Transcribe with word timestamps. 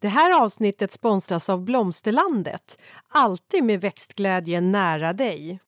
Det 0.00 0.08
här 0.08 0.42
avsnittet 0.42 0.92
sponsras 0.92 1.48
av 1.48 1.64
Blomsterlandet. 1.64 2.78
Alltid 3.08 3.64
med 3.64 3.80
växtglädje 3.80 4.60
nära 4.60 5.12
dig. 5.12 5.60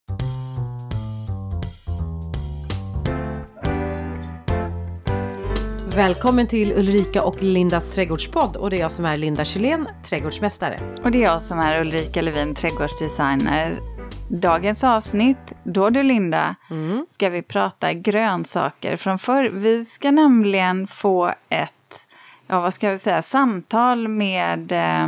Välkommen 5.96 6.46
till 6.46 6.72
Ulrika 6.72 7.22
och 7.22 7.42
Lindas 7.42 7.90
trädgårdspodd 7.90 8.56
och 8.56 8.70
det 8.70 8.76
är 8.76 8.80
jag 8.80 8.92
som 8.92 9.04
är 9.04 9.16
Linda 9.16 9.44
Kylén, 9.44 9.88
trädgårdsmästare. 10.04 10.78
Och 11.04 11.10
det 11.10 11.18
är 11.18 11.26
jag 11.26 11.42
som 11.42 11.58
är 11.58 11.80
Ulrika 11.80 12.22
Levin, 12.22 12.54
trädgårdsdesigner. 12.54 13.78
Dagens 14.28 14.84
avsnitt, 14.84 15.52
då 15.64 15.90
du 15.90 16.02
Linda, 16.02 16.56
mm. 16.70 17.04
ska 17.08 17.28
vi 17.28 17.42
prata 17.42 17.92
grönsaker 17.92 18.96
från 18.96 19.18
förr. 19.18 19.44
Vi 19.44 19.84
ska 19.84 20.10
nämligen 20.10 20.86
få 20.86 21.34
ett 21.48 21.74
ja 22.50 22.60
vad 22.60 22.74
ska 22.74 22.90
vi 22.90 22.98
säga, 22.98 23.22
samtal 23.22 24.08
med 24.08 24.72
eh, 24.72 25.04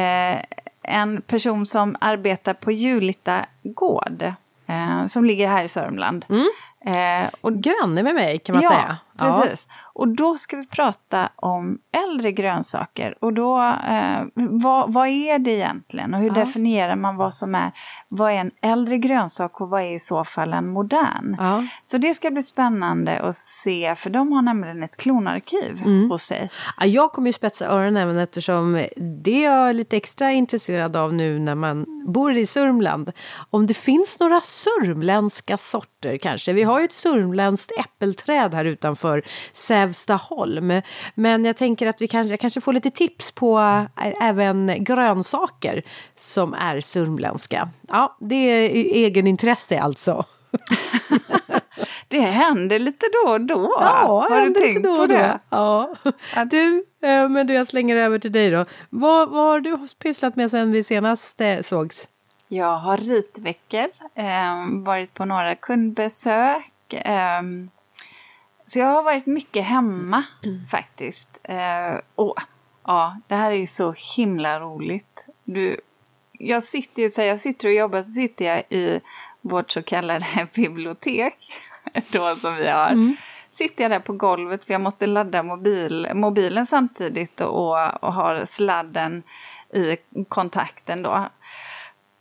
eh, 0.00 0.42
en 0.82 1.22
person 1.22 1.66
som 1.66 1.96
arbetar 2.00 2.54
på 2.54 2.72
Julita 2.72 3.46
gård. 3.62 4.32
Eh, 4.66 5.06
som 5.06 5.24
ligger 5.24 5.48
här 5.48 5.64
i 5.64 5.68
Sörmland. 5.68 6.24
Mm. 6.28 6.46
Eh, 6.86 7.30
och, 7.40 7.52
Granne 7.52 8.02
med 8.02 8.14
mig 8.14 8.38
kan 8.38 8.54
man 8.54 8.62
ja, 8.62 8.70
säga. 8.70 8.98
Precis. 9.18 9.66
Ja. 9.68 9.74
Och 9.94 10.08
då 10.08 10.36
ska 10.36 10.56
vi 10.56 10.66
prata 10.66 11.28
om 11.36 11.78
äldre 12.08 12.32
grönsaker. 12.32 13.14
Och 13.20 13.32
då, 13.32 13.58
eh, 13.88 14.22
vad, 14.34 14.92
vad 14.92 15.08
är 15.08 15.38
det 15.38 15.50
egentligen? 15.50 16.14
Och 16.14 16.20
hur 16.20 16.28
ja. 16.28 16.34
definierar 16.34 16.96
man 16.96 17.16
vad 17.16 17.34
som 17.34 17.54
är, 17.54 17.72
vad 18.08 18.32
är 18.32 18.36
en 18.36 18.50
äldre 18.62 18.98
grönsak 18.98 19.60
och 19.60 19.68
vad 19.68 19.82
är 19.82 19.94
i 19.94 19.98
så 19.98 20.24
fall 20.24 20.52
en 20.52 20.68
modern? 20.68 21.36
Ja. 21.38 21.66
Så 21.82 21.98
det 21.98 22.14
ska 22.14 22.30
bli 22.30 22.42
spännande 22.42 23.20
att 23.20 23.36
se, 23.36 23.94
för 23.96 24.10
de 24.10 24.32
har 24.32 24.42
nämligen 24.42 24.82
ett 24.82 24.96
klonarkiv 24.96 25.82
mm. 25.84 26.10
hos 26.10 26.22
sig. 26.22 26.50
Ja, 26.80 26.86
jag 26.86 27.12
kommer 27.12 27.28
ju 27.28 27.32
spetsa 27.32 27.66
öronen 27.66 28.18
eftersom 28.18 28.86
det 29.24 29.44
är 29.44 29.50
jag 29.50 29.74
lite 29.74 29.96
extra 29.96 30.32
intresserad 30.32 30.96
av 30.96 31.14
nu 31.14 31.38
när 31.38 31.54
man 31.54 31.86
bor 32.06 32.36
i 32.36 32.46
Sörmland. 32.46 33.12
Om 33.50 33.66
det 33.66 33.74
finns 33.74 34.20
några 34.20 34.40
sörmländska 34.40 35.56
sorter 35.56 36.18
kanske. 36.18 36.52
Vi 36.52 36.62
har 36.62 36.78
ju 36.78 36.84
ett 36.84 36.92
sörmländskt 36.92 37.72
äppelträd 37.78 38.54
här 38.54 38.64
utanför 38.64 39.05
Sävstaholm. 39.52 40.82
Men 41.14 41.44
jag 41.44 41.56
tänker 41.56 41.86
att 41.86 42.00
vi 42.00 42.08
kanske, 42.08 42.32
jag 42.32 42.40
kanske 42.40 42.60
får 42.60 42.72
lite 42.72 42.90
tips 42.90 43.32
på 43.32 43.84
även 44.20 44.72
grönsaker 44.78 45.82
som 46.18 46.54
är 46.54 46.80
sörmländska. 46.80 47.68
Ja, 47.88 48.16
det 48.20 48.34
är 48.34 48.70
egenintresse 48.94 49.80
alltså. 49.80 50.24
det 52.08 52.20
händer 52.20 52.78
lite 52.78 53.06
då 53.12 53.30
och 53.30 53.40
då. 53.40 53.76
Ja, 53.80 54.26
har 54.30 54.46
du 54.46 54.54
tänkt 54.54 54.82
då 54.82 54.96
på 54.96 55.06
det? 55.06 55.38
Ja. 55.50 55.94
Du, 56.50 56.84
men 57.00 57.46
du, 57.46 57.54
jag 57.54 57.66
slänger 57.66 57.96
över 57.96 58.18
till 58.18 58.32
dig 58.32 58.50
då. 58.50 58.64
Vad, 58.90 59.30
vad 59.30 59.44
har 59.44 59.60
du 59.60 59.78
pysslat 59.98 60.36
med 60.36 60.50
sen 60.50 60.72
vi 60.72 60.82
senast 60.82 61.40
sågs? 61.62 62.08
Jag 62.48 62.76
har 62.76 62.96
ritveckor, 62.96 63.88
eh, 64.14 64.84
varit 64.84 65.14
på 65.14 65.24
några 65.24 65.54
kundbesök. 65.54 66.92
Eh, 66.92 67.42
så 68.66 68.78
jag 68.78 68.86
har 68.86 69.02
varit 69.02 69.26
mycket 69.26 69.64
hemma 69.64 70.24
mm. 70.44 70.66
faktiskt. 70.66 71.40
Eh, 71.42 72.00
och 72.14 72.36
ja, 72.84 73.16
det 73.26 73.34
här 73.34 73.50
är 73.50 73.56
ju 73.56 73.66
så 73.66 73.94
himla 74.16 74.60
roligt. 74.60 75.26
Du, 75.44 75.80
jag 76.32 76.62
sitter 76.62 77.02
ju 77.02 77.10
så 77.10 77.20
här, 77.20 77.28
jag 77.28 77.40
sitter 77.40 77.68
och 77.68 77.74
jobbar 77.74 78.02
så 78.02 78.10
sitter 78.10 78.44
jag 78.44 78.62
i 78.68 79.00
vårt 79.40 79.70
så 79.70 79.82
kallade 79.82 80.48
bibliotek. 80.54 81.34
Då 82.10 82.36
som 82.36 82.56
vi 82.56 82.68
har. 82.68 82.88
Mm. 82.90 83.16
Sitter 83.50 83.84
jag 83.84 83.90
där 83.90 84.00
på 84.00 84.12
golvet 84.12 84.64
för 84.64 84.72
jag 84.74 84.80
måste 84.80 85.06
ladda 85.06 85.42
mobil, 85.42 86.08
mobilen 86.14 86.66
samtidigt 86.66 87.40
och, 87.40 88.02
och 88.04 88.12
har 88.12 88.46
sladden 88.46 89.22
i 89.72 89.96
kontakten 90.28 91.02
då. 91.02 91.28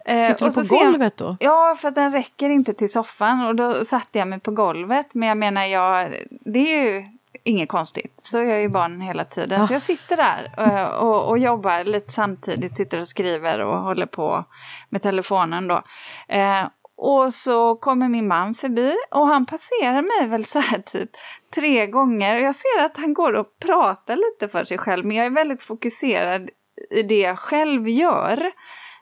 Eh, 0.05 0.27
Sitter 0.27 0.45
du 0.45 0.69
på 0.69 0.85
golvet 0.85 1.17
då? 1.17 1.37
Ja, 1.39 1.75
för 1.77 1.87
att 1.87 1.95
den 1.95 2.11
räcker 2.11 2.49
inte 2.49 2.73
till 2.73 2.91
soffan 2.91 3.45
och 3.45 3.55
då 3.55 3.85
satte 3.85 4.19
jag 4.19 4.27
mig 4.27 4.39
på 4.39 4.51
golvet. 4.51 5.15
Men 5.15 5.29
jag 5.29 5.37
menar, 5.37 5.63
jag, 5.63 6.15
det 6.29 6.59
är 6.59 6.83
ju 6.83 7.05
inget 7.43 7.69
konstigt. 7.69 8.19
Så 8.21 8.43
gör 8.43 8.57
ju 8.57 8.69
barn 8.69 9.01
hela 9.01 9.25
tiden. 9.25 9.59
Ja. 9.59 9.67
Så 9.67 9.73
jag 9.73 9.81
sitter 9.81 10.17
där 10.17 10.51
och, 10.57 10.63
eh, 10.63 10.87
och, 10.87 11.27
och, 11.29 11.37
jobbar 11.37 11.83
lite 11.83 12.11
samtidigt, 12.11 12.77
sitter 12.77 12.99
och 12.99 13.07
skriver 13.07 13.59
och 13.59 13.81
håller 13.81 14.05
på 14.05 14.45
med 14.89 15.01
telefonen 15.01 15.67
då. 15.67 15.83
Eh, 16.27 16.67
och 16.97 17.33
så 17.33 17.75
kommer 17.75 18.09
min 18.09 18.27
man 18.27 18.55
förbi 18.55 18.95
och 19.11 19.27
han 19.27 19.45
passerar 19.45 20.01
mig 20.01 20.29
väl 20.29 20.45
så 20.45 20.59
här 20.59 20.79
typ 20.79 21.09
tre 21.55 21.87
gånger. 21.87 22.35
Och 22.35 22.41
jag 22.41 22.55
ser 22.55 22.81
att 22.85 22.97
han 22.97 23.13
går 23.13 23.33
och 23.33 23.59
pratar 23.59 24.15
lite 24.15 24.51
för 24.51 24.65
sig 24.65 24.77
själv 24.77 25.05
men 25.05 25.17
jag 25.17 25.25
är 25.25 25.29
väldigt 25.29 25.63
fokuserad 25.63 26.49
i 26.91 27.03
det 27.03 27.19
jag 27.19 27.39
själv 27.39 27.87
gör. 27.87 28.51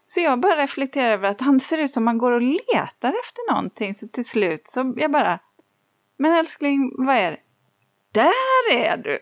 Så 0.06 0.22
jag 0.22 0.40
bara 0.40 0.56
reflekterar 0.56 1.12
över 1.12 1.30
att 1.30 1.42
han 1.42 1.60
ser 1.60 1.78
ut 1.78 1.92
som 1.92 2.08
han 2.08 2.18
går 2.18 2.32
och 2.32 2.42
letar 2.42 3.10
efter 3.10 3.52
någonting. 3.52 3.94
Så 3.94 4.08
till 4.08 4.26
slut 4.26 4.68
så 4.68 4.94
jag 4.98 5.12
bara, 5.12 5.40
men 6.18 6.34
älskling, 6.34 6.92
vad 6.98 7.16
är 7.16 7.32
det? 7.32 7.40
Där 8.12 8.72
är 8.72 8.98
du! 8.98 9.16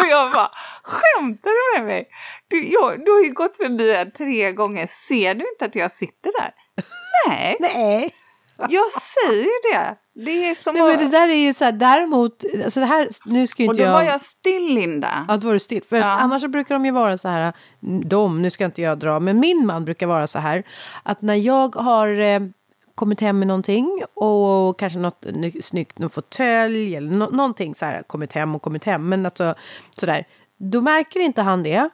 och 0.00 0.06
jag 0.10 0.32
bara, 0.32 0.50
skämtar 0.82 1.50
du 1.50 1.78
med 1.78 1.86
mig? 1.86 2.08
Du, 2.48 2.72
jag, 2.72 3.04
du 3.04 3.10
har 3.12 3.20
ju 3.24 3.32
gått 3.32 3.56
förbi 3.56 3.94
här 3.94 4.04
tre 4.04 4.52
gånger, 4.52 4.86
ser 4.86 5.34
du 5.34 5.48
inte 5.52 5.64
att 5.64 5.74
jag 5.74 5.92
sitter 5.92 6.32
där? 6.40 6.54
Nej. 7.28 7.56
Nej. 7.60 8.14
Jag 8.68 8.92
säger 8.92 9.72
det. 9.72 9.96
Det 10.24 10.50
är 10.50 10.54
som 10.54 10.74
Nej, 10.74 10.82
att... 10.82 10.88
men 10.88 11.10
det 11.10 11.16
där 11.18 11.28
är 11.28 11.46
ju 11.46 11.54
så 11.54 11.64
här, 11.64 11.72
däremot, 11.72 12.44
alltså 12.64 12.80
det 12.80 12.86
här, 12.86 13.08
nu 13.26 13.46
ska 13.46 13.62
inte 13.62 13.80
jag... 13.80 13.88
Och 13.88 13.92
då 13.92 14.04
var 14.04 14.10
jag 14.12 14.20
still 14.20 14.74
Linda. 14.74 15.26
Ja, 15.28 15.36
då 15.36 15.46
var 15.46 15.54
du 15.54 15.60
still. 15.60 15.82
För 15.82 15.96
ja. 15.96 16.06
annars 16.06 16.42
så 16.42 16.48
brukar 16.48 16.74
de 16.74 16.84
ju 16.84 16.90
vara 16.90 17.18
så 17.18 17.28
här, 17.28 17.52
de, 18.04 18.42
nu 18.42 18.50
ska 18.50 18.64
inte 18.64 18.82
jag 18.82 18.98
dra, 18.98 19.20
men 19.20 19.40
min 19.40 19.66
man 19.66 19.84
brukar 19.84 20.06
vara 20.06 20.26
så 20.26 20.38
här, 20.38 20.62
att 21.02 21.22
när 21.22 21.34
jag 21.34 21.76
har 21.76 22.20
eh, 22.20 22.40
kommit 22.94 23.20
hem 23.20 23.38
med 23.38 23.48
någonting 23.48 24.02
och 24.14 24.78
kanske 24.78 24.98
något 24.98 25.26
snyggt, 25.62 25.98
någon 25.98 26.10
fåtölj 26.10 26.96
eller 26.96 27.10
no 27.10 27.30
någonting 27.30 27.74
så 27.74 27.84
här, 27.84 28.02
kommit 28.02 28.32
hem 28.32 28.54
och 28.54 28.62
kommit 28.62 28.84
hem, 28.84 29.08
men 29.08 29.24
alltså 29.24 29.54
sådär, 29.90 30.24
då 30.58 30.80
märker 30.80 31.20
inte 31.20 31.42
han 31.42 31.62
det 31.62 31.88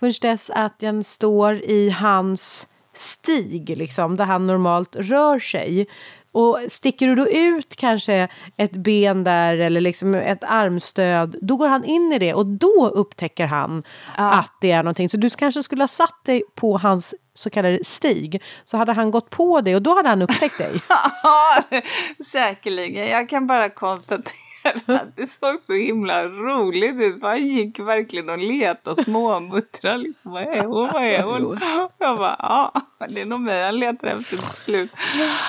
förrän 0.00 0.12
dess 0.22 0.50
att 0.50 0.78
den 0.78 1.04
står 1.04 1.54
i 1.54 1.90
hans 1.90 2.66
stig, 2.94 3.76
liksom, 3.76 4.16
där 4.16 4.24
han 4.24 4.46
normalt 4.46 4.96
rör 4.96 5.38
sig. 5.38 5.86
Och 6.36 6.58
sticker 6.68 7.06
du 7.06 7.14
då 7.14 7.28
ut 7.28 7.76
kanske 7.76 8.28
ett 8.56 8.72
ben 8.72 9.24
där 9.24 9.56
eller 9.58 9.80
liksom 9.80 10.14
ett 10.14 10.44
armstöd, 10.44 11.36
då 11.42 11.56
går 11.56 11.68
han 11.68 11.84
in 11.84 12.12
i 12.12 12.18
det 12.18 12.34
och 12.34 12.46
då 12.46 12.88
upptäcker 12.94 13.46
han 13.46 13.82
ja. 14.16 14.32
att 14.32 14.52
det 14.60 14.70
är 14.70 14.82
någonting. 14.82 15.08
Så 15.08 15.16
du 15.16 15.30
kanske 15.30 15.62
skulle 15.62 15.82
ha 15.82 15.88
satt 15.88 16.24
dig 16.24 16.42
på 16.54 16.78
hans 16.78 17.14
så 17.34 17.50
kallade 17.50 17.84
stig, 17.84 18.42
så 18.64 18.76
hade 18.76 18.92
han 18.92 19.10
gått 19.10 19.30
på 19.30 19.60
det 19.60 19.74
och 19.74 19.82
då 19.82 19.96
hade 19.96 20.08
han 20.08 20.22
upptäckt 20.22 20.58
dig. 20.58 20.80
ja, 21.22 21.62
säkerligen. 22.32 23.06
Jag 23.06 23.28
kan 23.28 23.46
bara 23.46 23.70
konstatera 23.70 24.45
det 25.16 25.26
såg 25.26 25.58
så 25.58 25.72
himla 25.72 26.24
roligt 26.24 27.00
ut. 27.00 27.22
Han 27.22 27.46
gick 27.46 27.78
verkligen 27.78 28.28
och 28.28 28.38
letade 28.38 28.90
och 28.90 28.98
småmuttrade. 28.98 29.98
Liksom, 29.98 30.32
vad 30.32 30.42
är 30.42 30.64
hon? 30.64 30.90
Vad 30.92 31.04
är 31.04 31.22
hon? 31.22 31.60
Jag 31.98 32.18
bara, 32.18 32.36
ja, 32.38 32.72
det 33.08 33.20
är 33.20 33.26
nog 33.26 33.40
mig 33.40 33.64
han 33.64 33.78
letar 33.78 34.08
efter 34.08 34.36
till 34.36 34.56
slut. 34.56 34.90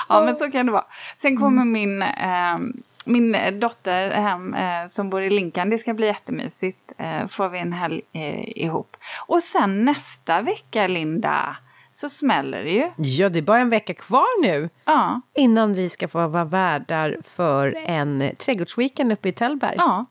Ja, 0.10 0.22
men 0.26 0.36
så 0.36 0.52
kan 0.52 0.66
det 0.66 0.72
vara. 0.72 0.86
Sen 1.16 1.38
kommer 1.38 1.62
mm. 1.62 1.72
min 1.72 2.02
eh, 2.02 2.84
min 3.08 3.60
dotter 3.60 4.12
hem 4.12 4.54
eh, 4.54 4.88
som 4.88 5.10
bor 5.10 5.22
i 5.22 5.30
Linkan. 5.30 5.70
Det 5.70 5.78
ska 5.78 5.94
bli 5.94 6.08
jättemysigt. 6.08 6.94
Eh, 6.98 7.28
får 7.28 7.50
vi 7.50 7.60
en 7.60 7.74
helg 7.74 8.02
eh, 8.14 8.64
ihop. 8.64 8.98
Och 9.28 9.44
sen 9.44 9.86
nästa 9.86 10.42
vecka, 10.42 10.88
Linda, 10.88 11.56
så 11.98 12.10
smäller 12.10 12.64
det 12.64 12.72
ju. 12.72 12.92
Ja, 12.98 13.30
det 13.30 13.40
är 13.40 13.44
bara 13.44 13.60
en 13.60 13.70
vecka 13.70 13.94
kvar 13.94 14.42
nu. 14.42 14.70
Ja. 14.86 15.22
Innan 15.36 15.74
vi 15.74 15.90
ska 15.90 16.08
få 16.08 16.28
vara 16.28 16.46
värdar 16.46 17.18
för 17.24 17.78
en 17.86 18.36
trädgårdsweekend 18.38 19.12
uppe 19.12 19.30
i 19.30 19.32
Tällberg. 19.32 19.76
Ja, 19.78 20.06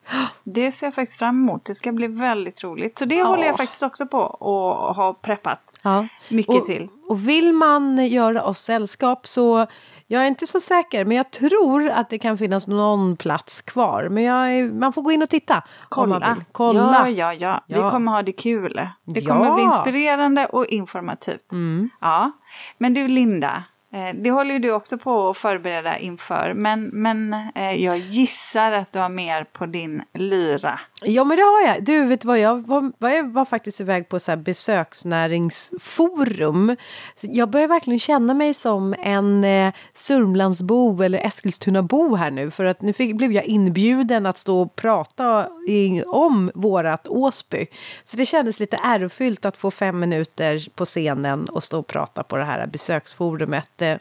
det 0.45 0.73
ser 0.73 0.87
jag 0.87 0.95
faktiskt 0.95 1.19
fram 1.19 1.43
emot. 1.43 1.65
Det 1.65 1.75
ska 1.75 1.93
bli 1.93 2.07
väldigt 2.07 2.65
roligt. 2.65 2.99
Så 2.99 3.05
det 3.05 3.15
ja. 3.15 3.27
håller 3.27 3.45
jag 3.47 3.57
faktiskt 3.57 3.83
också 3.83 4.07
på 4.07 4.19
och 4.19 4.95
har 4.95 5.13
preppat 5.13 5.79
ja. 5.83 6.07
mycket 6.31 6.55
och, 6.55 6.65
till. 6.65 6.89
Och 7.09 7.29
vill 7.29 7.53
man 7.53 8.07
göra 8.07 8.43
oss 8.43 8.59
sällskap 8.61 9.27
så 9.27 9.67
jag 10.09 10.23
är 10.23 10.27
inte 10.27 10.47
så 10.47 10.61
säker, 10.61 11.05
men 11.05 11.17
jag 11.17 11.31
tror 11.31 11.89
att 11.89 12.11
det 12.11 12.19
kan 12.19 12.39
finnas 12.39 12.69
någon 12.69 13.17
plats 13.17 13.63
kvar. 13.63 14.09
Men 14.09 14.25
är, 14.25 14.73
man 14.73 14.93
får 14.93 15.03
gå 15.03 15.13
in 15.13 15.23
och 15.23 15.29
titta. 15.31 15.63
Kolla. 15.89 16.37
Kolla. 16.53 17.09
Ja, 17.09 17.33
ja, 17.33 17.63
ja, 17.67 17.85
Vi 17.85 17.91
kommer 17.91 18.13
ha 18.13 18.23
det 18.23 18.33
kul. 18.33 18.89
Det 19.05 19.21
kommer 19.21 19.45
ja. 19.47 19.55
bli 19.55 19.65
inspirerande 19.65 20.47
och 20.47 20.67
informativt. 20.67 21.53
Mm. 21.53 21.91
Ja. 22.01 22.33
Men 22.79 22.95
du 22.95 23.09
Linda, 23.09 23.65
eh, 23.93 24.23
det 24.23 24.31
håller 24.31 24.53
ju 24.53 24.59
du 24.59 24.73
också 24.73 24.99
på 24.99 25.29
att 25.29 25.37
förbereda 25.37 25.99
inför. 25.99 26.55
Men, 26.55 26.91
men 26.93 27.33
eh, 27.55 27.73
jag 27.73 27.99
gissar 27.99 28.73
att 28.73 28.93
du 28.93 28.99
har 28.99 29.09
mer 29.09 29.45
på 29.45 29.67
din 29.67 30.03
lyra 30.15 30.81
Ja 31.05 31.25
men 31.25 31.37
det 31.37 31.43
har 31.43 31.67
jag. 31.67 31.85
Du 31.85 32.05
vet 32.05 32.25
vad 32.25 32.39
jag 32.39 32.67
var, 32.67 32.93
jag 32.99 33.33
var 33.33 33.45
faktiskt 33.45 33.81
iväg 33.81 34.09
på 34.09 34.21
så 34.21 34.31
här 34.31 34.37
besöksnäringsforum. 34.37 36.77
Jag 37.21 37.51
börjar 37.51 37.69
verkligen 37.69 37.99
känna 37.99 38.35
mig 38.35 38.55
som 38.55 38.95
en 39.03 39.45
eh, 39.45 39.73
Sörmlandsbo 39.93 41.03
eller 41.03 41.27
Eskilstunabo 41.27 42.15
här 42.15 42.31
nu. 42.31 42.51
För 42.51 42.65
att 42.65 42.83
nu 42.83 42.93
fick, 42.93 43.17
blev 43.17 43.33
jag 43.33 43.45
inbjuden 43.45 44.27
att 44.27 44.39
stå 44.39 44.63
och 44.63 44.77
prata 44.77 45.49
i, 45.69 46.03
om 46.07 46.51
vårat 46.55 47.09
Åsby. 47.09 47.67
Så 48.05 48.17
det 48.17 48.27
kändes 48.27 48.61
lite 48.61 48.79
ärofyllt 48.83 49.45
att 49.45 49.57
få 49.57 49.71
fem 49.71 49.99
minuter 49.99 50.69
på 50.75 50.85
scenen 50.85 51.49
och 51.49 51.63
stå 51.63 51.79
och 51.79 51.87
prata 51.87 52.23
på 52.23 52.37
det 52.37 52.45
här 52.45 52.67
besöksforumet. 52.67 53.83
Eh, 53.83 53.97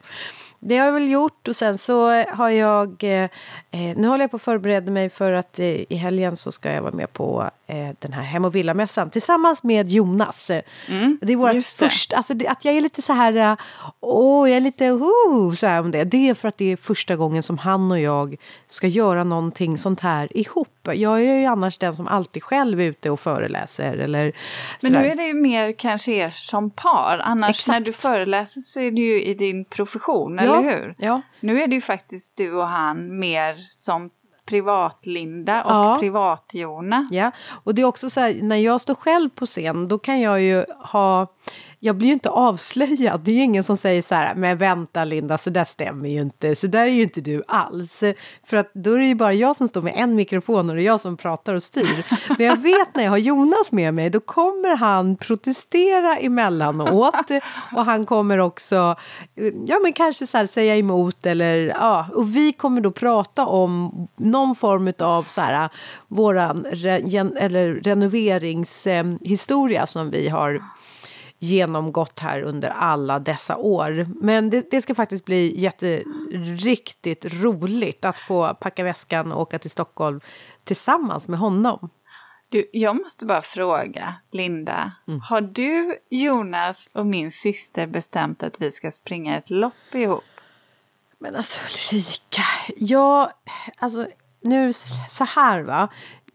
det 0.68 0.78
har 0.78 0.86
jag 0.86 0.94
väl 0.94 1.12
gjort. 1.12 1.48
Och 1.48 1.56
sen 1.56 1.78
så 1.78 2.24
har 2.24 2.50
jag... 2.50 3.04
Eh, 3.04 3.30
eh, 3.72 3.98
nu 3.98 4.08
håller 4.08 4.24
jag 4.24 4.32
på 4.32 4.38
att 4.38 4.44
förbereda 4.44 4.92
mig 4.92 5.10
för 5.10 5.32
att 5.32 5.60
eh, 5.60 5.66
i 5.66 5.96
helgen 5.96 6.36
så 6.36 6.52
ska 6.52 6.72
jag 6.72 6.82
vara 6.82 6.92
med 6.92 7.14
på 7.14 7.50
den 8.00 8.14
här 8.14 8.22
Hem 8.22 8.46
och 8.46 8.56
villamässan 8.56 9.10
tillsammans 9.10 9.64
med 9.64 9.90
Jonas. 9.90 10.52
Mm, 10.88 11.18
det 11.22 11.34
är 11.34 11.38
vårt 11.38 11.66
första... 11.66 12.18
Alltså 12.18 12.34
det, 12.34 12.48
att 12.48 12.66
jag 12.66 12.74
är 12.74 12.82
lite 12.82 13.02
så 13.02 13.14
här... 13.14 13.36
Eh, 13.36 13.58
åh, 14.00 14.50
jag 14.50 14.58
är 14.58 14.62
lite... 14.62 14.92
Oh, 14.92 15.54
så 15.54 15.68
här 15.68 15.80
om 15.80 15.92
det. 15.92 16.04
Det 16.04 16.30
är 16.30 16.34
för 16.34 16.48
att 16.48 16.58
det 16.58 16.72
är 16.72 16.78
första 16.78 17.16
gången 17.16 17.44
som 17.44 17.58
han 17.58 17.92
och 17.92 18.00
jag 18.00 18.36
ska 18.68 18.88
göra 18.88 19.24
någonting 19.24 19.78
sånt 19.78 20.00
här 20.00 20.38
ihop. 20.38 20.68
Jag 20.84 21.22
är 21.22 21.40
ju 21.40 21.46
annars 21.46 21.78
den 21.78 21.94
som 21.94 22.08
alltid 22.08 22.44
själv 22.44 22.82
är 22.82 22.86
ute 22.86 23.10
och 23.10 23.20
föreläser 23.20 23.98
eller... 23.98 24.32
Men 24.82 24.92
nu 24.92 25.08
är 25.08 25.16
det 25.16 25.24
ju 25.24 25.34
mer 25.34 25.76
kanske 25.78 26.12
er 26.12 26.30
som 26.30 26.70
par. 26.70 27.22
Annars 27.24 27.50
Exakt. 27.50 27.68
när 27.68 27.86
du 27.86 27.94
föreläser 27.94 28.62
så 28.62 28.80
är 28.80 28.92
det 28.92 29.02
ju 29.02 29.24
i 29.24 29.34
din 29.34 29.66
profession, 29.66 30.36
ja, 30.36 30.44
eller 30.44 30.72
hur? 30.72 30.96
Ja. 30.98 31.22
Nu 31.40 31.62
är 31.62 31.68
det 31.68 31.76
ju 31.76 31.82
faktiskt 31.82 32.38
du 32.38 32.54
och 32.54 32.68
han 32.68 33.20
mer 33.20 33.56
som 33.74 34.10
privat-Linda 34.46 35.64
och 35.64 35.72
ja. 35.72 35.98
privat-Jonas. 36.00 37.08
Ja, 37.12 37.32
och 37.64 37.76
det 37.76 37.82
är 37.82 37.86
också 37.86 38.10
så 38.10 38.20
här, 38.20 38.40
när 38.42 38.56
jag 38.56 38.82
står 38.82 38.96
själv 38.96 39.30
på 39.30 39.46
scen 39.46 39.88
då 39.88 39.98
kan 39.98 40.22
jag 40.22 40.42
ju 40.42 40.66
ha 40.80 41.28
jag 41.80 41.96
blir 41.96 42.08
ju 42.08 42.14
inte 42.14 42.30
avslöjad. 42.30 43.22
Det 43.24 43.32
är 43.32 43.36
ju 43.36 43.42
ingen 43.42 43.64
som 43.64 43.78
säger 43.78 44.02
så 44.02 44.16
här, 44.16 44.36
men 44.36 44.58
vänta 44.58 45.06
Linda, 45.06 45.38
så 45.38 45.50
där 45.50 45.64
stämmer 45.64 46.10
ju 46.10 46.22
inte, 46.22 46.56
så 46.56 46.68
där 46.68 46.80
är 46.80 46.88
ju 46.88 47.04
inte 47.04 47.22
du 47.22 47.44
alls. 47.48 48.04
För 48.46 48.58
att 48.58 48.72
då 48.74 48.94
är 48.94 49.00
det 49.00 49.06
ju 49.06 49.16
bara 49.16 49.34
jag 49.34 49.56
som 49.56 49.68
står 49.68 49.82
med 49.82 49.94
en 49.96 50.16
mikrofon 50.16 50.70
och 50.70 50.76
det 50.76 50.82
är 50.82 50.86
jag 50.86 51.02
som 51.02 51.18
pratar 51.18 51.54
och 51.54 51.64
styr. 51.64 52.06
Men 52.38 52.48
jag 52.48 52.62
vet 52.62 52.96
när 52.96 53.04
jag 53.04 53.12
har 53.12 53.18
Jonas 53.18 53.72
med 53.72 53.94
mig, 53.94 54.10
då 54.10 54.20
kommer 54.20 54.76
han 54.76 55.16
protestera 55.16 56.18
emellanåt 56.18 57.16
och 57.76 57.86
han 57.86 58.06
kommer 58.06 58.38
också, 58.38 58.96
ja 59.66 59.80
men 59.84 59.94
kanske 59.94 60.28
så 60.28 60.38
här, 60.38 60.48
säga 60.48 60.76
emot 60.76 61.26
eller 61.26 61.58
ja, 61.58 62.08
och 62.14 62.36
vi 62.36 62.54
kommer 62.54 62.82
då 62.82 62.92
prata 62.92 63.46
om 63.46 64.08
någon 64.16 64.56
form 64.56 64.94
av 65.00 65.24
så 65.24 65.42
här, 65.42 65.70
våran 66.08 66.66
re, 66.72 67.02
gen, 67.06 67.38
eller 67.38 67.74
renoveringshistoria 67.74 69.82
eh, 69.82 69.86
som 69.86 70.12
vi 70.12 70.30
har 70.30 70.62
genomgått 71.40 72.20
här 72.20 72.42
under 72.42 72.70
alla 72.70 73.20
dessa 73.20 73.58
år. 73.58 74.08
Men 74.22 74.50
det, 74.50 74.72
det 74.72 74.82
ska 74.82 74.96
faktiskt 74.96 75.26
bli 75.26 75.60
jätteriktigt 75.60 77.26
roligt 77.26 78.06
att 78.06 78.18
få 78.18 78.54
packa 78.54 78.84
väskan 78.84 79.32
och 79.32 79.42
åka 79.42 79.60
till 79.60 79.72
Stockholm 79.72 80.22
tillsammans 80.64 81.28
med 81.28 81.40
honom. 81.40 81.90
Du, 82.50 82.70
jag 82.74 82.96
måste 82.96 83.26
bara 83.26 83.42
fråga, 83.42 84.16
Linda. 84.32 84.92
Mm. 85.08 85.20
Har 85.20 85.42
du, 85.42 85.98
Jonas 86.10 86.90
och 86.94 87.06
min 87.06 87.32
syster 87.32 87.88
bestämt 87.88 88.44
att 88.44 88.62
vi 88.62 88.72
ska 88.72 88.92
springa 88.92 89.38
ett 89.38 89.50
lopp 89.50 89.94
ihop? 89.94 90.24
Men 91.20 91.36
alltså 91.36 91.60
Ulrika, 91.96 92.44
jag... 92.78 93.32
Alltså, 93.78 94.08
nu 94.42 94.74
så 95.10 95.24
här 95.24 95.62
va 95.62 95.90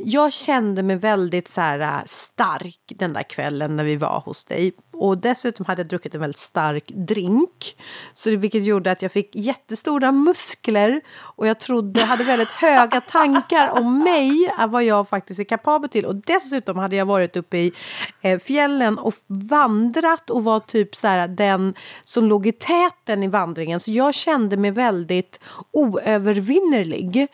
jag 0.05 0.33
kände 0.33 0.83
mig 0.83 0.97
väldigt 0.97 1.49
så 1.49 1.61
här, 1.61 1.81
äh, 1.81 2.05
stark 2.07 2.81
den 2.87 3.13
där 3.13 3.23
kvällen 3.23 3.77
när 3.77 3.85
vi 3.85 3.97
var 3.97 4.21
hos 4.21 4.45
dig. 4.45 4.73
Och 4.93 5.19
dessutom 5.19 5.67
hade 5.67 5.81
jag 5.83 5.89
druckit 5.89 6.15
en 6.15 6.21
väldigt 6.21 6.41
stark 6.41 6.89
drink. 6.89 7.77
Så 8.15 8.31
det, 8.31 8.37
vilket 8.37 8.65
gjorde 8.65 8.91
att 8.91 9.03
jag 9.03 9.13
fick 9.13 9.37
jättestora 9.37 10.13
muskler. 10.13 11.01
Och 11.19 11.47
jag 11.47 11.61
trodde, 11.61 12.01
hade 12.01 12.25
väldigt 12.25 12.51
höga 12.51 13.01
tankar 13.11 13.69
om 13.69 13.99
mig. 13.99 14.55
Vad 14.69 14.85
jag 14.85 15.09
faktiskt 15.09 15.41
är 15.41 15.45
kapabel 15.45 15.91
till. 15.91 16.07
Och 16.07 16.17
dessutom 16.17 16.79
hade 16.79 16.97
jag 16.97 17.07
varit 17.07 17.37
uppe 17.37 17.59
i 17.59 17.73
eh, 18.21 18.39
fjällen 18.39 18.99
och 18.99 19.15
vandrat. 19.27 20.31
Och 20.31 20.45
var 20.45 20.61
typ 20.61 20.97
så 20.97 21.07
här, 21.07 21.29
den 21.29 21.75
som 22.05 22.25
låg 22.25 22.47
i 22.47 22.53
täten 22.53 23.23
i 23.23 23.27
vandringen. 23.27 23.81
Så 23.81 23.91
jag 23.91 24.15
kände 24.15 24.57
mig 24.57 24.71
väldigt 24.71 25.41
oövervinnerlig. 25.73 27.29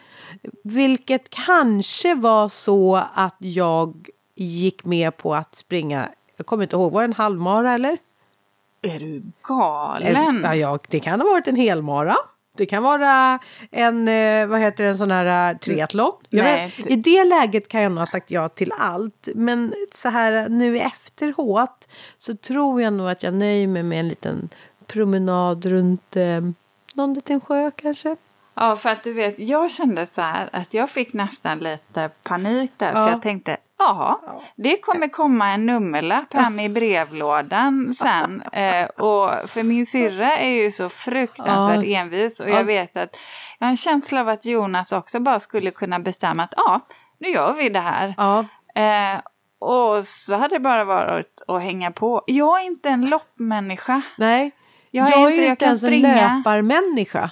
Vilket 0.65 1.31
kanske 1.31 2.15
var 2.15 2.49
så 2.49 3.03
att 3.15 3.37
jag 3.39 4.09
gick 4.35 4.85
med 4.85 5.17
på 5.17 5.35
att 5.35 5.55
springa, 5.55 6.09
jag 6.37 6.47
kommer 6.47 6.63
inte 6.63 6.77
ihåg, 6.77 6.93
var 6.93 7.01
det 7.01 7.05
en 7.05 7.13
halvmara 7.13 7.73
eller? 7.73 7.99
Är 8.83 8.99
du 8.99 9.23
galen? 9.43 10.41
Ja, 10.45 10.55
ja, 10.55 10.79
det 10.89 11.01
kan 11.01 11.21
ha 11.21 11.29
varit 11.29 11.47
en 11.47 11.57
helmara. 11.57 12.17
Det 12.57 12.67
kan 12.67 12.83
vara 12.83 13.39
en, 13.71 14.09
eh, 14.09 14.47
vad 14.47 14.61
heter 14.61 14.85
det, 14.85 14.91
en 14.91 14.99
sån 14.99 15.11
här 15.11 15.51
eh, 15.53 15.59
triathlon. 15.59 16.13
Nej. 16.31 16.75
Vet, 16.77 16.91
I 16.91 16.97
det 16.97 17.25
läget 17.25 17.69
kan 17.69 17.83
jag 17.83 17.93
nog 17.93 17.99
ha 17.99 18.07
sagt 18.07 18.31
ja 18.31 18.49
till 18.49 18.73
allt. 18.79 19.29
Men 19.35 19.75
så 19.95 20.09
här 20.09 20.49
nu 20.49 20.79
efteråt 20.79 21.89
så 22.19 22.37
tror 22.37 22.83
jag 22.83 22.93
nog 22.93 23.09
att 23.09 23.23
jag 23.23 23.35
nöjer 23.35 23.67
mig 23.67 23.83
med 23.83 24.01
en 24.01 24.09
liten 24.09 24.49
promenad 24.87 25.67
runt 25.67 26.17
eh, 26.17 26.41
någon 26.95 27.15
liten 27.15 27.41
sjö 27.41 27.71
kanske. 27.77 28.17
Ja, 28.57 28.77
för 28.77 28.91
att 28.91 29.03
du 29.03 29.13
vet, 29.13 29.39
jag 29.39 29.71
kände 29.71 30.07
så 30.07 30.23
här 30.23 30.49
att 30.53 30.75
jag 30.75 30.91
fick 30.91 31.13
nästan 31.13 31.59
lite 31.59 32.11
panik 32.23 32.71
där. 32.77 32.87
Ja. 32.87 33.05
För 33.05 33.11
jag 33.11 33.23
tänkte, 33.23 33.57
ja, 33.79 34.21
det 34.57 34.77
kommer 34.77 35.09
komma 35.09 35.51
en 35.51 35.67
nummerlapp 35.67 36.35
hem 36.35 36.61
i 36.61 36.69
brevlådan 36.69 37.93
sen. 37.93 38.43
Eh, 38.53 38.85
och 38.85 39.51
för 39.51 39.63
min 39.63 39.87
syrra 39.87 40.39
är 40.39 40.63
ju 40.63 40.71
så 40.71 40.89
fruktansvärt 40.89 41.85
ja. 41.85 41.99
envis. 42.01 42.41
Och 42.41 42.51
jag 42.51 42.65
vet 42.65 42.97
att 42.97 43.17
jag 43.59 43.67
har 43.67 43.71
en 43.71 43.77
känsla 43.77 44.21
av 44.21 44.29
att 44.29 44.47
Jonas 44.47 44.93
också 44.93 45.21
bara 45.21 45.41
skulle 45.41 45.71
kunna 45.71 45.99
bestämma 45.99 46.43
att 46.43 46.55
ja, 46.57 46.81
nu 47.19 47.29
gör 47.29 47.53
vi 47.53 47.69
det 47.69 47.81
här. 47.81 48.09
Eh, 48.75 49.21
och 49.59 50.05
så 50.05 50.37
hade 50.37 50.55
det 50.55 50.61
bara 50.61 50.85
varit 50.85 51.43
att 51.49 51.63
hänga 51.63 51.91
på. 51.91 52.23
Jag 52.27 52.61
är 52.61 52.67
inte 52.67 52.89
en 52.89 53.09
loppmänniska. 53.09 54.03
Nej, 54.19 54.53
jag, 54.91 55.11
jag 55.11 55.23
är 55.23 55.31
inte, 55.31 55.45
inte 55.45 55.65
ens 55.65 55.85
en 55.85 56.01
löparmänniska. 56.01 57.31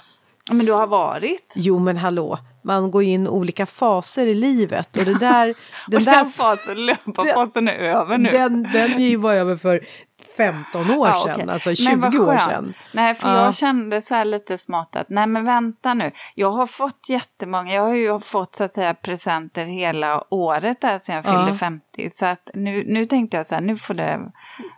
Men 0.49 0.65
du 0.65 0.73
har 0.73 0.87
varit? 0.87 1.53
Jo 1.55 1.79
men 1.79 1.97
hallå, 1.97 2.37
man 2.63 2.91
går 2.91 3.03
in 3.03 3.27
olika 3.27 3.65
faser 3.65 4.27
i 4.27 4.33
livet 4.33 4.97
och 4.97 5.05
det 5.05 5.19
där... 5.19 5.53
Den, 5.87 5.97
och 5.97 6.05
den 6.05 6.31
fasen, 6.31 6.85
löparfasen 6.85 7.67
är 7.67 7.73
över 7.73 8.17
nu. 8.17 8.31
Den, 8.31 8.63
den 8.63 9.21
var 9.21 9.33
över 9.33 9.55
för 9.55 9.81
15 10.37 10.91
år 10.91 11.07
ja, 11.07 11.23
sedan, 11.23 11.41
okay. 11.41 11.53
alltså 11.53 11.75
20 11.75 12.19
år 12.19 12.37
sedan. 12.37 12.73
Nej, 12.91 13.15
för 13.15 13.29
ja. 13.29 13.45
jag 13.45 13.55
kände 13.55 14.01
så 14.01 14.15
här 14.15 14.25
lite 14.25 14.57
smått 14.57 14.95
att 14.95 15.09
nej 15.09 15.27
men 15.27 15.45
vänta 15.45 15.93
nu, 15.93 16.11
jag 16.35 16.51
har 16.51 16.65
fått 16.65 17.09
jättemånga, 17.09 17.73
jag 17.73 17.81
har 17.81 17.95
ju 17.95 18.19
fått 18.19 18.55
så 18.55 18.63
att 18.63 18.71
säga 18.71 18.93
presenter 18.93 19.65
hela 19.65 20.33
året 20.33 20.81
där 20.81 20.99
sedan 20.99 21.15
jag 21.15 21.25
fyllde 21.25 21.53
50. 21.53 22.09
Så 22.11 22.25
att 22.25 22.49
nu, 22.53 22.83
nu 22.87 23.05
tänkte 23.05 23.37
jag 23.37 23.45
så 23.45 23.55
här, 23.55 23.61
nu 23.61 23.77
får 23.77 23.93
det 23.93 24.31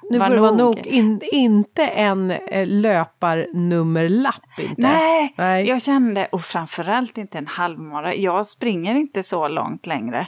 nu 0.10 0.20
får 0.20 0.30
det 0.30 0.40
vara 0.40 0.52
nog. 0.52 0.78
In, 0.88 1.22
inte 1.32 1.88
en 1.88 2.32
eh, 2.32 2.68
löparnummerlapp 2.68 4.60
inte. 4.60 4.82
Nej, 4.82 5.34
nej, 5.38 5.68
jag 5.68 5.82
kände, 5.82 6.28
och 6.32 6.42
framförallt 6.42 7.18
inte 7.18 7.38
en 7.38 7.48
halvmara. 7.48 8.16
Jag 8.16 8.48
springer 8.48 8.96
inte 8.96 9.24
så 9.24 9.48
långt 9.48 9.86
längre. 9.86 10.28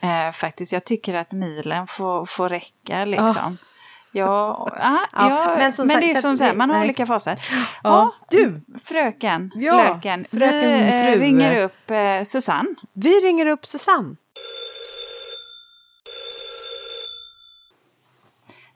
Eh, 0.00 0.32
faktiskt, 0.32 0.72
jag 0.72 0.84
tycker 0.84 1.14
att 1.14 1.32
milen 1.32 1.86
får, 1.86 2.24
får 2.24 2.48
räcka 2.48 3.04
liksom. 3.04 3.34
Ja. 3.36 3.52
Ja, 4.12 4.68
aha, 4.80 4.98
ja, 5.12 5.54
men, 5.58 5.72
som 5.72 5.86
men 5.86 5.94
sagt, 5.94 6.06
det 6.06 6.10
är 6.12 6.20
som 6.20 6.36
så 6.36 6.44
här, 6.44 6.54
man 6.54 6.70
har 6.70 6.76
nej. 6.76 6.84
olika 6.84 7.06
faser. 7.06 7.38
Ja, 7.52 7.66
ja, 7.82 8.14
du! 8.30 8.60
Fröken, 8.84 9.50
ja, 9.54 9.76
löken. 9.76 10.24
Fröken 10.24 10.60
vi 10.60 11.08
eh, 11.08 11.12
fru. 11.12 11.20
ringer 11.20 11.62
upp 11.62 11.90
eh, 11.90 12.22
Susanne. 12.24 12.74
Vi 12.92 13.10
ringer 13.10 13.46
upp 13.46 13.66
Susanne. 13.66 14.16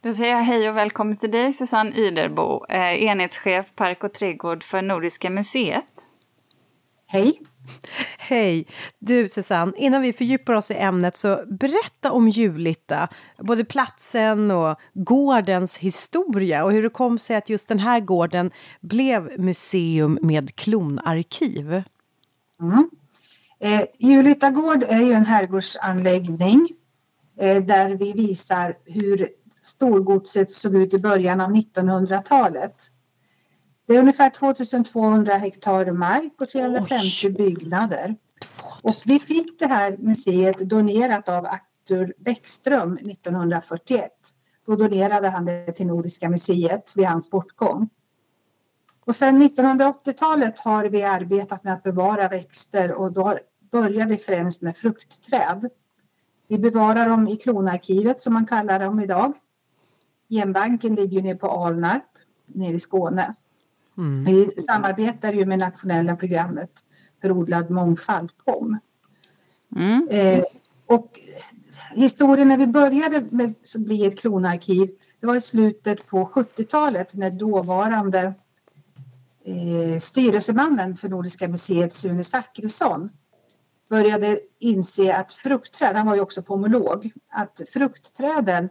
Då 0.04 0.14
säger 0.14 0.36
jag 0.36 0.42
hej 0.42 0.70
och 0.70 0.76
välkommen 0.76 1.16
till 1.16 1.30
dig 1.30 1.52
Susanne 1.52 1.96
Yderbo, 1.96 2.66
eh, 2.68 3.02
enhetschef 3.02 3.66
Park 3.74 4.04
och 4.04 4.12
trädgård 4.12 4.62
för 4.62 4.82
Nordiska 4.82 5.30
museet. 5.30 5.84
Hej! 7.06 7.40
Hej! 8.18 8.66
Du 8.98 9.28
Susanne, 9.28 9.72
innan 9.76 10.02
vi 10.02 10.12
fördjupar 10.12 10.52
oss 10.52 10.70
i 10.70 10.74
ämnet 10.74 11.16
så 11.16 11.42
berätta 11.46 12.12
om 12.12 12.28
Julita, 12.28 13.08
både 13.38 13.64
platsen 13.64 14.50
och 14.50 14.78
gårdens 14.94 15.78
historia 15.78 16.64
och 16.64 16.72
hur 16.72 16.82
det 16.82 16.90
kom 16.90 17.18
sig 17.18 17.36
att 17.36 17.48
just 17.48 17.68
den 17.68 17.78
här 17.78 18.00
gården 18.00 18.50
blev 18.80 19.40
museum 19.40 20.18
med 20.22 20.56
klonarkiv. 20.56 21.82
Mm. 22.60 22.90
Eh, 23.60 23.82
Julita 23.98 24.50
gård 24.50 24.82
är 24.82 25.00
ju 25.00 25.12
en 25.12 25.26
herrgårdsanläggning 25.26 26.68
eh, 27.40 27.62
där 27.62 27.90
vi 27.90 28.12
visar 28.12 28.76
hur 28.84 29.28
storgodset 29.66 30.50
såg 30.50 30.74
ut 30.74 30.94
i 30.94 30.98
början 30.98 31.40
av 31.40 31.50
1900-talet. 31.50 32.90
Det 33.86 33.94
är 33.94 33.98
ungefär 33.98 34.30
2200 34.30 35.34
hektar 35.34 35.92
mark 35.92 36.40
och 36.40 36.48
350 36.48 36.96
Oj. 37.24 37.30
byggnader. 37.30 38.16
Och 38.82 38.94
vi 39.04 39.18
fick 39.18 39.58
det 39.58 39.66
här 39.66 39.96
museet 39.98 40.58
donerat 40.58 41.28
av 41.28 41.46
Artur 41.46 42.14
Bäckström 42.18 42.96
1941. 42.96 44.10
Då 44.66 44.76
donerade 44.76 45.28
han 45.28 45.44
det 45.44 45.72
till 45.72 45.86
Nordiska 45.86 46.28
museet 46.28 46.92
vid 46.96 47.06
hans 47.06 47.30
bortgång. 47.30 47.88
Och 49.04 49.14
sedan 49.14 49.42
1980-talet 49.42 50.58
har 50.58 50.84
vi 50.84 51.02
arbetat 51.02 51.64
med 51.64 51.72
att 51.72 51.82
bevara 51.82 52.28
växter 52.28 52.92
och 52.92 53.12
då 53.12 53.38
börjar 53.72 54.06
vi 54.06 54.16
främst 54.16 54.62
med 54.62 54.76
fruktträd. 54.76 55.68
Vi 56.48 56.58
bevarar 56.58 57.08
dem 57.08 57.28
i 57.28 57.36
klonarkivet 57.36 58.20
som 58.20 58.32
man 58.32 58.46
kallar 58.46 58.78
dem 58.78 59.00
idag. 59.00 59.32
Genbanken 60.28 60.94
ligger 60.94 61.22
nere 61.22 61.36
på 61.36 61.50
Alnarp 61.50 62.18
nere 62.46 62.74
i 62.74 62.80
Skåne. 62.80 63.34
Mm. 63.98 64.24
Vi 64.24 64.62
samarbetar 64.62 65.32
ju 65.32 65.46
med 65.46 65.58
nationella 65.58 66.16
programmet 66.16 66.70
för 67.20 67.32
odlad 67.32 67.70
mångfald, 67.70 68.30
POM. 68.44 68.78
Mm. 69.76 70.08
Eh, 70.10 70.44
och 70.86 71.20
historien 71.94 72.48
när 72.48 72.58
vi 72.58 72.66
började 72.66 73.24
med 73.30 73.50
att 73.50 73.80
bli 73.80 74.06
ett 74.06 74.18
klonarkiv, 74.18 74.90
det 75.20 75.26
var 75.26 75.36
i 75.36 75.40
slutet 75.40 76.06
på 76.06 76.24
70-talet 76.24 77.14
när 77.14 77.30
dåvarande 77.30 78.34
eh, 79.44 79.98
styrelsemannen 80.00 80.96
för 80.96 81.08
Nordiska 81.08 81.48
museet, 81.48 81.92
Sune 81.92 82.24
Zackrisson, 82.24 83.10
började 83.88 84.40
inse 84.58 85.16
att 85.16 85.32
fruktträd, 85.32 85.96
han 85.96 86.06
var 86.06 86.14
ju 86.14 86.20
också 86.20 86.42
pomolog, 86.42 87.12
att 87.28 87.60
fruktträden 87.68 88.68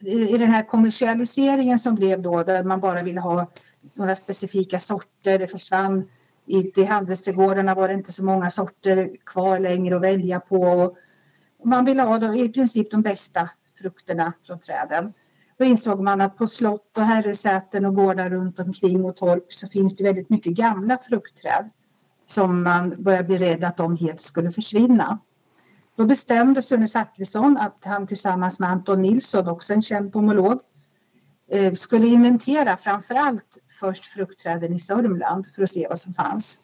i 0.00 0.38
den 0.38 0.50
här 0.50 0.62
kommersialiseringen 0.62 1.78
som 1.78 1.94
blev 1.94 2.22
då 2.22 2.42
där 2.42 2.64
man 2.64 2.80
bara 2.80 3.02
ville 3.02 3.20
ha 3.20 3.46
några 3.94 4.16
specifika 4.16 4.80
sorter, 4.80 5.38
det 5.38 5.46
försvann 5.46 6.08
i 6.46 6.84
handelsträdgårdarna 6.84 7.74
var 7.74 7.88
det 7.88 7.94
inte 7.94 8.12
så 8.12 8.24
många 8.24 8.50
sorter 8.50 9.10
kvar 9.26 9.58
längre 9.58 9.96
att 9.96 10.02
välja 10.02 10.40
på. 10.40 10.62
Och 11.58 11.66
man 11.66 11.84
ville 11.84 12.02
ha 12.02 12.18
då, 12.18 12.34
i 12.34 12.48
princip 12.48 12.90
de 12.90 13.02
bästa 13.02 13.50
frukterna 13.78 14.32
från 14.46 14.60
träden. 14.60 15.12
Då 15.58 15.64
insåg 15.64 16.00
man 16.00 16.20
att 16.20 16.36
på 16.36 16.46
slott 16.46 16.98
och 16.98 17.04
herresäten 17.04 17.86
och 17.86 17.94
gårdar 17.94 18.30
runt 18.30 18.58
omkring 18.58 19.04
och 19.04 19.16
torp 19.16 19.52
så 19.52 19.68
finns 19.68 19.96
det 19.96 20.04
väldigt 20.04 20.30
mycket 20.30 20.52
gamla 20.52 20.98
fruktträd 20.98 21.70
som 22.26 22.62
man 22.62 23.02
började 23.02 23.24
bli 23.24 23.38
rädd 23.38 23.64
att 23.64 23.76
de 23.76 23.96
helt 23.96 24.20
skulle 24.20 24.52
försvinna. 24.52 25.18
Då 26.00 26.06
bestämde 26.06 26.62
Sune 26.62 26.88
Zachrisson 26.88 27.56
att 27.56 27.84
han 27.84 28.06
tillsammans 28.06 28.60
med 28.60 28.70
Anton 28.70 29.02
Nilsson, 29.02 29.48
också 29.48 29.72
en 29.72 29.82
känd 29.82 30.12
pomolog, 30.12 30.60
eh, 31.50 31.74
skulle 31.74 32.06
inventera 32.06 32.76
framför 32.76 33.14
allt 33.14 33.58
först 33.80 34.04
fruktträden 34.04 34.72
i 34.72 34.80
Sörmland 34.80 35.46
för 35.54 35.62
att 35.62 35.70
se 35.70 35.88
vad 35.88 35.98
som 35.98 36.14
fanns. 36.14 36.58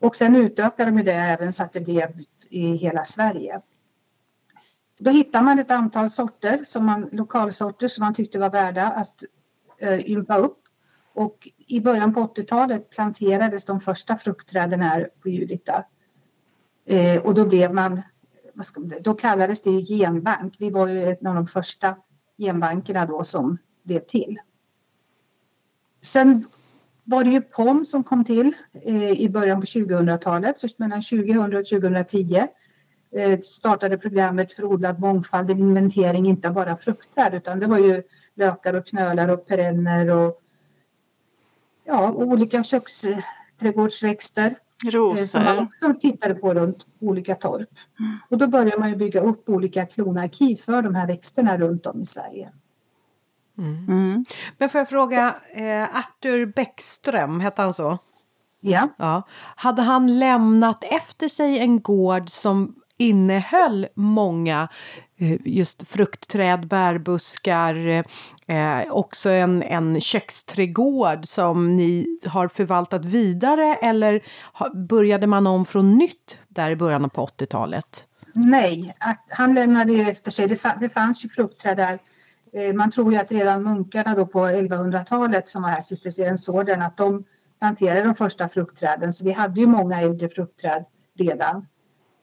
Och 0.00 0.16
sen 0.16 0.36
utökade 0.36 0.90
de 0.90 1.02
det 1.02 1.12
även 1.12 1.52
så 1.52 1.62
att 1.62 1.72
det 1.72 1.80
blev 1.80 2.20
i 2.50 2.76
hela 2.76 3.04
Sverige. 3.04 3.60
Då 4.98 5.10
hittade 5.10 5.44
man 5.44 5.58
ett 5.58 5.70
antal 5.70 6.10
sorter, 6.10 6.60
som 6.64 6.86
man, 6.86 7.08
lokalsorter 7.12 7.88
som 7.88 8.04
man 8.04 8.14
tyckte 8.14 8.38
var 8.38 8.50
värda 8.50 8.86
att 8.86 9.24
eh, 9.78 10.10
ympa 10.10 10.36
upp. 10.36 10.58
Och 11.14 11.48
i 11.56 11.80
början 11.80 12.14
på 12.14 12.20
80-talet 12.20 12.90
planterades 12.90 13.64
de 13.64 13.80
första 13.80 14.16
fruktträden 14.16 14.80
här 14.80 15.10
på 15.22 15.28
Julita. 15.28 15.84
Eh, 16.86 17.22
och 17.22 17.34
då 17.34 17.44
blev 17.44 17.74
man, 17.74 18.02
då 19.00 19.14
kallades 19.14 19.62
det 19.62 19.70
ju 19.70 19.96
genbank. 19.96 20.56
Vi 20.58 20.70
var 20.70 20.88
ju 20.88 21.04
en 21.04 21.26
av 21.26 21.34
de 21.34 21.46
första 21.46 21.96
genbankerna 22.38 23.06
då 23.06 23.24
som 23.24 23.58
blev 23.82 24.00
till. 24.00 24.38
Sen 26.02 26.44
var 27.04 27.24
det 27.24 27.30
ju 27.30 27.40
POM 27.40 27.84
som 27.84 28.04
kom 28.04 28.24
till 28.24 28.52
eh, 28.84 29.10
i 29.10 29.28
början 29.28 29.60
på 29.60 29.66
2000-talet, 29.66 30.58
så 30.58 30.68
mellan 30.76 31.02
2000 31.02 31.56
och 31.56 31.66
2010 31.66 32.46
eh, 33.12 33.40
startade 33.40 33.98
programmet 33.98 34.52
för 34.52 34.64
odlad 34.64 35.00
mångfald, 35.00 35.50
en 35.50 35.58
inventering 35.58 36.26
inte 36.26 36.50
bara 36.50 36.76
fruktträd 36.76 37.34
utan 37.34 37.60
det 37.60 37.66
var 37.66 37.78
ju 37.78 38.02
lökar 38.34 38.74
och 38.74 38.86
knölar 38.86 39.28
och 39.28 39.46
perenner 39.46 40.10
och 40.10 40.40
ja, 41.84 42.12
olika 42.12 42.64
köksträdgårdsväxter. 42.64 44.56
Rosor. 44.84 45.18
Eh, 45.18 45.24
som 45.24 45.44
man 45.44 45.58
också 45.58 45.94
tittade 46.00 46.34
på 46.34 46.54
runt 46.54 46.86
olika 47.00 47.34
torp. 47.34 47.68
Mm. 47.98 48.16
Och 48.28 48.38
då 48.38 48.46
började 48.46 48.78
man 48.78 48.90
ju 48.90 48.96
bygga 48.96 49.20
upp 49.20 49.48
olika 49.48 49.86
klonarkiv 49.86 50.56
för 50.56 50.82
de 50.82 50.94
här 50.94 51.06
växterna 51.06 51.58
runt 51.58 51.86
om 51.86 52.00
i 52.00 52.04
Sverige. 52.04 52.52
Mm. 53.58 53.86
Mm. 53.88 54.24
Men 54.58 54.68
får 54.68 54.78
jag 54.78 54.88
fråga, 54.88 55.36
eh, 55.54 55.96
Artur 55.96 56.46
Bäckström, 56.46 57.40
hette 57.40 57.62
han 57.62 57.72
så? 57.72 57.98
Ja. 58.60 58.88
ja. 58.98 59.22
Hade 59.56 59.82
han 59.82 60.18
lämnat 60.18 60.84
efter 60.84 61.28
sig 61.28 61.58
en 61.58 61.80
gård 61.80 62.30
som 62.30 62.74
innehöll 62.96 63.86
många 63.94 64.68
Eh, 65.20 65.38
just 65.44 65.88
fruktträd, 65.88 66.68
bärbuskar, 66.68 68.04
eh, 68.46 68.82
också 68.90 69.30
en, 69.30 69.62
en 69.62 70.00
köksträdgård 70.00 71.26
som 71.26 71.76
ni 71.76 72.18
har 72.26 72.48
förvaltat 72.48 73.04
vidare 73.04 73.74
eller 73.74 74.20
började 74.88 75.26
man 75.26 75.46
om 75.46 75.66
från 75.66 75.98
nytt 75.98 76.38
där 76.48 76.70
i 76.70 76.76
början 76.76 77.10
på 77.10 77.26
80-talet? 77.26 78.04
Nej, 78.34 78.94
han 79.28 79.54
lämnade 79.54 79.92
ju 79.92 80.02
efter 80.02 80.30
sig, 80.30 80.48
det, 80.80 80.88
fanns 80.88 81.24
ju 81.24 81.28
fruktträd 81.28 81.76
där. 81.76 81.98
Eh, 82.52 82.74
man 82.74 82.90
tror 82.90 83.12
ju 83.12 83.18
att 83.18 83.32
redan 83.32 83.62
munkarna 83.62 84.14
då 84.14 84.26
på 84.26 84.46
1100-talet 84.46 85.48
som 85.48 85.62
var 85.62 85.68
här 85.68 85.80
cisterciensorden 85.80 86.82
att 86.82 86.96
de 86.96 87.24
planterade 87.58 88.02
de 88.02 88.14
första 88.14 88.48
fruktträden. 88.48 89.12
Så 89.12 89.24
vi 89.24 89.32
hade 89.32 89.60
ju 89.60 89.66
många 89.66 90.00
äldre 90.00 90.28
fruktträd 90.28 90.84
redan. 91.18 91.66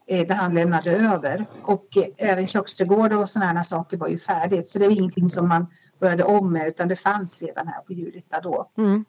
Eh, 0.09 0.27
där 0.27 0.35
han 0.35 0.53
lämnade 0.53 0.91
över. 0.91 1.45
Och 1.61 1.97
eh, 1.97 2.31
även 2.31 2.47
köksträdgård 2.47 3.13
och 3.13 3.29
sådana 3.29 3.63
saker 3.63 3.97
var 3.97 4.07
ju 4.07 4.17
färdigt 4.17 4.67
så 4.67 4.79
det 4.79 4.87
var 4.87 4.95
ingenting 4.95 5.29
som 5.29 5.47
man 5.47 5.67
började 5.99 6.23
om 6.23 6.53
med 6.53 6.67
utan 6.67 6.87
det 6.87 6.95
fanns 6.95 7.41
redan 7.41 7.67
här 7.67 7.81
på 7.81 7.93
Julita 7.93 8.41
då. 8.41 8.71
Mm. 8.77 9.05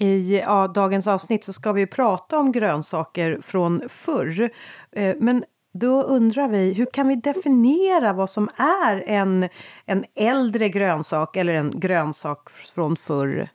I 0.00 0.38
ja, 0.38 0.68
dagens 0.68 1.06
avsnitt 1.06 1.44
så 1.44 1.52
ska 1.52 1.72
vi 1.72 1.86
prata 1.86 2.38
om 2.38 2.52
grönsaker 2.52 3.38
från 3.42 3.82
förr. 3.88 4.50
Eh, 4.92 5.16
men 5.18 5.44
då 5.72 6.02
undrar 6.02 6.48
vi, 6.48 6.72
hur 6.72 6.86
kan 6.86 7.08
vi 7.08 7.16
definiera 7.16 8.12
vad 8.12 8.30
som 8.30 8.48
är 8.56 9.02
en, 9.06 9.48
en 9.84 10.04
äldre 10.16 10.68
grönsak 10.68 11.36
eller 11.36 11.54
en 11.54 11.80
grönsak 11.80 12.50
från 12.50 12.96
förr? 12.96 13.48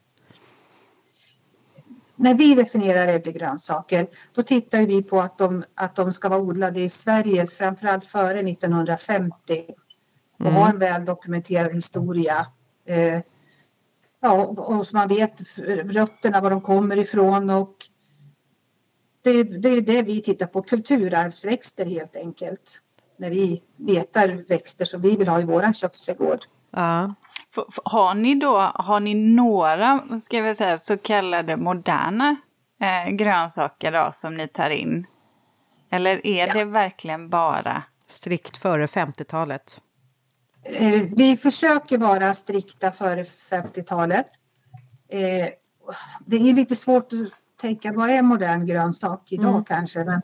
När 2.16 2.34
vi 2.34 2.56
definierar 2.56 3.08
äldre 3.08 3.32
grönsaker, 3.32 4.08
då 4.34 4.42
tittar 4.42 4.82
vi 4.86 5.04
på 5.04 5.22
att 5.22 5.38
de, 5.38 5.64
att 5.76 5.96
de 5.96 6.12
ska 6.12 6.30
vara 6.30 6.40
odlade 6.40 6.80
i 6.80 6.90
Sverige 6.90 7.48
framförallt 7.48 8.06
före 8.06 8.40
1950 8.40 9.66
och 10.40 10.46
mm. 10.46 10.54
ha 10.54 10.70
en 10.70 10.80
väl 10.80 11.06
dokumenterad 11.06 11.74
historia. 11.74 12.48
Eh, 12.86 13.20
ja, 14.22 14.46
och 14.46 14.88
så 14.88 14.96
man 14.96 15.08
vet 15.08 15.58
rötterna, 15.86 16.42
var 16.42 16.50
de 16.50 16.62
kommer 16.62 16.98
ifrån 16.98 17.50
och 17.50 17.76
det, 19.24 19.44
det 19.44 19.70
är 19.70 19.82
det 19.82 20.02
vi 20.02 20.22
tittar 20.22 20.48
på, 20.48 20.62
kulturarvsväxter 20.62 21.86
helt 21.86 22.16
enkelt. 22.16 22.80
När 23.18 23.30
vi 23.30 23.64
letar 23.78 24.28
växter 24.28 24.86
som 24.86 25.02
vi 25.02 25.18
vill 25.18 25.28
ha 25.28 25.42
i 25.42 25.44
vår 25.44 25.74
köksträdgård. 25.74 26.40
Ja. 26.72 27.14
Har 27.84 28.16
ni 28.16 28.36
då, 28.36 28.58
har 28.76 29.00
ni 29.00 29.14
några, 29.14 30.20
ska 30.20 30.42
vi 30.42 30.56
säga, 30.56 30.78
så 30.78 30.98
kallade 30.98 31.58
moderna 31.58 32.36
eh, 32.82 33.12
grönsaker 33.12 33.92
då, 33.92 34.10
som 34.14 34.36
ni 34.36 34.48
tar 34.48 34.70
in? 34.70 35.08
Eller 35.92 36.28
är 36.28 36.48
ja. 36.48 36.54
det 36.54 36.66
verkligen 36.66 37.30
bara? 37.30 37.84
Strikt 38.08 38.58
före 38.58 38.86
50-talet. 38.86 39.82
Eh, 40.64 41.02
vi 41.18 41.38
försöker 41.38 41.98
vara 41.98 42.34
strikta 42.34 42.92
före 42.92 43.24
50-talet. 43.24 44.28
Eh, 45.10 45.48
det 46.26 46.36
är 46.36 46.54
lite 46.54 46.76
svårt 46.76 47.14
att 47.14 47.20
tänka 47.62 47.94
vad 47.94 48.10
är 48.10 48.22
modern 48.22 48.66
grönsak 48.66 49.32
idag 49.32 49.50
mm. 49.50 49.64
kanske. 49.64 50.04
Men, 50.04 50.22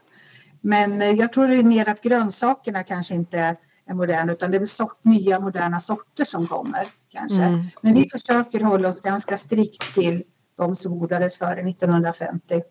men 0.62 1.02
eh, 1.02 1.12
jag 1.12 1.34
tror 1.34 1.48
det 1.48 1.56
är 1.56 1.64
mer 1.64 1.90
att 1.90 2.02
grönsakerna 2.02 2.84
kanske 2.84 3.16
inte 3.16 3.56
är 3.90 3.94
moderna 3.94 4.32
utan 4.32 4.52
det 4.52 4.58
är 4.58 4.66
sort, 4.66 5.04
nya 5.04 5.40
moderna 5.40 5.82
sorter 5.82 6.26
som 6.26 6.48
kommer 6.48 6.88
kanske. 7.10 7.44
Mm. 7.44 7.60
Men 7.82 7.94
vi 7.94 8.10
försöker 8.10 8.60
hålla 8.60 8.88
oss 8.88 9.02
ganska 9.02 9.38
strikt 9.38 9.94
till 9.94 10.24
de 10.56 10.76
som 10.76 10.94
odlades 10.94 11.38
före 11.38 11.70
1950. 11.70 12.62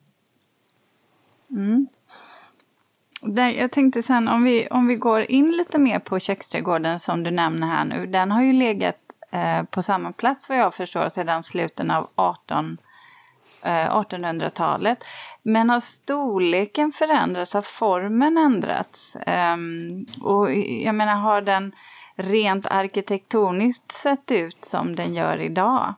Mm. 1.50 1.86
Jag 3.56 3.72
tänkte 3.72 4.02
sen 4.02 4.28
om 4.28 4.44
vi, 4.44 4.68
om 4.68 4.86
vi 4.86 4.96
går 4.96 5.20
in 5.20 5.50
lite 5.50 5.78
mer 5.78 5.98
på 5.98 6.18
köksträdgården 6.18 6.98
som 6.98 7.22
du 7.22 7.30
nämner 7.30 7.66
här 7.66 7.84
nu. 7.84 8.06
Den 8.06 8.30
har 8.30 8.42
ju 8.42 8.52
legat 8.52 8.96
eh, 9.30 9.62
på 9.62 9.82
samma 9.82 10.12
plats 10.12 10.48
vad 10.48 10.58
jag 10.58 10.74
förstår 10.74 11.08
sedan 11.08 11.42
slutet 11.42 11.90
av 11.90 12.08
18 12.14 12.78
Eh, 13.62 13.90
1800-talet. 13.90 15.04
Men 15.42 15.70
har 15.70 15.80
storleken 15.80 16.92
förändrats? 16.92 17.54
Har 17.54 17.62
formen 17.62 18.36
ändrats? 18.36 19.16
Um, 19.26 20.06
och 20.22 20.54
jag 20.54 20.94
menar, 20.94 21.14
har 21.14 21.40
den 21.40 21.72
rent 22.16 22.66
arkitektoniskt 22.66 23.92
sett 23.92 24.30
ut 24.30 24.64
som 24.64 24.96
den 24.96 25.14
gör 25.14 25.40
idag? 25.40 25.94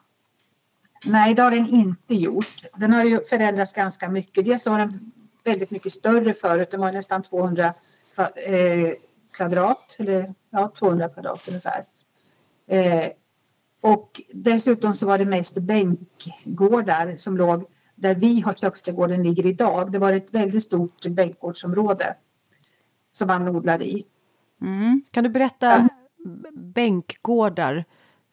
Nej, 1.04 1.34
det 1.34 1.42
har 1.42 1.50
den 1.50 1.68
inte 1.68 2.14
gjort. 2.14 2.64
Den 2.76 2.92
har 2.92 3.04
ju 3.04 3.20
förändrats 3.24 3.72
ganska 3.72 4.08
mycket. 4.08 4.44
Dels 4.44 4.66
har 4.66 4.78
den 4.78 5.12
väldigt 5.44 5.70
mycket 5.70 5.92
större 5.92 6.34
förut. 6.34 6.70
Den 6.70 6.80
var 6.80 6.92
nästan 6.92 7.22
200 7.22 7.64
eh, 7.66 8.92
kvadrat, 9.32 9.96
eller 9.98 10.34
ja, 10.50 10.72
200 10.78 11.08
kvadrat 11.08 11.48
ungefär. 11.48 11.84
Eh, 12.68 13.10
Eh, 13.82 13.90
och 13.90 14.20
dessutom 14.32 14.94
så 14.94 15.06
var 15.06 15.18
det 15.18 15.26
mest 15.26 15.58
bänkgårdar 15.58 17.16
som 17.16 17.36
låg 17.36 17.64
där 17.94 18.14
vi 18.14 18.40
har 18.40 18.54
köksträdgården 18.54 19.22
ligger 19.22 19.46
idag. 19.46 19.92
Det 19.92 19.98
var 19.98 20.12
ett 20.12 20.34
väldigt 20.34 20.62
stort 20.62 21.06
bänkgårdsområde 21.06 22.14
som 23.12 23.28
man 23.28 23.48
odlade 23.48 23.84
i. 23.84 24.04
Mm. 24.60 25.02
Kan 25.10 25.24
du 25.24 25.30
berätta, 25.30 25.88
bänkgårdar, 26.52 27.84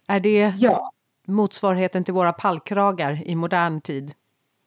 är 0.07 0.19
det 0.19 0.53
ja. 0.57 0.91
motsvarigheten 1.27 2.03
till 2.03 2.13
våra 2.13 2.33
pallkragar 2.33 3.23
i 3.25 3.35
modern 3.35 3.81
tid? 3.81 4.13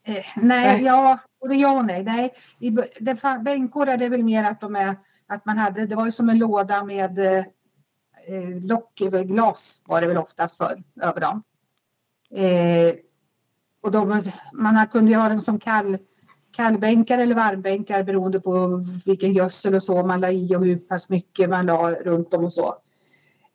Eh, 0.07 0.25
nej, 0.37 0.83
ja, 0.83 1.19
både 1.41 1.55
ja 1.55 1.79
och 1.79 1.85
nej. 1.85 2.05
nej. 2.05 2.31
I, 2.59 2.71
det, 3.01 3.23
bänkgårdar 3.45 3.97
det 3.97 4.05
är 4.05 4.11
väl 4.11 4.25
mer 4.25 4.45
att 4.45 4.61
de 4.61 4.77
är 4.77 4.97
att 5.27 5.45
man 5.45 5.59
hade, 5.59 5.87
det 5.87 5.97
var 5.97 6.05
ju 6.05 6.13
som 6.13 6.29
en 6.29 6.39
låda 6.39 6.85
med 6.85 7.45
eh, 8.29 8.65
lock 8.65 8.99
glas 9.27 9.77
var 9.85 10.01
det 10.01 10.07
väl 10.07 10.17
oftast 10.17 10.57
för 10.57 10.83
över 11.01 11.21
dem. 11.21 11.43
Eh, 12.35 12.95
och 13.83 13.91
de, 13.91 14.23
man 14.53 14.87
kunde 14.87 15.11
ju 15.11 15.17
ha 15.17 15.29
dem 15.29 15.41
som 15.41 15.59
kall, 15.59 15.99
kallbänkar 16.53 17.19
eller 17.19 17.35
varmbänkar 17.35 18.03
beroende 18.03 18.41
på 18.41 18.85
vilken 19.07 19.33
gödsel 19.33 19.75
och 19.75 19.83
så 19.83 20.03
man 20.03 20.21
la 20.21 20.31
i 20.31 20.57
och 20.57 20.65
hur 20.65 20.77
pass 20.77 21.09
mycket 21.09 21.51
man 21.51 21.67
la 21.67 21.93
runt 21.93 22.31
dem 22.31 22.45
och 22.45 22.53
så. 22.53 22.75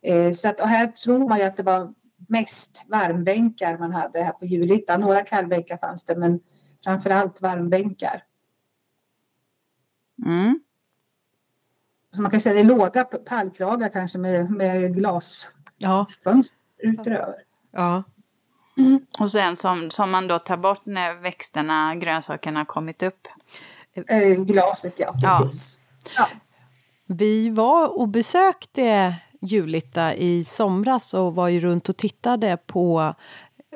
Eh, 0.02 0.30
så 0.30 0.48
att, 0.48 0.60
och 0.60 0.68
här 0.68 0.86
tror 0.86 1.28
man 1.28 1.38
ju 1.38 1.44
att 1.44 1.56
det 1.56 1.62
var 1.62 1.94
mest 2.28 2.84
varmbänkar 2.88 3.78
man 3.78 3.92
hade 3.92 4.22
här 4.22 4.32
på 4.32 4.46
Julita. 4.46 4.96
Några 4.96 5.22
kallbänkar 5.22 5.76
fanns 5.76 6.04
det 6.04 6.16
men 6.16 6.40
framför 6.84 7.10
allt 7.10 7.42
varmbänkar. 7.42 8.22
Mm. 10.24 10.60
Så 12.16 12.22
man 12.22 12.30
kan 12.30 12.40
säga 12.40 12.54
det 12.54 12.60
är 12.60 12.64
låga 12.64 13.04
pallkragar 13.04 13.88
kanske 13.88 14.18
med, 14.18 14.50
med 14.50 14.94
glasfönster 14.94 15.50
ja. 15.78 16.06
utöver. 16.78 17.34
Ja. 17.72 18.02
Mm. 18.78 19.00
Och 19.18 19.30
sen 19.30 19.56
som, 19.56 19.90
som 19.90 20.10
man 20.10 20.28
då 20.28 20.38
tar 20.38 20.56
bort 20.56 20.86
när 20.86 21.14
växterna, 21.14 21.94
grönsakerna 21.94 22.64
kommit 22.64 23.02
upp. 23.02 23.28
Eh, 24.08 24.44
glaset, 24.44 24.94
ja 24.96 25.12
precis. 25.12 25.78
Ja. 26.16 26.28
ja. 26.30 26.36
Vi 27.06 27.50
var 27.50 27.98
och 27.98 28.08
besökte 28.08 29.14
Julita 29.40 30.14
i 30.14 30.44
somras 30.44 31.14
och 31.14 31.34
var 31.34 31.48
ju 31.48 31.60
runt 31.60 31.88
och 31.88 31.96
tittade 31.96 32.56
på 32.66 33.14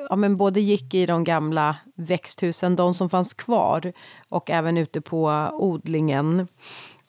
ja, 0.09 0.15
men 0.15 0.37
både 0.37 0.61
gick 0.61 0.93
i 0.93 1.05
de 1.05 1.23
gamla 1.23 1.75
växthusen, 1.95 2.75
de 2.75 2.93
som 2.93 3.09
fanns 3.09 3.33
kvar, 3.33 3.93
och 4.29 4.49
även 4.49 4.77
ute 4.77 5.01
på 5.01 5.49
odlingen. 5.53 6.47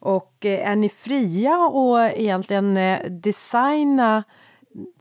Och 0.05 0.47
eh, 0.47 0.69
är 0.69 0.77
ni 0.77 0.89
fria 0.89 1.55
att 1.55 2.17
egentligen 2.17 2.77
eh, 2.77 3.11
designa 3.11 4.25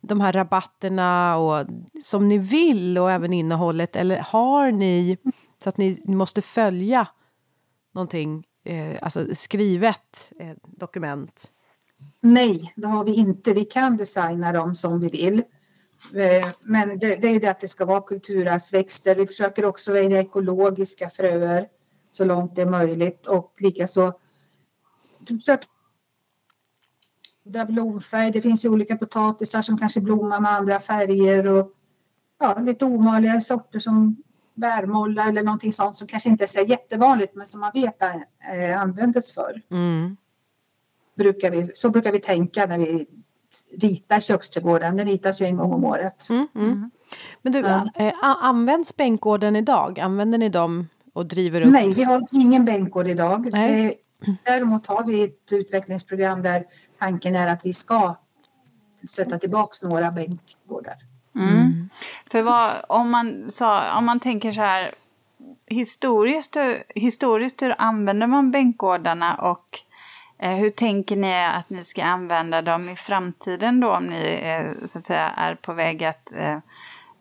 de 0.02 0.22
här 0.22 0.34
rabatterna 0.34 1.38
och, 1.38 1.68
som 2.04 2.28
ni 2.28 2.38
vill 2.38 2.98
och 2.98 3.12
även 3.12 3.34
innehållet 3.34 3.96
eller 3.96 4.18
har 4.20 4.72
ni 4.72 5.18
så 5.64 5.70
att 5.70 5.78
ni 5.78 6.02
måste 6.06 6.42
följa 6.42 7.08
någonting, 7.94 8.44
eh, 8.66 8.98
alltså 9.02 9.36
skrivet 9.36 10.32
eh, 10.40 10.56
dokument? 10.64 11.52
Nej, 12.22 12.74
det 12.76 12.88
har 12.88 13.04
vi 13.04 13.14
inte. 13.14 13.54
Vi 13.54 13.66
kan 13.66 13.98
designa 13.98 14.52
dem 14.52 14.76
som 14.76 15.00
vi 15.00 15.08
vill. 15.08 15.44
Eh, 16.14 16.48
men 16.62 17.00
det, 17.00 17.16
det 17.16 17.28
är 17.28 17.32
ju 17.32 17.40
det 17.40 17.52
att 17.52 17.60
det 17.60 17.68
ska 17.68 17.86
vara 17.86 18.02
kulturarvsväxter. 18.02 19.16
Vi 19.16 19.28
försöker 19.28 19.66
också 19.66 19.92
välja 19.92 20.20
ekologiska 20.20 21.10
fröer 21.10 21.68
så 22.12 22.26
långt 22.26 22.56
det 22.56 22.62
är 22.62 22.66
möjligt 22.66 23.28
och 23.28 23.54
likaså 23.60 24.14
försöker 25.28 25.68
blomfärg. 27.68 28.32
Det 28.32 28.42
finns 28.42 28.66
ju 28.66 28.70
olika 28.70 28.98
potatisar 28.98 29.62
som 29.62 29.78
kanske 29.78 30.02
blommar 30.02 30.40
med 30.40 30.52
andra 30.52 30.80
färger 30.80 31.48
och 31.48 31.72
ja, 32.40 32.60
lite 32.60 32.86
ovanliga 32.86 33.42
sorter 33.42 33.80
som 33.80 34.16
bärmolla 34.54 35.28
eller 35.28 35.44
någonting 35.44 35.74
sånt 35.74 35.96
som 35.96 36.08
kanske 36.08 36.30
inte 36.30 36.44
är 36.44 36.48
så 36.48 36.60
jättevanligt 36.60 37.36
men 37.36 37.46
som 37.46 37.60
man 37.60 37.72
vet 37.74 38.02
äh, 38.02 38.82
användes 38.82 39.34
för. 39.34 39.62
Mm. 39.72 40.18
Brukar 41.18 41.52
vi, 41.52 41.72
så 41.74 41.90
brukar 41.90 42.12
vi 42.12 42.20
tänka 42.20 42.66
när 42.66 42.78
vi 42.78 43.06
ritar 43.78 44.20
köksträdgården. 44.20 44.98
Den 44.98 45.08
ritas 45.08 45.42
ju 45.42 45.46
en 45.46 45.58
gång 45.58 45.74
om 45.74 45.86
året. 45.86 46.30
Mm, 46.30 46.48
mm. 46.56 46.68
mm. 46.68 46.92
Men 47.42 47.54
du, 47.54 47.60
ja. 47.60 47.90
äh, 47.96 48.14
används 48.22 48.98
bänkgården 48.98 49.56
idag? 49.56 50.00
Använder 50.00 50.38
ni 50.38 50.50
dem 50.50 50.88
och 51.14 51.26
driver 51.26 51.62
upp? 51.62 51.72
Nej, 51.72 51.94
vi 51.94 52.04
har 52.04 52.28
ingen 52.32 52.66
bänkgård 52.66 53.08
idag. 53.08 53.50
Nej. 53.52 54.01
Däremot 54.44 54.88
har 54.88 55.06
vi 55.06 55.24
ett 55.24 55.52
utvecklingsprogram 55.52 56.42
där 56.42 56.66
tanken 57.00 57.36
är 57.36 57.48
att 57.48 57.66
vi 57.66 57.74
ska 57.74 58.16
sätta 59.10 59.40
tillbaks 59.40 59.82
några 59.82 60.12
bänkgårdar. 60.12 60.96
Mm. 61.36 61.50
Mm. 61.50 61.90
För 62.32 62.42
vad, 62.42 62.72
om, 62.90 63.10
man, 63.10 63.52
så, 63.52 63.80
om 63.98 64.06
man 64.06 64.20
tänker 64.20 64.52
så 64.52 64.62
här 64.62 64.96
historiskt, 65.66 66.58
historiskt 66.96 67.62
hur 67.62 67.76
använder 67.78 68.28
man 68.28 68.52
bänkgårdarna 68.52 69.36
och 69.36 69.80
eh, 70.40 70.56
hur 70.56 70.70
tänker 70.70 71.16
ni 71.16 71.46
att 71.46 71.70
ni 71.70 71.84
ska 71.84 72.04
använda 72.04 72.62
dem 72.62 72.90
i 72.90 72.96
framtiden 72.96 73.80
då 73.80 73.92
om 73.92 74.08
ni 74.08 74.42
eh, 74.44 74.86
så 74.86 75.00
att 75.00 75.06
säga 75.06 75.30
är 75.30 75.56
på 75.56 75.74
väg 75.74 76.04
att, 76.04 76.32
eh, 76.32 76.58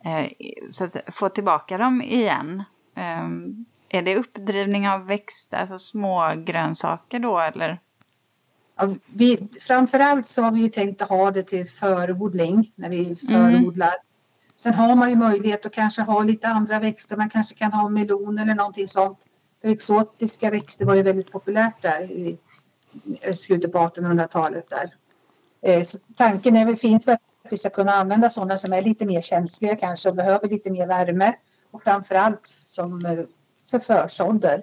eh 0.05 0.31
så 0.71 0.85
att 0.85 0.97
få 1.07 1.29
tillbaka 1.29 1.79
dem 1.79 2.03
igen? 2.03 2.65
Är 3.93 4.03
det 4.03 4.17
uppdrivning 4.17 4.89
av 4.89 5.07
växter, 5.07 5.57
alltså 5.57 5.79
små 5.79 6.35
grönsaker 6.37 7.19
då 7.19 7.39
eller? 7.39 7.79
Ja, 8.77 8.89
vi, 9.07 9.49
framförallt 9.61 10.27
så 10.27 10.43
har 10.43 10.51
vi 10.51 10.71
tänkt 10.71 11.03
att 11.03 11.09
ha 11.09 11.31
det 11.31 11.43
till 11.43 11.69
förodling 11.69 12.73
när 12.75 12.89
vi 12.89 13.17
förodlar. 13.17 13.87
Mm. 13.87 14.01
Sen 14.57 14.75
har 14.75 14.95
man 14.95 15.11
ju 15.11 15.17
möjlighet 15.17 15.67
att 15.67 15.73
kanske 15.73 16.03
ha 16.03 16.23
lite 16.23 16.49
andra 16.49 16.79
växter. 16.79 17.17
Man 17.17 17.31
kanske 17.31 17.55
kan 17.55 17.73
ha 17.73 17.89
melon 17.89 18.39
eller 18.39 18.55
någonting 18.55 18.89
sånt. 18.89 19.19
Exotiska 19.63 20.51
växter 20.51 20.85
var 20.85 20.95
ju 20.95 21.03
väldigt 21.03 21.33
populärt 21.33 21.83
där 21.83 22.03
i 22.03 22.39
slutet 23.37 23.73
på 23.73 23.79
1800-talet. 23.79 24.71
Där. 24.71 24.95
Eh, 25.63 25.83
så 25.83 25.99
tanken 26.17 26.57
är, 26.57 26.75
finns 26.75 27.09
väl 27.09 27.15
att 27.15 27.53
vi 27.53 27.59
ska 27.59 27.71
kunna 27.71 27.93
använda 27.93 28.31
sådana 28.31 28.59
som 28.59 28.73
är 28.73 28.83
lite 28.83 29.07
mer 29.07 29.21
känsliga 29.21 29.77
kanske 29.77 30.09
och 30.09 30.17
behöver 30.17 30.49
lite 30.49 30.71
mer 30.71 30.87
värme. 30.87 31.35
Och 31.71 31.83
framförallt 31.83 32.55
som 32.65 33.01
eh, 33.73 33.81
för 33.81 34.09
försådder. 34.09 34.63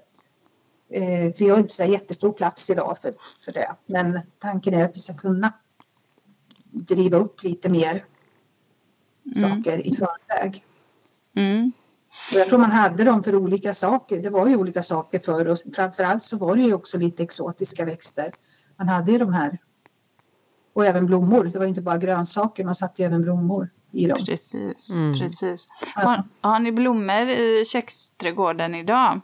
Eh, 0.89 1.33
vi 1.39 1.49
har 1.49 1.57
inte 1.57 1.73
så 1.73 1.83
jättestor 1.83 2.31
plats 2.31 2.69
idag 2.69 2.97
för, 3.01 3.13
för 3.45 3.51
det. 3.51 3.75
Men 3.85 4.19
tanken 4.39 4.73
är 4.73 4.85
att 4.85 4.95
vi 4.95 4.99
ska 4.99 5.13
kunna 5.13 5.53
driva 6.71 7.17
upp 7.17 7.43
lite 7.43 7.69
mer 7.69 8.05
mm. 9.25 9.35
saker 9.35 9.87
i 9.87 9.95
förväg. 9.95 10.65
Mm. 11.35 11.71
Och 12.33 12.39
jag 12.39 12.49
tror 12.49 12.59
man 12.59 12.71
hade 12.71 13.03
dem 13.03 13.23
för 13.23 13.35
olika 13.35 13.73
saker. 13.73 14.21
Det 14.21 14.29
var 14.29 14.47
ju 14.47 14.55
olika 14.55 14.83
saker 14.83 15.19
för 15.19 15.47
oss. 15.47 15.63
Framförallt 15.75 16.23
så 16.23 16.37
var 16.37 16.55
det 16.55 16.61
ju 16.61 16.73
också 16.73 16.97
lite 16.97 17.23
exotiska 17.23 17.85
växter. 17.85 18.31
Man 18.75 18.89
hade 18.89 19.11
ju 19.11 19.17
de 19.17 19.33
här. 19.33 19.57
Och 20.73 20.85
även 20.85 21.05
blommor. 21.05 21.43
Det 21.43 21.59
var 21.59 21.65
inte 21.65 21.81
bara 21.81 21.97
grönsaker, 21.97 22.65
man 22.65 22.75
satte 22.75 23.01
ju 23.01 23.05
även 23.05 23.21
blommor 23.21 23.69
i 23.91 24.07
dem. 24.07 24.25
Precis, 24.25 24.95
mm. 24.95 25.19
precis. 25.19 25.69
Har, 25.95 26.23
har 26.41 26.59
ni 26.59 26.71
blommor 26.71 27.29
i 27.29 27.65
köksträdgården 27.65 28.75
idag? 28.75 29.21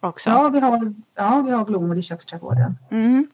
Också? 0.00 0.30
Ja, 0.30 0.48
vi 0.48 0.60
har, 0.60 0.94
ja, 1.14 1.42
vi 1.46 1.52
har 1.52 1.64
blommor 1.64 1.98
i 1.98 2.02
köksträdgården. 2.02 2.78
Mm. 2.90 3.28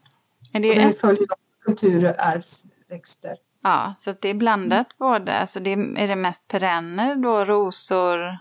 Är 0.53 0.59
det, 0.59 0.69
och 0.69 0.75
det 0.75 0.99
följer 0.99 1.27
kulturarvsväxter. 1.65 3.37
Ja, 3.61 3.93
så 3.97 4.13
det 4.21 4.29
är 4.29 4.33
blandat 4.33 4.87
mm. 4.87 4.95
både, 4.97 5.39
alltså 5.39 5.59
det 5.59 5.73
är, 5.73 6.07
det 6.07 6.15
mest 6.15 6.47
perenner 6.47 7.15
då, 7.15 7.45
rosor? 7.45 8.37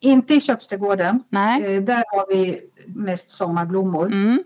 Inte 0.00 0.34
i 0.34 0.40
köksträdgården. 0.40 1.22
Nej. 1.28 1.76
Eh, 1.76 1.82
där 1.82 2.04
har 2.06 2.26
vi 2.28 2.60
mest 2.86 3.30
sommarblommor. 3.30 4.06
Mm. 4.06 4.44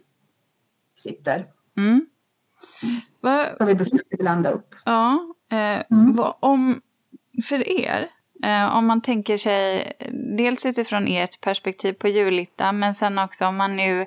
Sitter. 0.94 1.46
Mm. 1.76 2.06
Va? 3.20 3.48
Som 3.58 3.66
vi 3.66 3.76
försöker 3.76 4.16
blanda 4.16 4.50
upp. 4.50 4.74
Ja, 4.84 5.33
mm. 5.56 6.16
vad, 6.16 6.34
om, 6.40 6.80
för 7.48 7.68
er, 7.68 8.08
eh, 8.44 8.76
om 8.76 8.86
man 8.86 9.00
tänker 9.00 9.36
sig 9.36 9.92
dels 10.36 10.66
utifrån 10.66 11.08
ert 11.08 11.40
perspektiv 11.40 11.92
på 11.92 12.08
Julita 12.08 12.72
men 12.72 12.94
sen 12.94 13.18
också 13.18 13.46
om 13.46 13.56
man 13.56 13.76
nu 13.76 14.06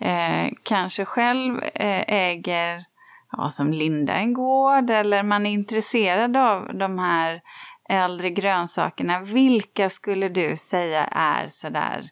eh, 0.00 0.52
kanske 0.62 1.04
själv 1.04 1.62
eh, 1.62 2.04
äger, 2.08 2.84
ja, 3.32 3.50
som 3.50 3.72
Linda, 3.72 4.12
en 4.12 4.34
gård 4.34 4.90
eller 4.90 5.22
man 5.22 5.46
är 5.46 5.50
intresserad 5.50 6.36
av 6.36 6.70
de 6.74 6.98
här 6.98 7.42
äldre 7.88 8.30
grönsakerna. 8.30 9.20
Vilka 9.20 9.90
skulle 9.90 10.28
du 10.28 10.56
säga 10.56 11.04
är 11.04 11.48
sådär 11.48 12.10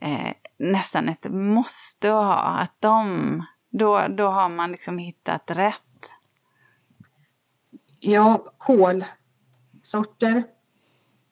eh, 0.00 0.32
nästan 0.58 1.08
ett 1.08 1.26
måste 1.30 2.08
att 2.08 2.24
ha? 2.24 2.34
Att 2.34 2.76
de, 2.80 3.46
då, 3.70 4.06
då 4.08 4.26
har 4.26 4.48
man 4.48 4.72
liksom 4.72 4.98
hittat 4.98 5.50
rätt 5.50 5.93
Ja, 8.06 8.44
kålsorter. 8.58 10.42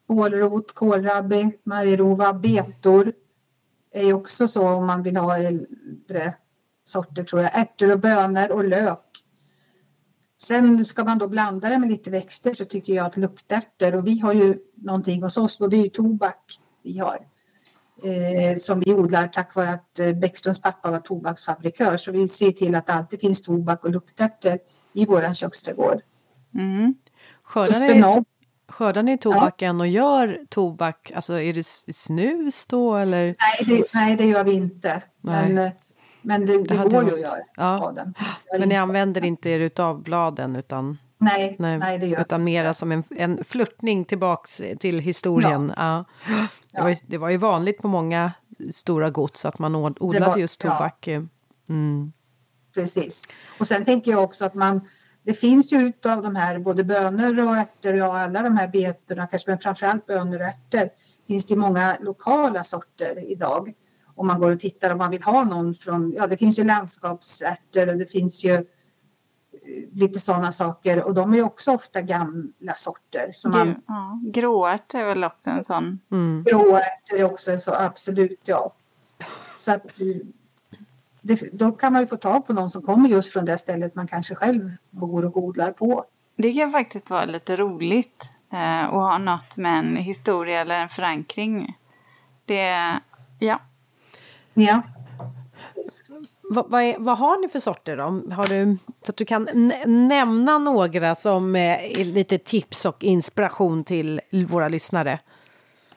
Kålrot, 0.07 0.73
kålrabbi, 0.73 1.51
majrova, 1.63 2.33
betor. 2.33 3.13
är 3.91 4.03
ju 4.03 4.13
också 4.13 4.47
så 4.47 4.67
om 4.67 4.87
man 4.87 5.03
vill 5.03 5.17
ha 5.17 5.37
äldre 5.37 6.33
sorter 6.85 7.23
tror 7.23 7.41
jag. 7.41 7.59
Ärtor 7.59 7.91
och 7.91 7.99
bönor 7.99 8.51
och 8.51 8.63
lök. 8.63 9.23
Sen 10.37 10.85
ska 10.85 11.03
man 11.03 11.17
då 11.17 11.27
blanda 11.27 11.69
det 11.69 11.79
med 11.79 11.89
lite 11.89 12.11
växter 12.11 12.53
så 12.53 12.65
tycker 12.65 12.93
jag 12.93 13.05
att 13.05 13.17
luktärtor 13.17 13.95
och 13.95 14.07
vi 14.07 14.19
har 14.19 14.33
ju 14.33 14.57
någonting 14.75 15.23
hos 15.23 15.37
oss 15.37 15.61
och 15.61 15.69
det 15.69 15.77
är 15.77 15.83
ju 15.83 15.89
tobak 15.89 16.59
vi 16.83 16.99
har. 16.99 17.27
Eh, 18.03 18.57
som 18.57 18.79
vi 18.79 18.93
odlar 18.93 19.27
tack 19.27 19.55
vare 19.55 19.69
att 19.69 19.99
eh, 19.99 20.13
Bäckströms 20.13 20.61
pappa 20.61 20.91
var 20.91 20.99
tobaksfabrikör 20.99 21.97
så 21.97 22.11
vi 22.11 22.27
ser 22.27 22.51
till 22.51 22.75
att 22.75 22.87
det 22.87 22.93
alltid 22.93 23.19
finns 23.19 23.41
tobak 23.41 23.85
och 23.85 23.91
luktärtor 23.91 24.59
i 24.93 25.05
våran 25.05 25.35
köksträdgård. 25.35 26.01
Mm. 26.55 26.95
Skördar 27.43 27.79
ni, 27.79 28.23
skördar 28.69 29.03
ni 29.03 29.17
tobaken 29.17 29.81
och 29.81 29.87
gör 29.87 30.39
tobak, 30.49 31.11
alltså 31.15 31.39
är 31.39 31.53
det 31.53 31.67
snus 31.95 32.65
då 32.65 32.95
eller? 32.95 33.25
nej, 33.39 33.65
det, 33.67 33.83
nej 33.93 34.15
det 34.15 34.25
gör 34.25 34.43
vi 34.43 34.53
inte. 34.53 35.01
Nej. 35.21 35.53
Men, 35.53 35.65
eh, 35.65 35.71
men 36.21 36.45
det, 36.45 36.63
det 36.63 36.75
hade 36.77 36.89
går 36.89 37.03
ju 37.03 37.13
att 37.13 37.19
göra 37.19 37.39
Ja. 37.55 37.79
av 37.87 37.93
den. 37.93 38.13
Men 38.51 38.59
ni 38.59 38.63
inte. 38.65 38.79
använder 38.79 39.25
inte 39.25 39.49
er 39.49 39.59
utav 39.59 40.03
bladen 40.03 40.55
utan, 40.55 40.97
nej, 41.17 41.55
nej, 41.59 41.77
nej, 41.77 41.97
det 41.97 42.05
gör 42.05 42.21
utan 42.21 42.43
mera 42.43 42.73
som 42.73 42.91
en, 42.91 43.03
en 43.09 43.43
flörtning 43.43 44.05
tillbaks 44.05 44.61
till 44.79 44.99
historien. 44.99 45.73
Ja. 45.77 46.05
Det, 46.71 46.81
var 46.81 46.89
ju, 46.89 46.95
det 47.07 47.17
var 47.17 47.29
ju 47.29 47.37
vanligt 47.37 47.77
på 47.77 47.87
många 47.87 48.31
stora 48.73 49.09
gods 49.09 49.45
att 49.45 49.59
man 49.59 49.75
od- 49.75 49.97
odlade 49.99 50.25
var- 50.25 50.37
just 50.37 50.63
ja. 50.63 50.69
tobak. 50.71 51.07
Mm. 51.69 52.13
Precis. 52.73 53.23
Och 53.59 53.67
sen 53.67 53.85
tänker 53.85 54.11
jag 54.11 54.23
också 54.23 54.45
att 54.45 54.53
man 54.53 54.81
det 55.23 55.33
finns 55.33 55.73
ju 55.73 55.77
utav 55.77 56.21
de 56.21 56.35
här 56.35 56.59
både 56.59 56.83
bönor 56.83 57.39
och 57.39 57.57
ärtor, 57.57 57.93
ja 57.93 58.19
alla 58.19 58.41
de 58.41 58.57
här 58.57 58.67
betorna 58.67 59.27
kanske 59.27 59.49
men 59.49 59.59
framförallt 59.59 60.05
bönor 60.05 60.39
och 60.39 60.45
ärtor 60.45 60.89
finns 61.27 61.45
det 61.45 61.53
ju 61.53 61.59
många 61.59 61.97
lokala 61.99 62.63
sorter 62.63 63.31
idag. 63.31 63.73
Om 64.15 64.27
man 64.27 64.39
går 64.39 64.51
och 64.51 64.59
tittar 64.59 64.89
om 64.89 64.97
man 64.97 65.11
vill 65.11 65.23
ha 65.23 65.43
någon 65.43 65.73
från, 65.73 66.13
ja 66.13 66.27
det 66.27 66.37
finns 66.37 66.59
ju 66.59 66.63
landskapsärtor 66.63 67.89
och 67.89 67.97
det 67.97 68.05
finns 68.05 68.43
ju 68.43 68.53
eh, 68.53 68.63
lite 69.93 70.19
sådana 70.19 70.51
saker 70.51 71.03
och 71.03 71.13
de 71.13 71.33
är 71.33 71.43
också 71.43 71.71
ofta 71.71 72.01
gamla 72.01 72.75
sorter. 72.77 73.29
Så 73.33 73.49
man, 73.49 73.75
ja. 73.87 74.19
Gråärt 74.23 74.93
är 74.93 75.05
väl 75.05 75.23
också 75.23 75.49
en 75.49 75.63
sån. 75.63 75.99
Mm. 76.11 76.43
Gråärtor 76.43 77.17
är 77.17 77.23
också 77.23 77.57
så 77.57 77.73
absolut 77.73 78.41
ja. 78.43 78.75
Så 79.57 79.71
att 79.71 79.99
det, 81.23 81.49
då 81.53 81.71
kan 81.71 81.93
man 81.93 82.01
ju 82.01 82.07
få 82.07 82.17
tag 82.17 82.47
på 82.47 82.53
någon 82.53 82.69
som 82.69 82.81
kommer 82.81 83.09
just 83.09 83.33
från 83.33 83.45
det 83.45 83.57
stället 83.57 83.95
man 83.95 84.07
kanske 84.07 84.35
själv 84.35 84.71
bor 84.89 85.25
och 85.25 85.37
odlar 85.37 85.71
på. 85.71 86.05
Det 86.35 86.53
kan 86.53 86.71
faktiskt 86.71 87.09
vara 87.09 87.25
lite 87.25 87.55
roligt 87.55 88.29
eh, 88.53 88.83
att 88.83 88.91
ha 88.91 89.17
något 89.17 89.57
med 89.57 89.79
en 89.79 89.95
historia 89.95 90.61
eller 90.61 90.75
en 90.75 90.89
förankring. 90.89 91.77
Det, 92.45 92.99
ja. 93.39 93.61
Ja. 94.53 94.81
Vad, 96.41 96.69
vad, 96.69 96.81
är, 96.81 96.95
vad 96.99 97.17
har 97.17 97.41
ni 97.41 97.49
för 97.49 97.59
sorter 97.59 97.97
då? 97.97 98.33
Har 98.33 98.47
du, 98.47 98.77
så 99.05 99.11
att 99.11 99.17
du 99.17 99.25
kan 99.25 99.71
nämna 99.85 100.57
några 100.57 101.15
som 101.15 101.55
eh, 101.55 101.99
är 101.99 102.05
lite 102.05 102.37
tips 102.37 102.85
och 102.85 103.03
inspiration 103.03 103.83
till 103.83 104.21
våra 104.49 104.67
lyssnare. 104.67 105.19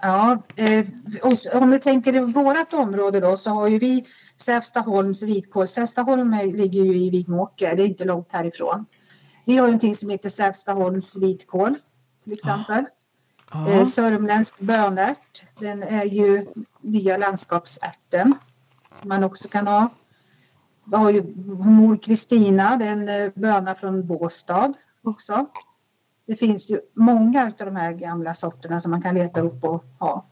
Ja, 0.01 0.43
eh, 0.57 0.87
och 1.23 1.63
om 1.63 1.71
vi 1.71 1.79
tänker 1.79 2.17
i 2.17 2.21
vårt 2.21 2.73
område 2.73 3.21
då 3.21 3.37
så 3.37 3.51
har 3.51 3.69
ju 3.69 3.79
vi 3.79 4.07
Säfstaholms 4.37 5.23
vitkål. 5.23 5.67
Säfstaholm 5.67 6.37
ligger 6.55 6.85
ju 6.85 6.97
i 6.97 7.11
Vingåker, 7.11 7.77
det 7.77 7.83
är 7.83 7.87
inte 7.87 8.05
långt 8.05 8.33
härifrån. 8.33 8.87
Vi 9.45 9.57
har 9.57 9.67
ju 9.67 9.73
någonting 9.73 9.95
som 9.95 10.11
heter 10.11 10.29
Säfstaholms 10.29 11.17
vitkål 11.17 11.75
till 12.25 12.33
exempel. 12.33 12.85
Eh, 13.69 13.85
Sörmländsk 13.85 14.59
bönärt, 14.59 15.45
den 15.61 15.83
är 15.83 16.05
ju 16.05 16.47
nya 16.81 17.17
landskapsärten 17.17 18.35
som 19.01 19.09
man 19.09 19.25
också 19.25 19.49
kan 19.49 19.67
ha. 19.67 19.89
Vi 20.85 20.97
har 20.97 21.11
ju 21.11 21.23
mor 21.47 21.97
Kristina, 21.97 22.77
den 22.77 23.09
eh, 23.09 23.31
böna 23.35 23.75
från 23.75 24.07
Båstad 24.07 24.73
också. 25.03 25.47
Det 26.27 26.37
finns 26.37 26.71
ju 26.71 26.81
många 26.95 27.43
av 27.45 27.53
de 27.67 27.77
här 27.77 27.93
gamla 27.93 28.35
sorterna 28.35 28.81
som 28.81 28.91
man 28.91 29.03
kan 29.03 29.15
leta 29.15 29.41
upp 29.41 29.65
och 29.65 29.85
ha. 29.99 30.25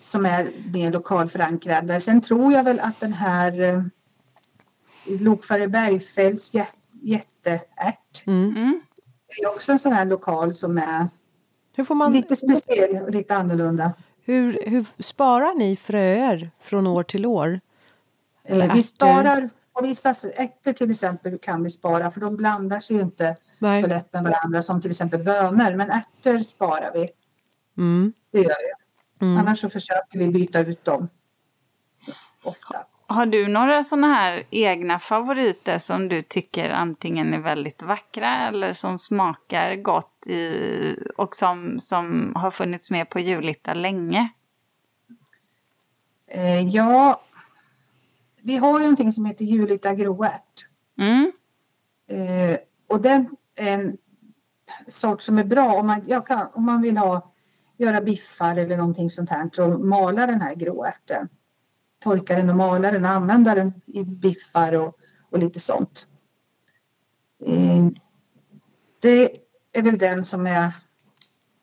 Som 0.00 0.26
är 0.26 0.48
mer 0.72 0.90
lokalförankrade. 0.90 2.00
Sen 2.00 2.20
tror 2.20 2.52
jag 2.52 2.64
väl 2.64 2.80
att 2.80 3.00
den 3.00 3.12
här 3.12 3.60
eh, 3.60 3.82
Lokfärre 5.04 5.68
Bergfeldts 5.68 6.54
jä- 6.54 6.66
jätteärt 7.02 8.26
Mm. 8.26 8.56
Mm. 8.56 8.80
är 9.42 9.48
också 9.48 9.72
en 9.72 9.78
sån 9.78 9.92
här 9.92 10.04
lokal 10.04 10.54
som 10.54 10.78
är 10.78 11.08
Hur, 11.74 11.84
får 11.84 11.94
man, 11.94 12.12
lite 12.12 12.36
speciell 12.36 13.02
och 13.02 13.10
lite 13.10 13.36
annorlunda. 13.36 13.92
hur, 14.24 14.58
hur 14.66 14.86
sparar 14.98 15.54
ni 15.54 15.76
fröer 15.76 16.50
från 16.60 16.86
år 16.86 17.02
till 17.02 17.26
år? 17.26 17.60
Eller 18.44 18.68
Eh, 18.68 18.74
vi 18.74 18.82
sparar, 18.82 19.50
och 19.72 19.84
vissa 19.84 20.08
ärtor 20.36 20.72
till 20.72 20.90
exempel 20.90 21.38
kan 21.38 21.62
vi 21.62 21.70
spara 21.70 22.10
för 22.10 22.20
de 22.20 22.36
blandar 22.36 22.80
sig 22.80 22.96
ju 22.96 23.02
inte 23.02 23.36
Nej. 23.58 23.80
så 23.80 23.86
lätt 23.86 24.12
med 24.12 24.22
varandra 24.22 24.62
som 24.62 24.80
till 24.80 24.90
exempel 24.90 25.22
bönor. 25.24 25.74
Men 25.76 25.90
ärtor 25.90 26.38
sparar 26.38 26.92
vi, 26.94 27.08
Mm. 27.78 28.12
det 28.32 28.38
gör 28.38 28.44
vi. 28.46 29.26
Mm. 29.26 29.38
Annars 29.38 29.60
så 29.60 29.70
försöker 29.70 30.18
vi 30.18 30.28
byta 30.28 30.58
ut 30.60 30.84
dem 30.84 31.08
så, 31.96 32.12
ofta. 32.42 32.76
Har 33.06 33.26
du 33.26 33.48
några 33.48 33.84
sådana 33.84 34.14
här 34.14 34.42
egna 34.50 34.98
favoriter 34.98 35.78
som 35.78 36.08
du 36.08 36.22
tycker 36.22 36.70
antingen 36.70 37.34
är 37.34 37.38
väldigt 37.38 37.82
vackra 37.82 38.48
eller 38.48 38.72
som 38.72 38.98
smakar 38.98 39.76
gott 39.76 40.26
i, 40.26 40.96
och 41.16 41.36
som, 41.36 41.80
som 41.80 42.32
har 42.36 42.50
funnits 42.50 42.90
med 42.90 43.10
på 43.10 43.20
julita 43.20 43.74
länge? 43.74 44.28
Eh, 46.26 46.60
ja, 46.68 47.20
vi 48.42 48.56
har 48.56 48.78
ju 48.78 48.82
någonting 48.82 49.12
som 49.12 49.24
heter 49.24 49.44
Julita 49.44 49.94
gråärt. 49.94 50.66
Mm. 50.98 51.32
Eh, 52.08 52.58
och 52.88 53.00
den 53.00 53.36
är 53.54 53.78
en 53.78 53.96
sort 54.86 55.22
som 55.22 55.38
är 55.38 55.44
bra 55.44 55.74
om 55.74 55.86
man, 55.86 56.22
kan, 56.22 56.46
om 56.54 56.64
man 56.64 56.82
vill 56.82 56.96
ha, 56.96 57.32
göra 57.76 58.00
biffar 58.00 58.56
eller 58.56 58.76
någonting 58.76 59.10
sånt 59.10 59.30
här. 59.30 59.50
Så 59.52 59.68
mala 59.68 60.26
den 60.26 60.40
här 60.40 60.54
gråärten. 60.54 61.28
Torka 62.02 62.36
den 62.36 62.50
och 62.50 62.56
mala 62.56 62.90
den 62.90 63.04
och 63.04 63.10
använda 63.10 63.54
den 63.54 63.72
i 63.86 64.04
biffar 64.04 64.72
och, 64.72 64.98
och 65.30 65.38
lite 65.38 65.60
sånt. 65.60 66.06
Eh, 67.46 67.86
det 69.00 69.36
är 69.72 69.82
väl 69.82 69.98
den 69.98 70.24
som 70.24 70.46
är 70.46 70.74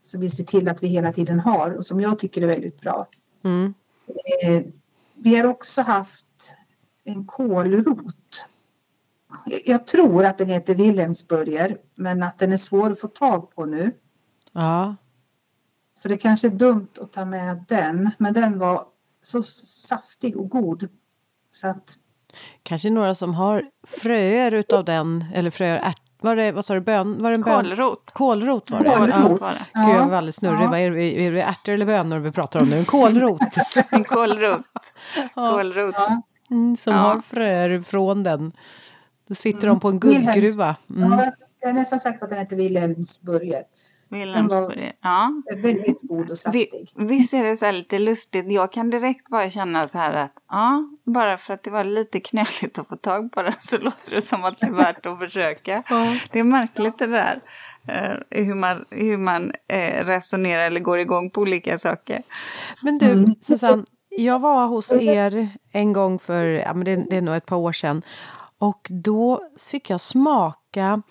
som 0.01 0.21
vi 0.21 0.29
ser 0.29 0.43
till 0.43 0.69
att 0.69 0.83
vi 0.83 0.87
hela 0.87 1.13
tiden 1.13 1.39
har 1.39 1.71
och 1.71 1.85
som 1.85 2.01
jag 2.01 2.19
tycker 2.19 2.41
är 2.41 2.47
väldigt 2.47 2.81
bra. 2.81 3.07
Mm. 3.43 3.73
Eh, 4.43 4.63
vi 5.13 5.35
har 5.35 5.45
också 5.45 5.81
haft 5.81 6.25
en 7.07 7.25
kålrot. 7.25 8.43
Jag 9.65 9.87
tror 9.87 10.25
att 10.25 10.37
den 10.37 10.47
heter 10.47 10.75
Wilhelmsburger 10.75 11.77
men 11.95 12.23
att 12.23 12.39
den 12.39 12.53
är 12.53 12.57
svår 12.57 12.91
att 12.91 12.99
få 12.99 13.07
tag 13.07 13.55
på 13.55 13.65
nu. 13.65 13.91
Ja. 14.51 14.95
Så 15.95 16.07
det 16.07 16.17
kanske 16.17 16.47
är 16.47 16.51
dumt 16.51 16.87
att 17.01 17.13
ta 17.13 17.25
med 17.25 17.65
den. 17.67 18.11
Men 18.17 18.33
den 18.33 18.59
var 18.59 18.85
så 19.21 19.43
saftig 19.43 20.37
och 20.37 20.49
god. 20.49 20.87
Så 21.51 21.67
att, 21.67 21.97
Kanske 22.63 22.89
några 22.89 23.15
som 23.15 23.33
har 23.33 23.63
fröer 23.83 24.51
utav 24.51 24.85
den, 24.85 25.25
eller 25.33 25.49
fröer, 25.49 25.79
ärt, 25.83 26.01
var 26.21 26.35
det, 26.35 26.51
vad 26.51 26.65
sa 26.65 26.73
du, 26.73 26.81
bön? 26.81 27.21
Var 27.21 27.29
det 27.29 27.35
en 27.35 27.41
bön? 27.41 27.63
Kålrot. 27.63 28.11
Kålrot 28.13 28.71
var 28.71 28.83
det. 28.83 28.89
Kålrot. 28.89 29.09
Ja. 29.19 29.37
var 29.45 29.53
det. 29.53 29.65
Gud, 29.73 29.95
jag 29.95 30.07
var 30.07 30.17
alldeles 30.17 30.35
snurrig. 30.35 30.61
Ja. 30.61 30.69
Vad 30.69 30.79
Är, 30.79 30.91
det, 30.91 31.25
är 31.27 31.31
det 31.31 31.41
ärtor 31.41 31.73
eller 31.73 31.85
bönor 31.85 32.19
vi 32.19 32.31
pratar 32.31 32.61
om 32.61 32.69
nu? 32.69 32.77
En 32.77 32.85
kålrot. 32.85 33.41
En 33.89 34.03
kålrot. 34.03 34.61
Kålrot. 35.33 35.95
ja, 35.97 36.21
Mm, 36.51 36.75
som 36.75 36.93
Ja. 36.93 36.99
har 36.99 37.21
fröer 37.21 37.81
från 37.81 38.23
den. 38.23 38.51
Då 39.27 39.35
sitter 39.35 39.63
Mm. 39.63 39.69
de 39.75 39.79
på 39.79 39.87
en 39.89 39.99
Wilhelms- 39.99 40.33
guldgruva. 40.33 40.75
Mm. 40.89 41.11
ja, 41.11 41.31
jag 41.59 41.69
är 41.69 41.73
nästan 41.73 41.99
säker 41.99 42.17
på 42.17 42.25
att 42.25 42.31
den 42.31 42.39
heter 42.39 42.55
Wilhelmsburger. 42.55 43.63
Wilhelmsburg. 44.09 44.93
Ja. 45.01 45.41
Den 45.45 45.57
är 45.57 45.61
Väldigt 45.61 45.99
god 46.01 46.25
och 46.25 46.31
Vi, 46.31 46.35
saftig. 46.37 46.91
visst 46.95 47.33
är 47.33 47.43
det 47.43 47.57
så 47.57 47.65
här 47.65 47.73
lite 47.73 47.99
lustigt. 47.99 48.51
Jag 48.51 48.71
kan 48.71 48.89
direkt 48.89 49.29
bara 49.29 49.49
känna 49.49 49.87
så 49.87 49.97
här 49.97 50.13
att 50.13 50.33
ja, 50.49 50.89
bara 51.03 51.37
för 51.37 51.53
att 51.53 51.63
det 51.63 51.69
var 51.71 51.83
lite 51.83 52.19
knöligt 52.19 52.79
att 52.79 52.87
få 52.87 52.95
tag 52.95 53.31
på 53.31 53.41
den 53.41 53.53
så 53.59 53.77
låter 53.81 54.15
det 54.15 54.21
som 54.21 54.43
att 54.43 54.59
det 54.59 54.65
är 54.65 54.71
värt 54.71 55.05
att 55.05 55.19
försöka. 55.19 55.83
Det 56.31 56.39
är 56.39 56.43
märkligt 56.43 56.97
det 56.97 57.07
där. 57.07 57.39
eh, 57.87 58.43
hur 58.43 58.55
man, 58.55 58.85
hur 58.89 59.17
man 59.17 59.51
eh, 59.67 60.05
resonerar 60.05 60.65
eller 60.65 60.79
går 60.79 60.99
igång 60.99 61.29
på 61.29 61.41
olika 61.41 61.77
saker. 61.77 62.23
Men 62.81 62.97
du, 62.97 63.11
Mm. 63.11 63.35
Susanne, 63.41 63.83
jag 64.17 64.39
var 64.39 64.67
hos 64.67 64.93
er 64.93 65.49
en 65.71 65.93
gång 65.93 66.19
för, 66.19 66.43
ja 66.43 66.73
men 66.73 66.85
det, 66.85 66.95
det 67.09 67.17
är 67.17 67.21
nog 67.21 67.35
ett 67.35 67.45
par 67.45 67.57
år 67.57 67.71
sedan. 67.71 68.01
Och 68.57 68.87
då 68.89 69.41
fick 69.57 69.89
jag 69.89 70.01
smaka 70.01 71.01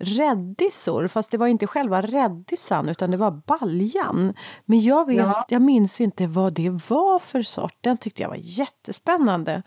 räddisor, 0.00 1.08
fast 1.08 1.30
det 1.30 1.38
var 1.38 1.46
inte 1.46 1.66
själva 1.66 2.02
räddisan 2.02 2.88
utan 2.88 3.10
det 3.10 3.16
var 3.16 3.30
baljan. 3.30 4.34
Men 4.64 4.80
jag, 4.80 5.06
vet, 5.06 5.16
Ja. 5.16 5.46
jag 5.48 5.62
minns 5.62 6.00
inte 6.00 6.26
vad 6.26 6.52
det 6.52 6.70
var 6.70 7.18
för 7.18 7.42
sort. 7.42 7.76
Den 7.80 7.96
tyckte 7.96 8.22
jag 8.22 8.28
var 8.28 8.38
jättespännande. 8.40 9.62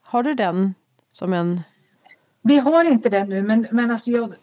Har 0.00 0.22
du 0.22 0.34
den 0.34 0.74
som 1.12 1.32
en... 1.32 1.60
Vi 2.42 2.58
har 2.58 2.84
inte 2.84 3.08
den 3.08 3.28
nu 3.28 3.42
men, 3.42 3.66
men 3.72 3.90
alltså 3.90 4.10
jag, 4.10 4.34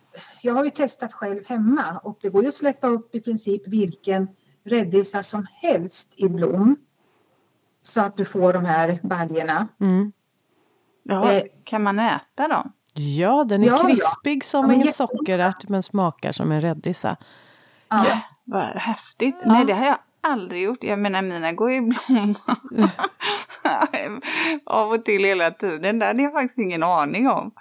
jag 0.41 0.53
har 0.53 0.63
ju 0.65 0.69
testat 0.71 1.13
själv 1.13 1.43
hemma 1.47 1.99
och 2.03 2.19
det 2.21 2.29
går 2.29 2.41
ju 2.41 2.47
att 2.47 2.53
släppa 2.53 2.87
upp 2.87 3.15
i 3.15 3.21
princip 3.21 3.67
vilken 3.67 4.27
räddisa 4.65 5.23
som 5.23 5.47
helst 5.61 6.13
i 6.15 6.29
blom. 6.29 6.75
Så 7.87 8.01
att 8.01 8.17
du 8.17 8.25
får 8.25 8.53
de 8.53 8.65
här 8.65 8.99
baljorna. 9.03 9.67
Mm. 9.81 10.11
Ja, 11.03 11.31
Eh. 11.31 11.41
kan 11.63 11.83
man 11.83 11.99
äta 11.99 12.47
dem? 12.47 12.71
Ja, 12.93 13.43
den 13.43 13.63
är 13.63 13.67
Ja, 13.67 13.79
ja. 13.81 13.87
krispig 13.87 14.45
som 14.45 14.71
Ja, 14.71 14.81
en 14.87 14.93
sockerärt 14.93 15.69
men 15.69 15.83
smakar 15.83 16.31
som 16.31 16.51
en 16.51 16.61
räddisa. 16.61 17.15
Ja. 17.89 18.05
Vad 18.43 18.63
häftigt. 18.65 19.35
Ja. 19.43 19.51
Nej, 19.53 19.65
det 19.65 19.73
har 19.73 19.85
jag 19.85 19.97
aldrig 20.21 20.61
gjort. 20.63 20.83
Jag 20.83 20.99
menar, 20.99 21.21
mina 21.21 21.51
går 21.53 21.71
ju 21.71 21.81
blomma. 21.81 22.35
Av 24.65 24.89
och 24.91 25.05
till 25.05 25.23
hela 25.23 25.51
tiden. 25.51 25.99
Det 25.99 26.05
hade 26.05 26.23
jag 26.23 26.33
faktiskt 26.33 26.59
ingen 26.59 26.83
aning 26.83 27.27
om. 27.27 27.51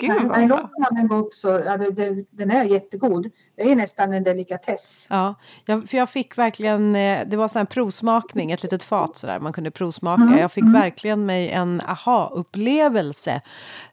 Gud 0.00 0.26
men 0.28 0.48
låter 0.48 0.80
man 0.80 0.94
den 0.94 1.08
gå 1.08 1.14
upp 1.14 1.34
så, 1.34 1.48
ja, 1.66 1.76
det, 1.76 1.90
det, 1.90 2.24
den 2.30 2.50
är 2.50 2.64
jättegod. 2.64 3.30
Det 3.56 3.72
är 3.72 3.76
nästan 3.76 4.12
en 4.12 4.24
delikatess. 4.24 5.06
Ja, 5.10 5.34
jag, 5.64 5.88
för 5.88 5.96
jag 5.98 6.10
fick 6.10 6.38
verkligen, 6.38 6.96
eh, 6.96 7.26
det 7.26 7.36
var 7.36 7.56
en 7.58 7.66
provsmakning, 7.66 8.50
ett 8.52 8.62
litet 8.62 8.82
fat 8.82 9.16
sådär 9.16 9.40
man 9.40 9.52
kunde 9.52 9.70
provsmaka. 9.70 10.22
Mm, 10.22 10.38
Jag 10.38 10.52
fick 10.52 10.64
verkligen 10.74 11.26
mig 11.26 11.50
en 11.50 11.80
aha-upplevelse 11.86 13.40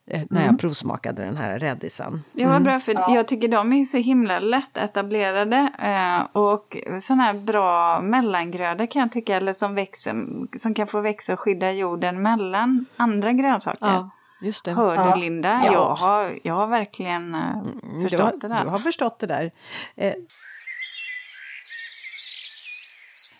eh, 0.07 0.21
när 0.29 0.41
Mm. 0.41 0.51
jag 0.51 0.59
provsmakade 0.59 1.23
den 1.25 1.37
här 1.37 1.59
räddisen. 1.59 2.23
Det 2.33 2.45
var 2.45 2.59
bra 2.59 2.79
för 2.79 2.93
Ja. 2.93 3.15
jag 3.15 3.27
tycker 3.27 3.47
de 3.47 3.73
är 3.73 3.83
så 3.85 3.97
himla 3.97 4.39
lätt 4.39 4.77
etablerade 4.77 5.71
eh, 5.79 6.37
och 6.41 6.77
sådana 7.01 7.23
här 7.23 7.33
bra 7.33 8.01
mellangrödor 8.01 8.85
kan 8.91 8.99
jag 9.01 9.11
tycka, 9.11 9.35
eller 9.37 9.53
som, 9.53 9.75
växer, 9.75 10.25
som 10.57 10.73
kan 10.73 10.87
få 10.87 11.01
växa 11.01 11.33
och 11.33 11.39
skydda 11.39 11.71
jorden 11.71 12.21
mellan 12.21 12.85
andra 12.97 13.31
grönsaker. 13.33 13.77
Ja, 13.87 14.09
just 14.41 14.65
det. 14.65 14.73
Hör 14.73 14.95
Ja. 14.95 15.13
du 15.15 15.21
Linda? 15.21 15.61
Ja. 15.65 15.73
Jag, 15.73 15.95
har, 15.95 16.39
jag 16.43 16.53
har 16.53 16.67
verkligen 16.67 17.35
eh, 17.35 17.51
Mm, 17.51 18.01
förstått 18.01 18.21
har, 18.21 18.37
det 18.41 18.47
där. 18.47 18.63
Du 18.63 18.69
har 18.69 18.79
förstått 18.79 19.19
det 19.19 19.27
där. 19.27 19.51
Eh, 19.95 20.13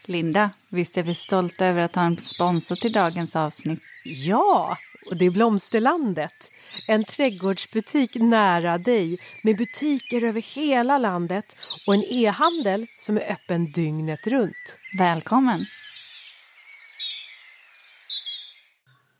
Linda, 0.07 0.49
visst 0.71 0.97
är 0.97 1.03
vi 1.03 1.13
stolta 1.13 1.65
över 1.65 1.81
att 1.81 1.95
ha 1.95 2.03
en 2.03 2.15
sponsor 2.17 2.75
till 2.75 2.91
dagens 2.91 3.35
avsnitt? 3.35 3.79
ja, 4.05 4.77
och 5.09 5.17
det 5.17 5.25
är 5.25 5.31
Blomsterlandet. 5.31 6.31
En 6.87 7.03
trädgårdsbutik 7.05 8.15
nära 8.15 8.77
dig 8.77 9.19
med 9.43 9.57
butiker 9.57 10.23
över 10.23 10.41
hela 10.41 10.97
landet 10.97 11.45
och 11.87 11.93
en 11.95 12.03
e-handel 12.11 12.87
som 12.99 13.17
är 13.17 13.31
öppen 13.31 13.71
dygnet 13.71 14.27
runt. 14.27 14.77
Välkommen! 14.97 15.65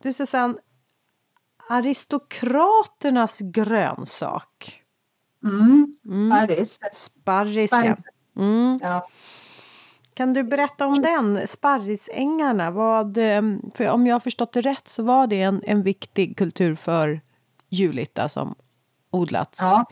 Du 0.04 0.13
Susanne, 0.13 0.58
aristokraternas 1.70 3.40
grönsak. 3.40 4.84
Mm. 5.44 5.94
Mm. 6.06 6.32
Sparris. 6.32 6.80
Sparris, 6.92 7.72
ja. 7.72 7.78
Sparris. 7.78 8.00
Mm. 8.38 8.80
Ja. 8.84 9.08
Kan 10.14 10.34
du 10.34 10.44
berätta 10.44 10.88
om 10.88 11.02
den? 11.02 11.48
Sparrisängarna, 11.48 12.72
vad, 12.72 13.18
eh, 13.18 13.42
för 13.74 13.90
om 13.90 14.08
jag 14.08 14.16
har 14.16 14.20
förstått 14.20 14.54
det 14.54 14.62
rätt 14.62 14.88
så 14.88 15.04
var 15.04 15.28
det 15.28 15.42
en, 15.42 15.64
en 15.66 15.84
viktig 15.84 16.38
kultur 16.38 16.76
för 16.76 17.22
Julita 17.70 18.30
som 18.30 18.56
odlats. 19.12 19.60
Ja. 19.62 19.86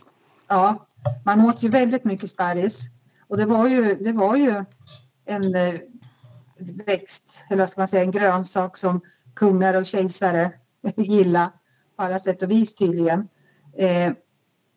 ja, 0.48 0.86
man 1.24 1.40
åt 1.40 1.62
ju 1.62 1.68
väldigt 1.68 2.04
mycket 2.04 2.30
sparris. 2.30 2.82
Och 3.28 3.36
det 3.36 3.46
var 3.46 3.68
ju, 3.68 3.94
det 3.94 4.12
var 4.12 4.36
ju 4.36 4.64
en 5.24 5.54
eh, 5.54 5.74
växt, 6.86 7.44
eller 7.50 7.62
vad 7.62 7.70
ska 7.70 7.80
man 7.80 7.88
säga, 7.88 8.02
en 8.02 8.10
grönsak 8.10 8.76
som 8.76 9.00
kungar 9.34 9.74
och 9.74 9.86
kejsare 9.86 10.52
gillar 10.96 11.50
på 11.96 12.02
alla 12.02 12.18
sätt 12.18 12.42
och 12.42 12.50
vis 12.50 12.74
tydligen. 12.74 13.28
Eh, 13.76 14.12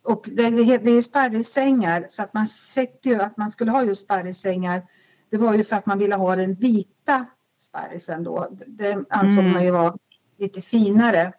och 0.03 0.29
det, 0.31 0.49
det, 0.49 0.77
det 0.77 0.91
är 0.91 1.01
sparrissängar 1.01 2.05
så 2.07 2.23
att 2.23 2.33
man 2.33 2.47
sätter 2.47 3.09
ju 3.09 3.21
att 3.21 3.37
man 3.37 3.51
skulle 3.51 3.71
ha 3.71 3.83
just 3.83 4.05
sparrissängar. 4.05 4.83
Det 5.29 5.37
var 5.37 5.53
ju 5.53 5.63
för 5.63 5.75
att 5.75 5.85
man 5.85 5.99
ville 5.99 6.15
ha 6.15 6.35
den 6.35 6.55
vita 6.55 7.25
sparrisen 7.59 8.23
då. 8.23 8.47
Den 8.67 9.05
ansåg 9.09 9.39
Mm. 9.39 9.51
man 9.51 9.63
ju 9.63 9.71
var 9.71 9.97
lite 10.37 10.61
finare. 10.61 11.33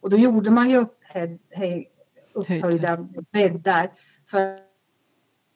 Och 0.00 0.10
då 0.10 0.16
gjorde 0.16 0.50
man 0.50 0.70
ju 0.70 0.76
upphöj, 0.76 1.86
upphöjda 2.32 3.08
bäddar 3.32 3.90
för 4.26 4.54
att 4.54 4.60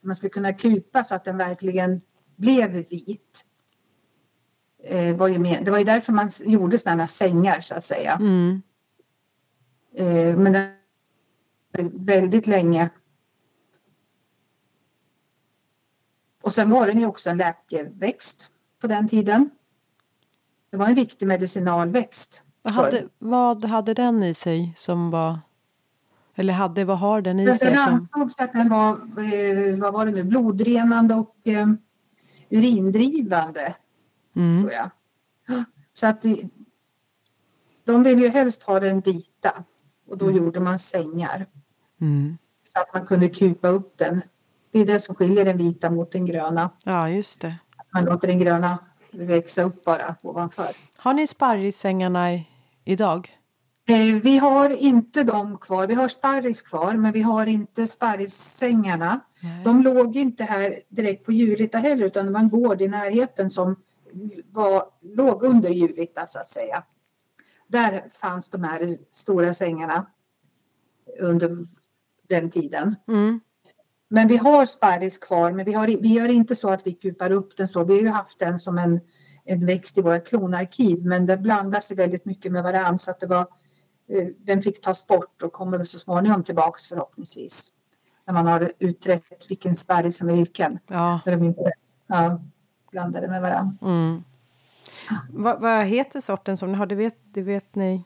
man 0.04 0.16
skulle 0.16 0.30
kunna 0.30 0.52
kupa 0.52 1.04
så 1.04 1.14
att 1.14 1.24
den 1.24 1.36
verkligen 1.36 2.00
blev 2.36 2.70
vit. 2.70 3.44
Eh, 4.84 5.16
var 5.16 5.28
ju 5.28 5.38
med, 5.38 5.64
det 5.64 5.70
var 5.70 5.78
ju 5.78 5.84
därför 5.84 6.12
man 6.12 6.30
gjorde 6.44 6.78
sådana 6.78 7.06
sängar 7.06 7.60
så 7.60 7.74
att 7.74 7.84
säga. 7.84 8.12
Mm. 8.20 8.62
Eh, 9.94 10.36
men 10.36 10.52
det 10.52 10.74
väldigt 11.92 12.46
länge. 12.46 12.90
Och 16.42 16.52
sen 16.52 16.70
var 16.70 16.86
den 16.86 16.98
ju 16.98 17.06
också 17.06 17.30
en 17.30 17.36
läkeväxt 17.36 18.50
på 18.80 18.86
den 18.86 19.08
tiden. 19.08 19.50
Det 20.70 20.76
var 20.76 20.86
en 20.86 20.94
viktig 20.94 21.26
medicinalväxt. 21.26 22.42
Vad, 22.62 22.74
hade, 22.74 23.08
vad 23.18 23.64
hade 23.64 23.94
den 23.94 24.22
i 24.22 24.34
sig 24.34 24.74
som 24.76 25.10
var... 25.10 25.38
Eller 26.34 26.52
hade, 26.52 26.84
vad 26.84 26.98
har 26.98 27.20
den 27.22 27.40
i 27.40 27.46
Den, 27.46 27.56
sig? 27.56 27.70
den 27.70 27.84
Som, 27.84 27.94
ansågs 27.94 28.34
att 28.38 28.52
den 28.52 28.68
var, 28.68 28.92
eh, 28.92 29.76
vad 29.76 29.92
var 29.92 30.06
det 30.06 30.12
nu, 30.12 30.24
blodrenande 30.24 31.14
och 31.14 31.36
eh, 31.44 31.66
urindrivande 32.50 33.74
mm. 34.36 34.60
tror 34.60 34.72
jag. 34.72 34.90
Så 35.92 36.06
att 36.06 36.24
de 37.84 38.02
vill 38.02 38.18
ju 38.18 38.28
helst 38.28 38.62
ha 38.62 38.80
den 38.80 39.00
vita 39.00 39.64
och 40.10 40.18
då 40.18 40.30
gjorde 40.30 40.60
man 40.60 40.78
sängar 40.78 41.46
Mm. 42.00 42.38
så 42.64 42.80
att 42.80 42.94
man 42.94 43.06
kunde 43.06 43.28
kupa 43.28 43.68
upp 43.68 43.98
den. 43.98 44.22
Det 44.72 44.78
är 44.78 44.86
det 44.86 45.00
som 45.00 45.14
skiljer 45.14 45.44
den 45.44 45.56
vita 45.56 45.90
mot 45.90 46.12
den 46.12 46.26
gröna. 46.26 46.70
Ja, 46.84 47.08
just 47.08 47.40
det. 47.40 47.54
Man 47.94 48.04
låter 48.04 48.28
den 48.28 48.38
gröna 48.38 48.78
växa 49.10 49.62
upp 49.62 49.84
bara 49.84 50.16
ovanför. 50.22 50.68
Har 50.96 51.14
ni 51.14 51.26
sparrissängarna 51.26 52.34
i, 52.34 52.46
idag? 52.84 53.36
Eh, 53.88 54.14
vi 54.22 54.38
har 54.38 54.70
inte 54.82 55.22
dem 55.22 55.58
kvar. 55.58 55.86
Vi 55.86 55.94
har 55.94 56.08
sparris 56.08 56.62
kvar 56.62 56.94
men 56.94 57.12
vi 57.12 57.22
har 57.22 57.46
inte 57.46 57.86
sparrissängarna. 57.86 59.20
Nej. 59.42 59.64
De 59.64 59.82
låg 59.82 60.16
inte 60.16 60.44
här 60.44 60.80
direkt 60.88 61.26
på 61.26 61.32
Julita 61.32 61.78
heller 61.78 62.06
utan 62.06 62.26
det 62.26 62.32
var 62.32 62.40
en 62.40 62.48
gård 62.50 62.82
i 62.82 62.88
närheten 62.88 63.50
som 63.50 63.76
var, 64.52 64.84
låg 65.02 65.42
under 65.42 65.70
Julita 65.70 66.26
så 66.26 66.38
att 66.38 66.48
säga. 66.48 66.82
Där 67.70 68.04
fanns 68.20 68.50
de 68.50 68.64
här 68.64 68.96
stora 69.10 69.54
sängarna 69.54 70.06
under 71.20 71.56
den 72.28 72.50
tiden. 72.50 72.96
Mm. 73.08 73.40
Men 74.08 74.28
vi 74.28 74.36
har 74.36 74.66
sparris 74.66 75.18
kvar 75.18 75.52
men 75.52 75.64
vi, 75.64 75.72
har, 75.72 75.86
vi 75.86 76.08
gör 76.08 76.28
inte 76.28 76.56
så 76.56 76.70
att 76.70 76.86
vi 76.86 76.92
kupar 76.92 77.32
upp 77.32 77.56
den 77.56 77.68
så. 77.68 77.84
Vi 77.84 77.94
har 77.94 78.00
ju 78.00 78.08
haft 78.08 78.38
den 78.38 78.58
som 78.58 78.78
en, 78.78 79.00
en 79.44 79.66
växt 79.66 79.98
i 79.98 80.02
våra 80.02 80.20
klonarkiv 80.20 81.04
men 81.04 81.26
det 81.26 81.36
blandar 81.36 81.80
sig 81.80 81.96
väldigt 81.96 82.24
mycket 82.24 82.52
med 82.52 82.62
varandra 82.62 82.98
så 82.98 83.10
att 83.10 83.20
det 83.20 83.26
var, 83.26 83.46
eh, 84.08 84.26
den 84.38 84.62
fick 84.62 84.80
tas 84.80 85.06
bort 85.06 85.42
och 85.42 85.52
kommer 85.52 85.84
så 85.84 85.98
småningom 85.98 86.44
tillbaks 86.44 86.86
förhoppningsvis. 86.88 87.70
När 88.26 88.34
man 88.34 88.46
har 88.46 88.72
utrett 88.78 89.46
vilken 89.48 89.76
sparris 89.76 90.16
som 90.16 90.28
är 90.28 90.36
vilken. 90.36 90.78
Ja. 90.86 91.20
För 91.24 91.30
de 91.30 91.44
inte 91.44 91.72
ja, 92.06 92.40
blandade 92.90 93.28
med 93.28 93.42
varandra. 93.42 93.76
Mm. 93.82 94.22
Vad, 95.30 95.60
vad 95.60 95.84
heter 95.84 96.20
sorten 96.20 96.56
som 96.56 96.72
ni 96.72 96.78
har? 96.78 96.86
Det 96.86 96.94
vet, 96.94 97.16
det 97.24 97.42
vet 97.42 97.74
ni? 97.74 98.04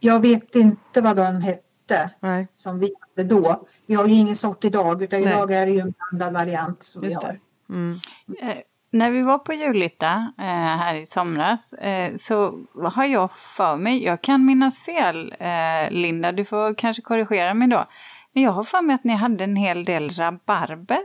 Jag 0.00 0.20
vet 0.20 0.56
inte 0.56 1.00
vad 1.00 1.16
den 1.16 1.42
hette 1.42 2.10
Nej, 2.20 2.48
som 2.54 2.78
vi 2.78 2.94
hade 3.00 3.28
då. 3.28 3.66
Vi 3.86 3.94
har 3.94 4.06
ju 4.06 4.14
ingen 4.14 4.36
sort 4.36 4.64
idag 4.64 5.02
utan 5.02 5.20
Nej. 5.20 5.32
idag 5.32 5.50
är 5.50 5.66
det 5.66 5.72
ju 5.72 5.80
en 5.80 5.94
blandad 6.10 6.32
variant 6.32 6.82
som 6.82 7.04
just 7.04 7.22
vi 7.22 7.26
har. 7.26 7.32
det. 7.32 7.74
Mm. 7.74 8.00
Eh, 8.42 8.56
när 8.90 9.10
vi 9.10 9.22
var 9.22 9.38
på 9.38 9.52
Julita 9.52 10.32
eh, 10.38 10.44
här 10.44 10.94
i 10.94 11.06
somras 11.06 11.72
eh, 11.72 12.14
så 12.16 12.58
har 12.74 13.04
jag 13.04 13.36
för 13.36 13.76
mig, 13.76 14.04
jag 14.04 14.22
kan 14.22 14.44
minnas 14.44 14.84
fel 14.84 15.34
eh, 15.38 15.90
Linda, 15.90 16.32
du 16.32 16.44
får 16.44 16.74
kanske 16.74 17.02
korrigera 17.02 17.54
mig 17.54 17.68
då. 17.68 17.88
Men 18.32 18.42
jag 18.42 18.52
har 18.52 18.64
för 18.64 18.82
mig 18.82 18.94
att 18.94 19.04
ni 19.04 19.14
hade 19.14 19.44
en 19.44 19.56
hel 19.56 19.84
del 19.84 20.10
rabarber. 20.10 21.02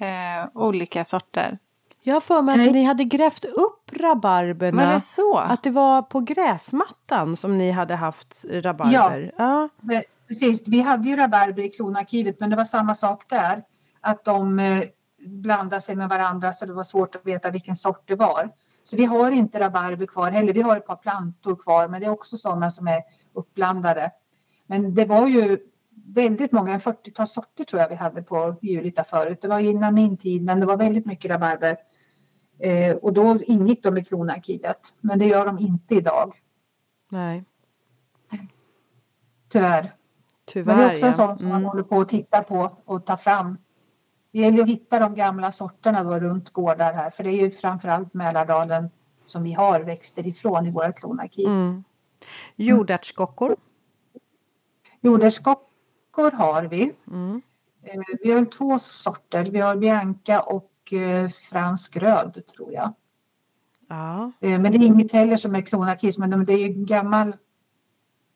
Eh, 0.00 0.48
olika 0.54 1.04
sorter. 1.04 1.58
Jag 2.06 2.14
har 2.14 2.20
för 2.20 2.42
mig 2.42 2.52
att 2.52 2.58
Nej. 2.58 2.72
ni 2.72 2.84
hade 2.84 3.04
grävt 3.04 3.44
upp 3.44 3.92
rabarberna. 3.92 4.86
Var 4.86 4.92
det 4.92 5.00
så? 5.00 5.38
Att 5.38 5.62
det 5.62 5.70
var 5.70 6.02
på 6.02 6.20
gräsmattan 6.20 7.36
som 7.36 7.58
ni 7.58 7.70
hade 7.70 7.94
haft 7.94 8.44
rabarber. 8.50 9.32
Ja. 9.36 9.68
Men 9.80 10.02
Precis, 10.28 10.68
vi 10.68 10.80
hade 10.80 11.08
ju 11.08 11.16
rabarber 11.16 11.62
i 11.62 11.68
klonarkivet 11.68 12.40
men 12.40 12.50
det 12.50 12.56
var 12.56 12.64
samma 12.64 12.94
sak 12.94 13.24
där. 13.28 13.62
Att 14.00 14.24
de 14.24 14.58
eh, 14.58 14.82
blandade 15.26 15.80
sig 15.80 15.96
med 15.96 16.08
varandra 16.08 16.52
så 16.52 16.66
det 16.66 16.72
var 16.72 16.82
svårt 16.82 17.14
att 17.14 17.26
veta 17.26 17.50
vilken 17.50 17.76
sort 17.76 18.08
det 18.08 18.14
var. 18.14 18.50
Så 18.82 18.96
vi 18.96 19.04
har 19.04 19.30
inte 19.30 19.60
rabarber 19.60 20.06
kvar 20.06 20.30
heller. 20.30 20.52
Vi 20.52 20.62
har 20.62 20.76
ett 20.76 20.86
par 20.86 20.96
plantor 20.96 21.56
kvar 21.56 21.88
men 21.88 22.00
det 22.00 22.06
är 22.06 22.10
också 22.10 22.36
sådana 22.36 22.70
som 22.70 22.88
är 22.88 23.02
uppblandade. 23.32 24.10
Men 24.66 24.94
det 24.94 25.04
var 25.04 25.26
ju 25.26 25.58
väldigt 26.06 26.52
många, 26.52 26.72
en 26.72 26.80
40-tal 26.80 27.26
sorter 27.26 27.64
tror 27.64 27.82
jag 27.82 27.88
vi 27.88 27.94
hade 27.94 28.22
på 28.22 28.56
Julita 28.62 29.04
förut. 29.04 29.38
Det 29.42 29.48
var 29.48 29.58
innan 29.58 29.94
min 29.94 30.16
tid 30.16 30.42
men 30.42 30.60
det 30.60 30.66
var 30.66 30.76
väldigt 30.76 31.06
mycket 31.06 31.30
rabarber. 31.30 31.76
Eh, 32.58 32.96
och 32.96 33.12
då 33.12 33.38
ingick 33.42 33.82
de 33.82 33.98
i 33.98 34.04
klonarkivet. 34.04 34.94
Men 35.00 35.18
det 35.18 35.24
gör 35.26 35.46
de 35.46 35.58
inte 35.58 35.94
idag, 35.94 36.34
Nej, 37.08 37.44
tyvärr. 39.48 39.94
tyvärr. 40.44 40.66
Men 40.66 40.76
det 40.76 40.84
är 40.84 40.92
också 40.92 41.04
en 41.06 41.10
ja. 41.10 41.16
sån 41.16 41.38
som 41.38 41.48
man 41.48 41.56
Mm. 41.56 41.68
håller 41.68 41.82
på 41.82 42.00
att 42.00 42.08
titta 42.08 42.42
på 42.42 42.76
och 42.84 43.06
ta 43.06 43.16
fram. 43.16 43.58
Det 44.32 44.38
gäller 44.38 44.62
att 44.62 44.68
hitta 44.68 44.98
de 44.98 45.14
gamla 45.14 45.52
sorterna 45.52 46.04
då 46.04 46.18
runt 46.18 46.50
gårdar 46.50 46.92
här, 46.92 47.10
för 47.10 47.24
det 47.24 47.30
är 47.30 47.40
ju 47.40 47.50
framförallt 47.50 48.14
Mälardalen 48.14 48.90
som 49.24 49.42
vi 49.42 49.52
har 49.52 49.80
växter 49.80 50.26
ifrån 50.26 50.66
i 50.66 50.70
våra 50.70 50.92
klonarkiv. 50.92 51.48
Mm. 51.48 51.84
Jordärtskockor? 52.56 53.56
Jordärtskockor 55.00 56.30
har 56.30 56.62
vi. 56.62 56.92
Mm. 57.10 57.42
Eh, 57.82 58.00
vi 58.22 58.30
har 58.32 58.44
två 58.44 58.78
sorter. 58.78 59.44
Vi 59.44 59.60
har 59.60 59.76
Bianca 59.76 60.40
och 60.40 60.70
eh, 60.92 61.28
fransk 61.28 61.96
röd 61.96 62.42
tror 62.56 62.72
jag. 62.72 62.94
Ja. 63.88 64.32
Eh, 64.40 64.60
men 64.60 64.72
det 64.72 64.78
är 64.78 64.86
inget 64.86 65.12
heller 65.12 65.36
som 65.36 65.54
är 65.54 65.62
klonarkis 65.62 66.18
men 66.18 66.30
de, 66.30 66.44
det 66.44 66.52
är 66.52 66.58
ju 66.58 66.68
gammal 66.68 67.36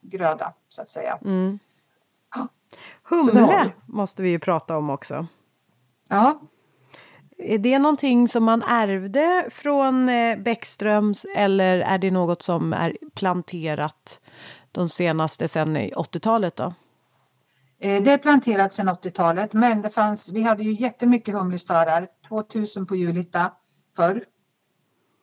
gröda 0.01 0.53
så 0.69 0.83
att 0.83 0.89
säga. 0.89 1.19
Mm. 1.25 1.59
Ja. 2.35 2.49
Har 3.03 3.17
Humle 3.17 3.73
måste 3.87 4.23
vi 4.23 4.31
ju 4.31 4.39
prata 4.39 4.77
om 4.77 4.91
också. 4.91 5.27
Ja, 6.09 6.41
Är 7.39 7.59
det 7.59 7.79
någonting 7.79 8.29
som 8.29 8.45
man 8.45 8.63
ärvde 8.63 9.49
från 9.51 10.09
eh, 10.09 10.39
Bäckströms 10.39 11.27
eller 11.37 11.79
är 11.79 11.99
det 11.99 12.11
något 12.11 12.43
som 12.43 12.73
är 12.73 12.97
planterat 13.15 14.21
de 14.73 14.89
senaste 14.89 15.49
sen 15.49 15.77
i 15.77 15.93
80-talet 15.93 16.57
då? 16.57 16.75
Eh, 17.81 18.03
det 18.03 18.13
är 18.13 18.19
planterat 18.19 18.73
sedan 18.73 18.89
80-talet 18.89 19.53
men 19.53 19.83
det 19.83 19.91
fanns, 19.91 20.33
vi 20.33 20.43
hade 20.43 20.63
ju 20.63 20.73
jättemycket 20.73 21.35
humlestörar, 21.35 22.09
2000 22.29 22.87
på 22.87 22.97
Julita 22.97 23.53
förr. 23.97 24.25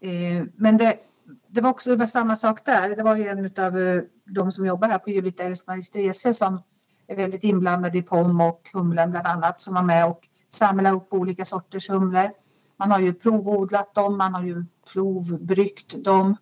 Eh, 0.02 0.46
men 0.56 0.78
det, 0.78 1.00
det 1.48 1.62
var 1.62 1.70
också 1.70 1.89
det 1.89 1.96
var 1.96 2.06
samma 2.06 2.36
sak 2.36 2.65
där. 2.65 2.96
Det 2.96 3.04
var 3.04 3.15
ju 3.15 3.28
en 3.28 3.65
av 3.65 3.80
eh, 3.80 4.02
de 4.26 4.52
som 4.52 4.65
jobbar 4.65 4.88
här 4.88 4.98
på 4.98 5.10
Julita, 5.10 5.44
Else-Marie 5.44 5.84
Strese, 5.84 6.34
som 6.34 6.62
är 7.08 7.15
väldigt 7.15 7.44
inblandad 7.44 7.96
i 7.96 8.02
POM 8.02 8.41
och 8.41 8.70
humlen 8.74 9.12
bland 9.12 9.28
annat, 9.28 9.60
som 9.60 9.74
var 9.74 9.84
med 9.84 10.06
och 10.06 10.28
samlade 10.50 10.96
upp 10.96 11.13
olika 11.13 11.46
sorters 11.46 11.89
humlor. 11.89 12.32
Man 12.78 12.91
har 12.91 13.00
ju 13.00 13.13
provodlat 13.13 13.96
dem, 13.96 14.18
man 14.18 14.34
har 14.34 14.44
ju 14.44 14.65
provbryggt 14.94 16.04
dem 16.04 16.38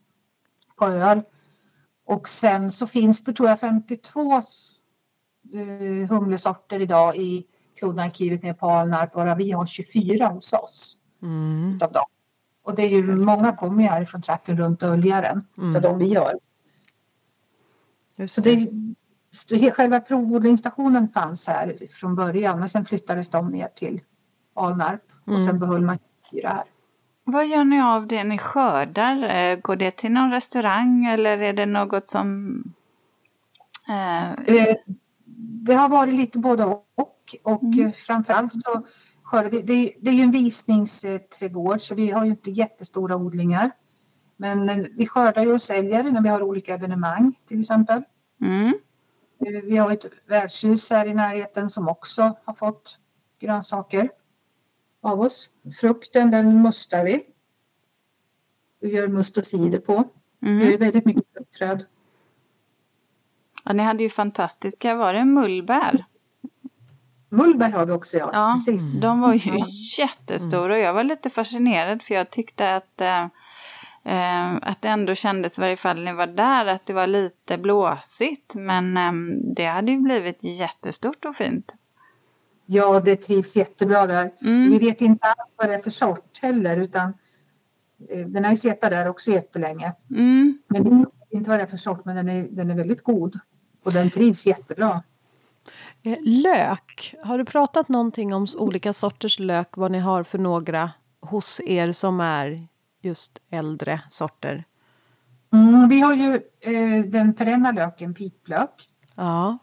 på 0.75 0.85
öl. 0.85 1.21
Och 2.05 2.27
sen 2.27 2.71
så 2.71 2.87
finns 2.87 3.23
det 3.23 3.33
tror 3.33 3.49
jag 3.49 3.59
52 3.59 4.41
humlesorter 6.09 6.79
idag 6.79 7.15
i 7.15 7.45
klonarkivet 7.79 8.43
nere 8.43 8.53
på 8.53 8.69
Alnarp, 8.69 9.15
varav 9.15 9.37
vi 9.37 9.51
har 9.51 9.65
24 9.65 10.27
hos 10.27 10.53
oss 10.53 10.97
Mm. 11.21 11.75
utav 11.75 11.91
dem. 11.91 12.05
Och 12.63 12.75
det 12.75 12.83
är 12.83 12.89
ju, 12.89 13.15
många 13.15 13.51
kommer 13.55 13.83
ju 13.83 13.89
härifrån 13.89 14.21
trakten 14.21 14.57
runt 14.57 14.83
Öljaren, 14.83 15.47
Mm. 15.57 15.73
där 15.73 15.81
de 15.81 15.97
vi 15.97 16.05
gör. 16.05 16.39
Just 18.15 18.35
Så 18.35 18.41
det, 18.41 18.67
det, 19.49 19.71
själva 19.71 19.99
provodlingsstationen 19.99 21.09
fanns 21.09 21.47
här 21.47 21.77
från 21.91 22.15
början 22.15 22.59
men 22.59 22.69
sen 22.69 22.85
flyttades 22.85 23.29
de 23.29 23.47
ner 23.47 23.67
till 23.67 24.01
Alnarp 24.53 25.01
och 25.25 25.41
sen 25.41 25.59
behöll 25.59 25.81
man 25.81 25.97
fyra 26.31 26.49
här. 26.49 26.63
Vad 27.23 27.47
gör 27.47 27.63
ni 27.63 27.81
av 27.81 28.07
det 28.07 28.23
ni 28.23 28.37
skördar? 28.37 29.23
Eh, 29.35 29.55
Går 29.55 29.75
det 29.75 29.91
till 29.91 30.11
någon 30.11 30.31
restaurang 30.31 31.05
eller 31.05 31.37
är 31.41 31.53
det 31.53 31.65
något 31.65 32.07
som... 32.07 32.57
Eh, 33.89 34.31
Eh, 34.31 34.75
Det 35.45 35.73
har 35.73 35.89
varit 35.89 36.13
lite 36.13 36.39
både 36.39 36.65
och 36.65 36.85
och 37.43 37.63
Mm. 37.63 37.91
framförallt 37.91 38.53
så 38.61 38.85
skördar 39.23 39.49
vi, 39.49 39.61
det, 39.61 39.73
är- 39.73 39.91
det 40.01 40.09
är 40.09 40.13
ju 40.13 40.21
en 40.21 40.31
visningsträdgård 40.31 41.81
så 41.81 41.95
vi 41.95 42.11
har 42.11 42.25
ju 42.25 42.31
inte 42.31 42.51
jättestora 42.51 43.15
odlingar. 43.15 43.71
Men 44.37 44.87
vi 44.97 45.07
skördar 45.07 45.43
ju 45.43 45.53
och 45.53 45.61
säljer 45.61 46.03
när 46.03 46.21
vi 46.21 46.29
har 46.29 46.41
olika 46.41 46.73
evenemang 46.73 47.33
till 47.47 47.59
exempel. 47.59 48.03
mm, 48.41 48.73
Eh, 49.45 49.61
Vi 49.63 49.77
har 49.77 49.91
ett 49.91 50.05
värdshus 50.27 50.89
här 50.89 51.05
i 51.05 51.13
närheten 51.13 51.69
som 51.69 51.87
också 51.87 52.35
har 52.45 52.53
fått 52.53 52.97
grönsaker 53.39 54.09
av 55.01 55.21
oss. 55.21 55.49
Frukten 55.79 56.31
den 56.31 56.61
mustar 56.63 57.05
vi. 57.05 57.23
Vi 58.81 58.95
gör 58.95 59.07
must 59.07 59.37
och 59.37 59.47
cider 59.47 59.79
på. 59.79 59.93
Har 59.95 60.05
mm. 60.49 60.67
ju 60.67 60.77
väldigt 60.77 61.05
mycket 61.05 61.23
fruktträd. 61.33 61.85
Ja, 63.63 63.73
ni 63.73 63.83
hade 63.83 64.03
ju 64.03 64.09
fantastiska, 64.09 64.95
var 64.95 65.13
det 65.13 65.25
mullbär? 65.25 66.05
Mullbär 67.33 67.71
har 67.71 67.85
vi 67.85 67.91
också 67.91 68.17
ja. 68.17 68.29
Ja, 68.33 68.55
Precis. 68.55 68.99
de 68.99 69.21
var 69.21 69.33
ju 69.33 69.59
jättestora 69.97 70.73
och 70.73 70.79
jag 70.79 70.93
var 70.93 71.03
lite 71.03 71.29
fascinerad 71.29 72.01
för 72.01 72.15
jag 72.15 72.29
tyckte 72.29 72.75
att, 72.75 73.01
eh, 73.01 73.23
eh, 74.03 74.53
att 74.61 74.81
det 74.81 74.87
ändå 74.87 75.15
kändes, 75.15 75.57
i 75.57 75.61
varje 75.61 75.75
fall 75.75 75.95
när 75.95 76.11
ni 76.11 76.17
var 76.17 76.27
där, 76.27 76.65
att 76.65 76.85
det 76.85 76.93
var 76.93 77.07
lite 77.07 77.57
blåsigt. 77.57 78.55
Men 78.55 78.97
eh, 78.97 79.11
det 79.55 79.65
hade 79.65 79.91
ju 79.91 79.97
blivit 79.97 80.43
jättestort 80.43 81.25
och 81.25 81.35
fint. 81.35 81.71
Ja, 82.65 82.99
det 82.99 83.15
trivs 83.15 83.55
jättebra 83.55 84.07
där. 84.07 84.31
Mm. 84.41 84.71
Vi 84.71 84.79
vet 84.79 85.01
inte 85.01 85.27
alls 85.27 85.53
vad 85.55 85.69
det 85.69 85.73
är 85.73 85.81
för 85.81 85.89
sort 85.89 86.39
heller 86.41 86.77
utan 86.77 87.13
eh, 88.09 88.27
den 88.27 88.43
har 88.43 88.51
ju 88.51 88.57
suttit 88.57 88.81
där 88.81 89.07
också 89.07 89.31
jättelänge. 89.31 89.93
Mm. 90.09 90.59
Men 90.67 90.83
vi 90.83 90.89
vet 90.89 91.07
inte 91.29 91.49
vad 91.49 91.59
det 91.59 91.63
är 91.63 91.67
för 91.67 91.77
sort 91.77 92.05
men 92.05 92.15
den 92.15 92.29
är, 92.29 92.47
den 92.51 92.69
är 92.71 92.75
väldigt 92.75 93.03
god. 93.03 93.39
Och 93.83 93.93
den 93.93 94.11
trivs 94.11 94.45
jättebra. 94.45 95.03
Eh, 96.03 96.17
Lök, 96.21 97.15
har 97.23 97.37
du 97.37 97.45
pratat 97.45 97.89
någonting 97.89 98.33
om 98.33 98.47
olika 98.57 98.93
sorters 98.93 99.39
lök, 99.39 99.77
vad 99.77 99.91
ni 99.91 99.99
har 99.99 100.23
för 100.23 100.37
några 100.37 100.91
hos 101.19 101.61
er 101.65 101.91
som 101.91 102.19
är 102.19 102.67
just 103.01 103.41
äldre 103.49 104.01
sorter? 104.09 104.63
Mm, 105.53 105.89
vi 105.89 105.99
har 105.99 106.13
ju 106.13 106.41
eh, 106.59 107.05
den 107.05 107.33
perenna 107.33 107.71
löken, 107.71 108.13
piplök. 108.13 108.89
Ja. 109.15 109.57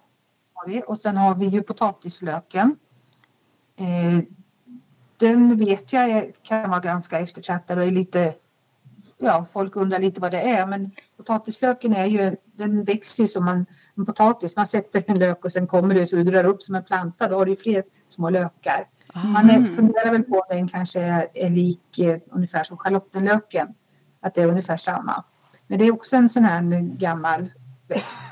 Och 0.86 0.98
sen 0.98 1.16
har 1.16 1.34
vi 1.34 1.46
ju 1.46 1.62
potatislöken. 1.62 2.76
Eh, 3.76 4.24
den 5.16 5.56
vet 5.56 5.92
jag 5.92 6.32
kan 6.42 6.70
vara 6.70 6.80
ganska 6.80 7.20
eftertraktad 7.20 7.78
och 7.78 7.84
är 7.84 7.90
lite, 7.90 8.34
ja 9.20 9.46
folk 9.52 9.76
undrar 9.76 9.98
lite 9.98 10.20
vad 10.20 10.30
det 10.30 10.40
är 10.40 10.66
men 10.66 10.90
potatislöken 11.16 11.92
är 11.92 12.06
ju, 12.06 12.36
den 12.44 12.84
växer 12.84 13.22
ju 13.22 13.26
som 13.26 13.48
en, 13.48 13.66
en 13.96 14.06
potatis. 14.06 14.56
Man 14.56 14.66
sätter 14.66 15.04
en 15.06 15.18
lök 15.18 15.44
och 15.44 15.52
sen 15.52 15.66
kommer 15.66 15.94
det 15.94 16.06
så 16.06 16.16
du 16.16 16.24
drar 16.24 16.44
upp 16.44 16.62
som 16.62 16.74
en 16.74 16.84
planta, 16.84 17.28
då 17.28 17.38
har 17.38 17.44
du 17.44 17.50
ju 17.50 17.56
fler 17.56 17.84
små 18.08 18.30
lökar. 18.30 18.86
Man 19.14 19.50
är, 19.50 19.64
funderar 19.64 20.12
väl 20.12 20.22
på 20.22 20.34
om 20.34 20.46
den 20.48 20.68
kanske 20.68 21.00
är, 21.00 21.26
är 21.34 21.50
lik 21.50 21.98
eh, 21.98 22.18
ungefär 22.30 22.64
som 22.64 22.76
schalottenlöken, 22.76 23.68
att 24.20 24.34
det 24.34 24.42
är 24.42 24.46
ungefär 24.46 24.76
samma. 24.76 25.24
Men 25.66 25.78
det 25.78 25.84
är 25.84 25.92
också 25.92 26.16
en 26.16 26.28
sån 26.28 26.44
här 26.44 26.80
gammal 26.98 27.50
växt. 27.88 28.22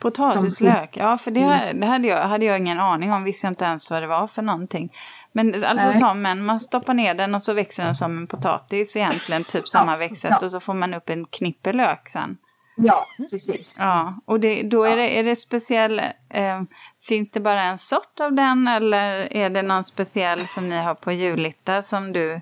Potatislök, 0.00 0.96
ja 0.96 1.18
för 1.18 1.30
det, 1.30 1.72
det 1.80 1.86
hade, 1.86 2.08
jag, 2.08 2.28
hade 2.28 2.44
jag 2.44 2.58
ingen 2.58 2.80
aning 2.80 3.12
om, 3.12 3.24
visste 3.24 3.48
inte 3.48 3.64
ens 3.64 3.90
vad 3.90 4.02
det 4.02 4.06
var 4.06 4.26
för 4.26 4.42
någonting. 4.42 4.92
Men 5.32 5.54
alltså 5.54 5.86
Nej. 5.86 5.92
som 5.92 6.26
en, 6.26 6.44
man 6.44 6.60
stoppar 6.60 6.94
ner 6.94 7.14
den 7.14 7.34
och 7.34 7.42
så 7.42 7.52
växer 7.52 7.84
den 7.84 7.94
som 7.94 8.18
en 8.18 8.26
potatis 8.26 8.96
egentligen, 8.96 9.44
typ 9.44 9.68
samma 9.68 9.96
växtsätt 9.96 10.36
ja. 10.40 10.46
och 10.46 10.52
så 10.52 10.60
får 10.60 10.74
man 10.74 10.94
upp 10.94 11.08
en 11.10 11.26
knippe 11.26 11.72
lök 11.72 12.08
sen. 12.08 12.36
Ja, 12.76 13.06
precis. 13.30 13.76
Ja, 13.78 14.14
och 14.24 14.40
det, 14.40 14.62
då 14.62 14.84
är 14.84 14.96
det, 14.96 15.18
är 15.18 15.24
det 15.24 15.36
speciell, 15.36 16.00
eh, 16.28 16.62
finns 17.02 17.32
det 17.32 17.40
bara 17.40 17.62
en 17.62 17.78
sort 17.78 18.20
av 18.20 18.32
den 18.32 18.68
eller 18.68 19.32
är 19.32 19.50
det 19.50 19.62
någon 19.62 19.84
speciell 19.84 20.46
som 20.46 20.68
ni 20.68 20.82
har 20.82 20.94
på 20.94 21.12
Julita 21.12 21.82
som 21.82 22.12
du 22.12 22.40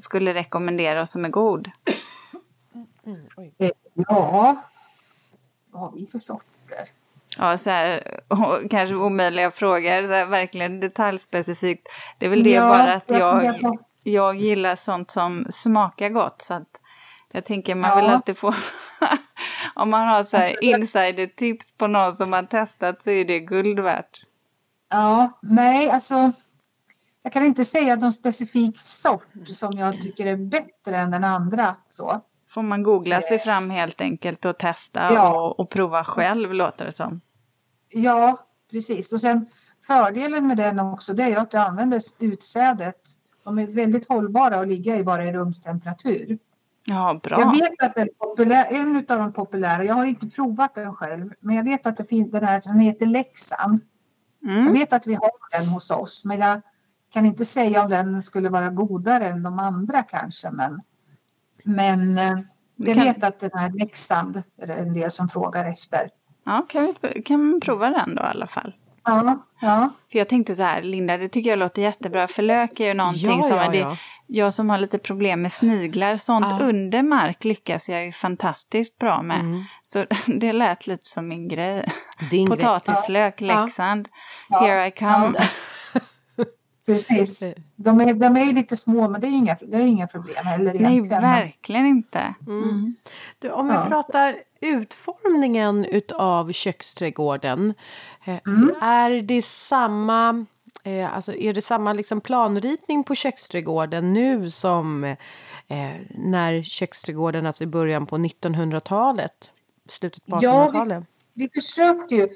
skulle 0.00 0.34
rekommendera 0.34 1.00
och 1.00 1.08
som 1.08 1.24
är 1.24 1.28
god? 1.28 1.70
Eh, 3.58 3.70
Ja, 3.94 4.56
vad 5.70 5.82
har 5.82 5.92
vi 5.92 6.06
för 6.06 6.18
sorter? 6.18 6.84
Ja, 7.38 7.58
så 7.58 7.70
här, 7.70 8.20
kanske 8.70 8.94
omöjliga 8.94 9.50
frågor, 9.50 10.06
så 10.06 10.12
här, 10.12 10.26
verkligen 10.26 10.80
detaljspecifikt. 10.80 11.88
Det 12.18 12.26
är 12.26 12.30
väl 12.30 12.42
det 12.44 12.50
Ja, 12.50 12.68
bara 12.68 12.94
att 12.94 13.10
jag 13.10 13.60
jag, 14.04 14.36
gillar 14.36 14.76
sånt 14.76 15.10
som 15.10 15.46
smakar 15.50 16.08
gott. 16.08 16.42
Så 16.42 16.54
att 16.54 16.80
jag 17.32 17.44
tänker 17.44 17.74
man 17.74 17.90
Ja. 17.90 17.96
vill 17.96 18.04
alltid 18.04 18.38
få... 18.38 18.52
Om 19.74 19.90
man 19.90 20.08
har 20.08 20.24
så 20.24 20.36
här 20.36 20.64
insider-tips 20.64 21.76
på 21.78 21.86
någon 21.86 22.12
som 22.12 22.32
har 22.32 22.42
testat 22.42 23.02
så 23.02 23.10
är 23.10 23.24
det 23.24 23.40
guld 23.40 23.80
värt. 23.80 24.20
Ja, 24.90 25.38
nej, 25.42 25.90
alltså. 25.90 26.32
Jag 27.22 27.32
kan 27.32 27.44
inte 27.44 27.64
säga 27.64 27.96
någon 27.96 28.12
specifik 28.12 28.80
sort 28.80 29.28
som 29.46 29.72
jag 29.72 30.02
tycker 30.02 30.26
är 30.26 30.36
bättre 30.36 30.96
än 30.96 31.10
den 31.10 31.24
andra. 31.24 31.76
Så. 31.88 32.20
Får 32.54 32.62
man 32.62 32.82
googla 32.82 33.22
sig 33.22 33.38
fram 33.38 33.70
helt 33.70 34.00
enkelt 34.00 34.44
och 34.44 34.58
testa 34.58 35.12
Ja. 35.14 35.40
och, 35.40 35.60
och 35.60 35.70
prova 35.70 36.04
själv 36.04 36.54
låter 36.54 36.84
det 36.84 36.92
som. 36.92 37.20
Ja, 37.88 38.46
precis. 38.70 39.12
Och 39.12 39.20
sen 39.20 39.46
fördelen 39.86 40.46
med 40.46 40.56
den 40.56 40.80
också 40.80 41.14
det 41.14 41.22
är 41.22 41.36
att 41.36 41.50
du 41.50 41.56
använder 41.58 42.00
utsädet. 42.18 42.96
De 43.44 43.58
är 43.58 43.66
väldigt 43.66 44.08
hållbara 44.08 44.60
att 44.60 44.68
ligga 44.68 44.96
i 44.96 45.04
bara 45.04 45.24
i 45.24 45.32
rumstemperatur. 45.32 46.38
Ja, 46.86 47.20
bra. 47.22 47.40
Jag 47.40 47.50
vet 47.54 47.82
att 47.82 47.94
den 47.94 48.08
populär, 48.18 48.66
en 48.70 48.96
av 48.96 49.18
de 49.18 49.32
populära, 49.32 49.84
jag 49.84 49.94
har 49.94 50.04
inte 50.04 50.26
provat 50.26 50.74
den 50.74 50.94
själv, 50.94 51.30
men 51.40 51.56
jag 51.56 51.64
vet 51.64 51.86
att 51.86 51.96
det 51.96 52.04
finns 52.04 52.30
den 52.30 52.44
här, 52.44 52.62
den 52.64 52.80
heter 52.80 53.06
Leksand. 53.06 53.80
Jag 54.40 54.52
Mm. 54.58 54.72
vet 54.72 54.92
att 54.92 55.06
vi 55.06 55.14
har 55.14 55.58
den 55.58 55.66
hos 55.68 55.90
oss, 55.90 56.24
men 56.24 56.38
jag 56.38 56.60
kan 57.12 57.26
inte 57.26 57.44
säga 57.44 57.82
om 57.84 57.90
den 57.90 58.22
skulle 58.22 58.48
vara 58.48 58.68
godare 58.70 59.24
än 59.26 59.42
de 59.42 59.58
andra 59.58 60.02
kanske. 60.02 60.50
Men, 60.50 60.80
men 61.64 62.18
eh, 62.18 62.32
jag 62.76 62.94
Kan- 62.96 63.04
vet 63.04 63.24
att 63.24 63.40
den 63.40 63.50
här 63.54 63.70
Leksand 63.70 64.42
är 64.62 64.66
det 64.66 64.74
en 64.74 64.94
del 64.94 65.10
som 65.10 65.28
frågar 65.28 65.64
efter. 65.70 66.08
Ja, 66.46 66.66
kan, 66.68 66.94
vi, 67.00 67.22
kan 67.22 67.50
man 67.50 67.60
prova 67.60 67.90
den 67.90 68.14
då 68.14 68.22
i 68.22 68.26
alla 68.26 68.46
fall? 68.46 68.74
Ja, 69.04 69.38
ja. 69.60 69.90
För 70.12 70.18
jag 70.18 70.28
tänkte 70.28 70.54
så 70.54 70.62
här, 70.62 70.82
Linda, 70.82 71.16
det 71.16 71.28
tycker 71.28 71.50
jag 71.50 71.58
låter 71.58 71.82
jättebra. 71.82 72.26
För 72.28 72.42
lök 72.42 72.80
är 72.80 72.84
ju 72.86 72.94
någonting 72.94 73.36
Ja, 73.36 73.42
som... 73.42 73.56
ja, 73.56 73.68
det, 73.70 73.78
ja. 73.78 73.96
Jag 74.26 74.54
som 74.54 74.70
har 74.70 74.78
lite 74.78 74.98
problem 74.98 75.42
med 75.42 75.52
sniglar, 75.52 76.16
sånt 76.16 76.46
Ja. 76.50 76.58
under 76.60 77.02
mark 77.02 77.44
lyckas 77.44 77.88
jag 77.88 78.04
ju 78.06 78.12
fantastiskt 78.12 78.98
bra 78.98 79.22
med. 79.22 79.40
Mm. 79.40 79.64
Så 79.84 80.04
det 80.26 80.52
lät 80.52 80.86
lite 80.86 81.08
som 81.08 81.28
min 81.28 81.48
grej. 81.48 81.88
Din 82.30 82.46
grej. 82.46 82.56
Potatislök, 82.56 83.40
Ja. 83.42 83.46
Leksand, 83.64 84.08
Ja. 84.48 84.58
here 84.60 84.86
I 84.86 84.90
come. 84.90 85.32
Precis. 86.86 87.42
De 87.76 88.00
är, 88.00 88.14
de 88.14 88.36
är 88.36 88.44
ju 88.44 88.52
lite 88.52 88.76
små 88.76 89.08
men 89.08 89.20
det 89.20 89.26
är 89.26 89.30
inga, 89.30 89.56
det 89.60 89.76
är 89.76 89.80
inga 89.80 90.06
problem 90.06 90.46
heller 90.46 90.74
Nej, 90.74 90.82
egentligen. 90.92 91.22
verkligen 91.22 91.86
inte. 91.86 92.34
Mm. 92.46 92.96
Du, 93.38 93.50
om 93.50 93.68
vi 93.68 93.74
Ja. 93.74 93.86
pratar 93.88 94.36
utformningen 94.60 95.84
utav 95.84 96.52
köksträdgården. 96.52 97.74
eh, 98.24 98.36
Mm. 98.46 98.74
Är 98.82 99.22
det 99.22 99.42
samma, 99.44 100.46
eh, 100.84 101.14
alltså 101.14 101.34
är 101.34 101.52
det 101.54 101.62
samma 101.62 101.92
liksom 101.92 102.20
planritning 102.20 103.04
på 103.04 103.14
köksträdgården 103.14 104.12
nu 104.12 104.50
som 104.50 105.04
eh, 105.04 105.16
när 106.10 106.62
köksträdgården, 106.62 107.46
alltså 107.46 107.64
i 107.64 107.66
början 107.66 108.06
på 108.06 108.16
1900-talet? 108.18 109.50
Slutet 109.88 110.26
på 110.26 110.38
Ja, 110.42 110.68
1800-talet? 110.72 111.04
vi 111.34 111.48
försöker 111.54 112.16
ju, 112.16 112.28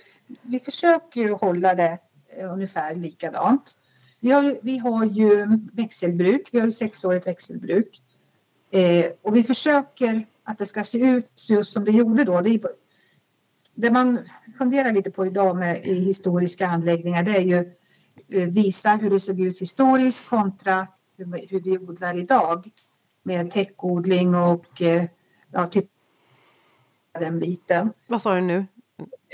vi 0.43 0.61
försöker 0.61 1.21
ju 1.21 1.33
hålla 1.33 1.75
det 1.75 1.99
ungefär 2.43 2.95
likadant. 2.95 3.75
Vi 4.21 4.31
har, 4.31 4.59
vi 4.63 4.79
har 4.79 5.05
ju 5.05 5.47
växelbruk, 5.73 6.49
vi 6.53 6.61
har 6.61 6.71
sexårigt 6.71 7.27
växelbruk. 7.27 8.03
Eh, 8.71 9.07
och 9.23 9.37
vi 9.37 9.43
försöker 9.43 10.27
att 10.45 10.59
det 10.59 10.67
ska 10.67 10.85
se 10.85 10.99
ut 10.99 11.31
just 11.51 11.73
som 11.73 11.85
det 11.85 11.91
gjorde 11.91 12.25
då. 12.25 12.41
Det, 12.41 12.51
är, 12.51 12.61
det 13.75 13.91
man 13.91 14.19
funderar 14.59 14.93
lite 14.93 15.11
på 15.11 15.27
idag 15.27 15.57
med 15.57 15.87
i 15.87 15.95
historiska 15.95 16.67
anläggningar 16.67 17.23
det 17.23 17.37
är 17.37 17.41
ju 17.41 17.75
eh, 18.29 18.49
visa 18.49 18.91
hur 18.91 19.11
det 19.11 19.21
såg 19.21 19.41
ut 19.41 19.61
historiskt 19.61 20.29
kontra 20.29 20.87
hur, 21.17 21.47
hur 21.49 21.61
vi 21.61 21.79
odlar 21.79 22.19
idag. 22.19 22.71
Med 23.23 23.51
täckodling 23.51 24.35
och 24.35 24.83
eh, 24.83 25.05
ja, 25.53 25.67
typ 25.67 25.87
den 27.19 27.39
biten 27.39 27.93
Vad 28.07 28.23
sa 28.23 28.35
du 28.35 28.41
nu? 28.41 28.67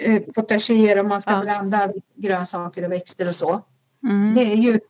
eh, 0.06 0.22
potager 0.22 1.00
om 1.00 1.08
man 1.08 1.22
ska 1.22 1.30
Ja. 1.30 1.40
blanda 1.40 1.92
grönsaker 2.14 2.84
och 2.84 2.92
växter 2.92 3.28
och 3.28 3.34
så. 3.34 3.62
Mm. 4.04 4.34
Det 4.34 4.52
är 4.52 4.56
ju 4.56 4.80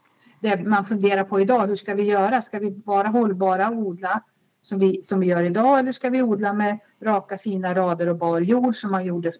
det 0.41 0.67
man 0.67 0.85
funderar 0.85 1.25
på 1.25 1.41
idag. 1.41 1.67
Hur 1.67 1.75
ska 1.75 1.95
vi 1.95 2.03
göra? 2.03 2.43
Ska 2.43 2.59
vi 2.59 2.83
vara 2.85 3.09
hållbara 3.09 3.69
och 3.69 3.79
odla 3.79 4.23
som 4.63 4.79
vi, 4.79 5.03
som 5.03 5.21
vi 5.21 5.27
gör 5.27 5.43
idag 5.43 5.79
eller 5.79 5.93
ska 5.93 6.11
vi 6.11 6.23
odla 6.23 6.53
med 6.53 6.79
raka 7.03 7.39
fina 7.39 7.75
rader 7.75 8.09
och 8.09 8.17
bar 8.17 8.41
jord 8.41 8.75
som 8.75 8.91
man 8.91 9.05
gjorde 9.05 9.33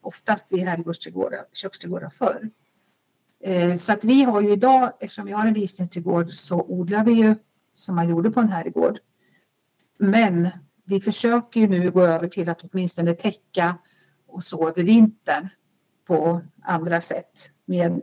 oftast 0.00 0.52
i 0.52 0.60
herrgårdsträdgårdar, 0.60 1.44
köksträdgårdar 1.52 2.08
förr. 2.08 2.50
Eh, 3.44 3.74
så 3.74 3.92
att 3.92 4.04
vi 4.04 4.22
har 4.22 4.40
ju 4.40 4.52
idag, 4.52 4.92
eftersom 5.00 5.26
vi 5.26 5.32
har 5.32 5.46
en 5.46 5.54
visningsträdgård 5.54 6.30
så 6.30 6.62
odlar 6.62 7.04
vi 7.04 7.12
ju 7.12 7.34
som 7.72 7.94
man 7.94 8.08
gjorde 8.08 8.30
på 8.30 8.40
en 8.40 8.48
herrgård. 8.48 8.98
Men 9.98 10.48
vi 10.84 11.00
försöker 11.00 11.60
ju 11.60 11.68
nu 11.68 11.90
gå 11.90 12.02
över 12.02 12.28
till 12.28 12.48
att 12.48 12.62
åtminstone 12.62 13.14
täcka 13.14 13.78
och 14.26 14.44
så 14.44 14.68
över 14.68 14.82
vintern 14.82 15.48
på 16.06 16.40
andra 16.62 17.00
sätt 17.00 17.50
med 17.64 18.02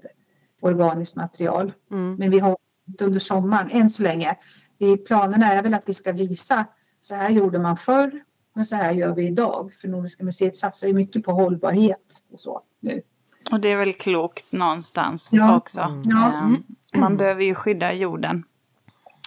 organiskt 0.62 1.16
material. 1.16 1.74
Mm. 1.92 2.16
Men 2.16 2.32
vi 2.32 2.40
har 2.40 2.58
inte 2.88 3.06
under 3.06 3.20
sommaren 3.20 3.70
än 3.72 3.90
så 3.90 4.04
länge. 4.04 4.36
Vi, 4.78 4.98
planerna 4.98 5.54
är 5.54 5.64
väl 5.64 5.74
att 5.74 5.84
vi 5.90 5.94
ska 5.94 6.12
visa 6.12 6.66
så 7.02 7.16
här 7.16 7.30
gjorde 7.30 7.60
man 7.60 7.78
förr 7.78 8.22
men 8.56 8.66
så 8.66 8.76
här 8.76 8.92
gör 8.94 9.16
vi 9.16 9.28
idag. 9.28 9.74
För 9.82 9.88
Nordiska 9.88 10.24
museet 10.24 10.56
satsar 10.56 10.88
ju 10.88 10.94
mycket 10.94 11.24
på 11.24 11.32
hållbarhet 11.32 12.22
och 12.32 12.40
så 12.40 12.62
nu. 12.82 13.02
Och 13.52 13.60
det 13.60 13.72
är 13.72 13.76
väl 13.78 13.94
klokt 13.94 14.52
någonstans 14.52 15.30
Ja. 15.34 15.58
också. 15.58 15.82
Mm. 15.82 16.02
Ja. 16.06 16.34
Ehm, 16.34 16.64
Man 16.96 17.18
behöver 17.18 17.44
ju 17.44 17.56
skydda 17.56 17.94
jorden 17.94 18.44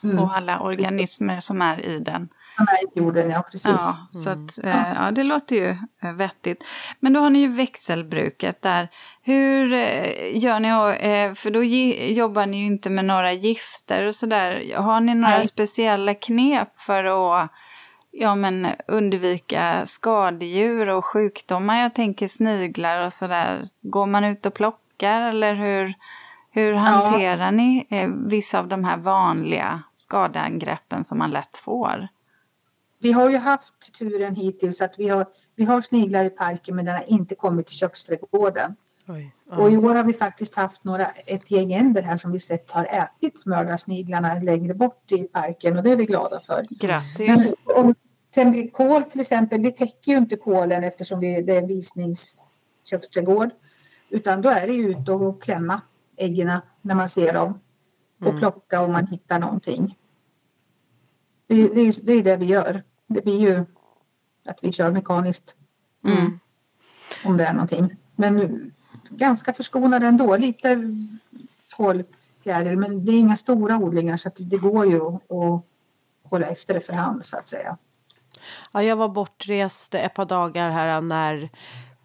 Mm. 0.05 0.19
och 0.19 0.37
alla 0.37 0.61
organismer 0.61 1.41
som 1.41 1.63
är 1.63 1.81
i 1.81 1.99
den. 1.99 2.29
Här 2.59 2.79
jorden, 2.95 3.31
ja 3.31 3.43
precis. 3.43 3.67
Ja, 3.67 4.19
så 4.19 4.31
att, 4.31 4.59
eh, 4.65 4.93
ja, 4.95 5.11
det 5.11 5.23
låter 5.23 5.57
ju 5.57 5.69
eh, 6.03 6.13
vettigt. 6.13 6.65
Men 7.01 7.13
då 7.13 7.21
har 7.21 7.31
ni 7.31 7.39
ju 7.39 7.49
växelbruket 7.49 8.63
där. 8.63 8.89
Hur 9.23 9.73
eh, 9.73 10.39
gör 10.39 10.61
ni? 10.61 10.69
eh, 10.69 11.35
För 11.35 11.51
då 11.51 11.63
jobbar 12.15 12.47
ni 12.47 12.57
ju 12.59 12.67
inte 12.67 12.91
med 12.91 13.05
några 13.05 13.33
gifter 13.33 14.07
och 14.07 14.15
sådär. 14.15 14.75
Har 14.77 15.01
ni 15.01 15.15
några 15.15 15.37
Nej. 15.37 15.47
speciella 15.47 16.15
knep 16.15 16.81
för 16.81 17.05
att 17.05 17.51
ja, 18.11 18.35
men, 18.35 18.69
undvika 18.89 19.87
skadedjur 19.87 20.89
och 20.89 21.05
sjukdomar? 21.05 21.83
Jag 21.83 21.95
tänker 21.95 22.29
sniglar 22.29 23.07
och 23.07 23.13
sådär. 23.13 23.69
Går 23.81 24.07
man 24.07 24.25
ut 24.25 24.47
och 24.47 24.55
plockar 24.55 25.21
eller 25.21 25.55
hur, 25.55 25.95
hur 26.51 26.75
hanterar 26.75 27.51
ni 27.53 27.87
eh, 27.91 28.09
vissa 28.27 28.59
av 28.59 28.69
de 28.69 28.85
här 28.85 28.97
vanliga 28.97 29.83
skadeangreppen 29.95 31.05
som 31.05 31.19
man 31.19 31.31
lätt 31.31 31.57
får? 31.57 32.09
Vi 32.99 33.13
har 33.13 33.31
ju 33.31 33.37
haft 33.37 33.95
turen 33.99 34.35
hittills 34.35 34.81
att 34.81 34.99
vi 34.99 35.09
har, 35.09 35.27
vi 35.57 35.65
har 35.65 35.81
sniglar 35.81 36.25
i 36.25 36.31
parken 36.31 36.77
men 36.77 36.85
den 36.85 36.95
har 36.95 37.05
inte 37.11 37.35
kommit 37.35 37.67
till 37.67 37.77
köksträdgården. 37.77 38.77
Oj. 39.09 39.35
Och 39.51 39.71
i 39.71 39.77
år 39.77 39.95
har 39.95 40.05
vi 40.05 40.13
faktiskt 40.13 40.55
haft 40.55 40.85
några, 40.85 41.07
ett 41.07 41.51
gäng 41.51 41.73
änder 41.73 42.03
här 42.03 42.19
som 42.19 42.33
vi 42.33 42.39
sett 42.39 42.71
har 42.71 42.85
ätit 42.85 43.47
mördarsniglarna 43.47 44.35
längre 44.35 44.75
bort 44.75 45.13
i 45.13 45.23
parken 45.23 45.77
och 45.77 45.83
det 45.83 45.91
är 45.91 45.97
vi 45.97 46.05
glada 46.05 46.41
för. 46.41 46.67
Grattis! 46.71 47.27
Men 47.27 47.55
om, 47.77 47.95
sen 48.35 48.69
kål 48.69 49.03
till 49.03 49.21
exempel, 49.21 49.61
vi 49.61 49.73
täcker 49.73 50.13
ju 50.13 50.19
inte 50.19 50.37
kålen 50.37 50.85
eftersom 50.85 51.21
vi, 51.21 51.43
det 51.43 51.57
är 51.57 51.67
visningsköksträdgård. 51.67 53.51
Utan 54.11 54.43
då 54.43 54.49
är 54.49 54.67
det 54.67 54.73
ju 54.73 54.91
ut 54.91 55.09
och 55.09 55.43
klämma 55.43 55.81
äggen 56.17 56.61
när 56.83 56.95
man 56.95 57.09
ser 57.09 57.33
dem. 57.33 57.61
Och 58.21 58.27
Mm. 58.27 58.39
plocka 58.39 58.81
om 58.81 58.93
man 58.93 59.07
hittar 59.07 59.39
någonting. 59.39 59.99
Det, 61.47 61.69
det, 61.69 62.07
det 62.07 62.13
är 62.13 62.23
det 62.23 62.37
vi 62.37 62.47
gör. 62.47 62.83
Det 63.09 63.25
blir 63.25 63.41
ju 63.41 63.65
att 64.49 64.59
vi 64.63 64.73
kör 64.73 64.91
mekaniskt 64.91 65.55
Mm. 66.05 66.41
om 67.25 67.37
det 67.37 67.45
är 67.45 67.53
någonting. 67.53 67.97
Men 68.17 68.73
ganska 69.09 69.53
förskonade 69.53 70.07
ändå. 70.07 70.37
Lite 70.37 70.79
fårfjäril 71.77 72.79
men 72.79 73.05
det 73.05 73.13
är 73.13 73.19
inga 73.19 73.37
stora 73.37 73.77
odlingar 73.77 74.17
så 74.17 74.31
det 74.37 74.57
går 74.57 74.87
ju 74.87 75.07
att 75.07 75.65
hålla 76.23 76.47
efter 76.47 76.75
det 76.75 76.81
för 76.81 76.93
hand 76.93 77.25
så 77.25 77.37
att 77.37 77.47
säga. 77.47 77.77
Ja, 78.73 78.83
jag 78.83 78.97
var 78.97 79.09
bortrest 79.09 79.95
ett 79.95 80.15
par 80.15 80.25
dagar 80.25 80.71
här 80.71 81.01
när 81.01 81.51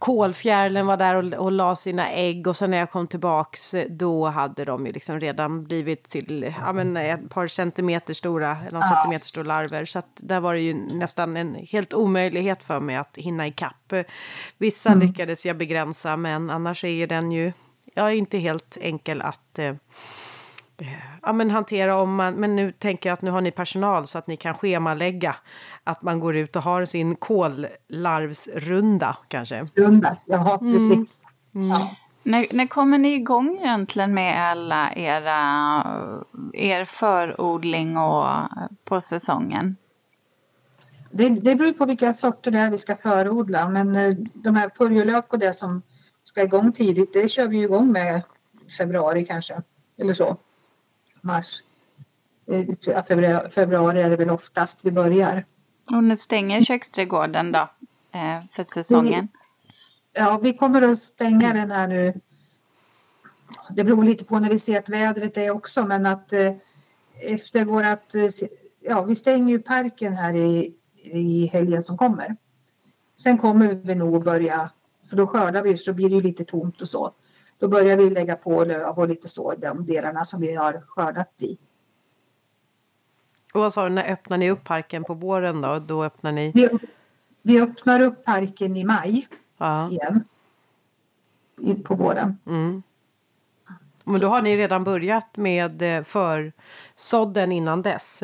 kolfjärilen 0.04 0.86
var 0.86 0.97
där 0.97 1.16
och, 1.16 1.34
och 1.34 1.51
la 1.51 1.76
sina 1.76 2.10
ägg 2.10 2.47
och 2.47 2.58
sen 2.58 2.72
när 2.72 2.78
jag 2.78 2.91
kom 2.91 3.08
tillbaks 3.08 3.76
då 3.89 4.28
hade 4.28 4.66
de 4.66 4.86
ju 4.86 4.91
liksom 4.91 5.20
redan 5.20 5.64
blivit 5.64 6.04
till 6.04 6.54
ja, 6.62 6.74
men 6.74 6.97
ett 6.97 7.30
par 7.30 7.47
centimeter 7.47 8.14
stora, 8.14 8.54
någon 8.54 8.82
Ja. 8.82 8.95
centimeter 8.95 9.28
stora 9.28 9.43
larver. 9.43 9.86
Så 9.86 9.99
att 9.99 10.10
där 10.16 10.39
var 10.39 10.54
det 10.54 10.60
ju 10.60 10.74
nästan 10.74 11.38
en 11.38 11.56
helt 11.56 11.93
omöjlighet 11.93 12.64
för 12.64 12.80
mig 12.80 12.95
att 12.95 13.18
hinna 13.18 13.47
ikapp. 13.47 13.93
Vissa 14.58 14.93
lyckades 14.93 15.45
jag 15.45 15.58
begränsa 15.58 16.18
men 16.18 16.49
annars 16.49 16.84
är 16.84 16.88
ju 16.88 17.06
den 17.08 17.32
ju 17.32 17.51
ja, 17.93 18.12
inte 18.12 18.38
helt 18.38 18.78
enkel 18.82 19.22
att 19.22 19.60
eh, 19.60 19.76
ja, 21.21 21.34
men 21.34 21.51
hantera 21.51 21.95
om 21.95 22.15
man, 22.15 22.34
men 22.34 22.55
nu 22.55 22.71
tänker 22.71 23.09
jag 23.09 23.13
att 23.13 23.21
nu 23.21 23.32
har 23.32 23.41
ni 23.41 23.51
personal 23.51 24.07
så 24.07 24.17
att 24.17 24.28
ni 24.28 24.38
kan 24.38 24.53
schemalägga 24.53 25.36
att 25.84 26.01
man 26.01 26.19
går 26.19 26.36
ut 26.36 26.55
och 26.55 26.63
har 26.63 26.86
sin 26.86 27.15
kollarvsrunda 27.15 29.17
kanske. 29.28 29.65
Runda, 29.76 30.17
ja 30.26 30.59
precis. 30.61 31.24
Ja. 31.51 31.95
När, 32.24 32.47
när 32.51 32.67
kommer 32.67 32.97
ni 32.97 33.13
igång 33.13 33.57
egentligen 33.57 34.13
med 34.13 34.51
alla 34.51 34.93
era, 34.93 35.39
er 36.53 36.86
förodling 36.86 37.97
och 37.97 38.26
på 38.84 39.01
säsongen? 39.01 39.76
Det, 41.11 41.30
det 41.30 41.55
beror 41.55 41.71
på 41.71 41.86
vilka 41.86 42.13
sorter 42.13 42.51
det 42.51 42.59
är 42.59 42.69
vi 42.69 42.78
ska 42.78 42.95
förodla 42.95 43.69
men 43.69 43.95
eh, 43.95 44.15
de 44.34 44.55
här 44.55 44.69
purjolök 44.69 45.34
och 45.34 45.39
det 45.39 45.53
som 45.53 45.82
ska 46.24 46.43
igång 46.43 46.71
tidigt 46.71 47.13
det 47.13 47.30
kör 47.30 47.47
vi 47.47 47.61
igång 47.61 47.91
med 47.91 48.21
februari 48.78 49.26
kanske 49.26 49.61
eller 49.99 50.13
så. 50.13 50.38
Mars. 51.24 51.63
Eh, 52.47 53.03
Februari, 53.07 53.49
februari 53.49 54.01
är 54.01 54.09
det 54.09 54.15
väl 54.15 54.30
oftast 54.30 54.86
vi 54.86 54.91
börjar. 54.91 55.45
Och 55.91 56.03
ni 56.03 56.17
stänger 56.17 56.61
köksträdgården 56.61 57.51
då 57.51 57.69
eh, 58.11 58.45
för 58.51 58.63
säsongen? 58.63 59.28
Ja, 60.13 60.39
vi 60.43 60.53
kommer 60.53 60.82
att 60.82 60.99
stänga 60.99 61.53
den 61.53 61.71
här 61.71 61.88
nu. 61.88 62.13
Det 63.69 63.84
beror 63.84 64.03
lite 64.03 64.26
på 64.26 64.39
när 64.39 64.49
vi 64.49 64.59
ser 64.59 64.80
att 64.80 64.89
vädret 64.89 65.38
är 65.38 65.51
också, 65.51 65.86
men 65.86 66.05
att 66.05 66.34
eh, 66.34 66.53
efter 67.21 67.65
vårat... 67.65 68.15
Ja, 68.80 69.01
vi 69.01 69.15
stänger 69.15 69.49
ju 69.49 69.59
parken 69.59 70.13
här 70.13 70.34
i, 70.34 70.76
i 71.03 71.45
helgen 71.45 71.84
som 71.84 71.97
kommer. 71.97 72.36
Sen 73.17 73.38
kommer 73.38 73.67
vi 73.67 73.95
nog 73.95 74.15
att 74.15 74.24
börja, 74.24 74.69
för 75.09 75.17
då 75.17 75.28
skördar 75.28 75.61
vi 75.61 75.78
så 75.78 75.91
då 75.91 75.95
blir 75.95 76.09
det 76.09 76.21
lite 76.21 76.45
tomt 76.45 76.82
och 76.82 76.88
så. 76.88 77.13
Då 77.60 77.68
börjar 77.68 77.97
vi 77.97 78.10
lägga 78.10 78.36
på 78.36 78.64
löv 78.64 78.99
och 78.99 79.08
lite 79.08 79.28
så, 79.28 79.54
de 79.58 79.86
delarna 79.86 80.26
som 80.26 80.41
vi 80.41 80.56
har 80.56 80.82
skördat 80.88 81.34
i. 81.38 81.58
Och 83.54 83.62
vad 83.62 83.74
sa 83.74 83.84
du, 83.84 83.89
när 83.89 84.12
öppnar 84.12 84.38
ni 84.38 84.51
upp 84.51 84.64
parken 84.64 85.04
på 85.04 85.14
våren 85.14 85.62
då? 85.62 85.80
Då 85.80 86.04
öppnar 86.04 86.32
ni? 86.32 86.51
Vi, 86.56 86.70
vi 87.41 87.62
öppnar 87.62 87.99
upp 87.99 88.26
parken 88.26 88.78
i 88.78 88.84
maj 88.84 89.28
Ja. 89.58 89.89
igen. 89.89 90.24
I, 91.60 91.74
på 91.74 91.95
våren. 91.95 92.38
Mm. 92.45 92.84
Men 94.04 94.20
då 94.20 94.28
har 94.28 94.41
ni 94.41 94.58
redan 94.58 94.84
börjat 94.84 95.38
med 95.38 95.82
eh, 95.82 96.04
försådden 96.04 97.51
innan 97.51 97.82
dess? 97.82 98.24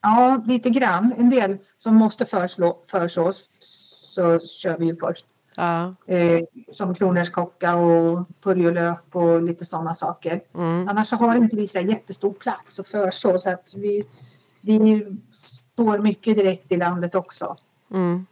Ja, 0.00 0.42
lite 0.46 0.70
grann. 0.70 1.14
En 1.18 1.30
del 1.30 1.58
som 1.76 1.94
måste 1.94 2.24
förslå, 2.24 2.78
försås 2.86 3.50
så 3.60 4.38
kör 4.38 4.78
vi 4.78 4.86
ju 4.86 4.96
först. 4.96 5.26
Ja. 5.56 5.94
Eh, 6.06 6.40
som 6.72 6.94
kronärtskocka 6.94 7.74
och 7.76 8.28
purjolök 8.42 9.02
och 9.12 9.42
lite 9.42 9.64
sådana 9.64 9.94
saker. 9.94 10.40
Mm. 10.54 10.88
Annars 10.88 11.08
så 11.08 11.16
har 11.16 11.36
inte 11.36 11.56
vi 11.56 11.68
så 11.68 11.80
jättestor 11.80 12.32
plats 12.32 12.80
att 12.80 12.88
förså 12.88 13.38
så 13.38 13.50
att 13.50 13.72
vi, 13.76 14.04
vi 14.60 15.06
står 15.32 15.98
mycket 15.98 16.36
direkt 16.36 16.72
i 16.72 16.76
landet 16.76 17.14
också. 17.14 17.56
Mm. 17.90 18.26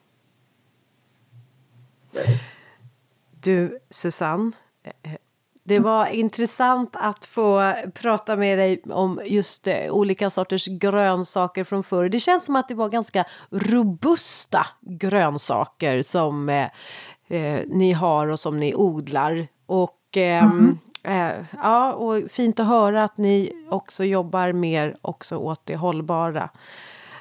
Du, 3.40 3.78
Susanne. 3.90 4.52
eh, 4.82 5.12
Det 5.66 5.78
var 5.78 6.06
intressant 6.06 6.96
att 6.96 7.24
få 7.24 7.74
prata 7.94 8.36
med 8.36 8.58
dig 8.58 8.82
om 8.90 9.20
just 9.24 9.66
eh, 9.66 9.90
olika 9.90 10.30
sorters 10.30 10.66
grönsaker 10.66 11.64
från 11.64 11.82
förr. 11.82 12.08
Det 12.08 12.20
känns 12.20 12.44
som 12.44 12.56
att 12.56 12.68
det 12.68 12.74
var 12.74 12.88
ganska 12.88 13.24
robusta 13.50 14.66
grönsaker 14.80 16.02
som 16.02 16.48
eh, 17.28 17.54
eh, 17.54 17.64
ni 17.68 17.92
har 17.92 18.26
och 18.26 18.40
som 18.40 18.60
ni 18.60 18.74
odlar. 18.74 19.46
Och, 19.66 20.16
ehm, 20.16 20.78
eh, 21.02 21.32
ja, 21.62 21.92
och 21.92 22.30
fint 22.30 22.60
att 22.60 22.66
höra 22.66 23.04
att 23.04 23.16
ni 23.18 23.66
också 23.70 24.04
jobbar 24.04 24.52
mer 24.52 24.96
också 25.02 25.36
åt 25.36 25.66
det 25.66 25.76
hållbara 25.76 26.48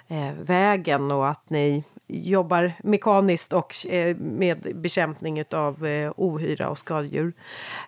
eh, 0.08 0.32
vägen 0.42 1.12
och 1.12 1.28
att 1.28 1.50
ni 1.50 1.84
jobbar 2.08 2.72
mekaniskt 2.84 3.54
och 3.54 3.86
eh, 3.90 4.18
med 4.18 4.72
bekämpning 4.76 5.44
av 5.52 5.86
eh, 5.86 6.12
ohyra 6.16 6.70
och 6.70 6.78
skadedjur. 6.78 7.34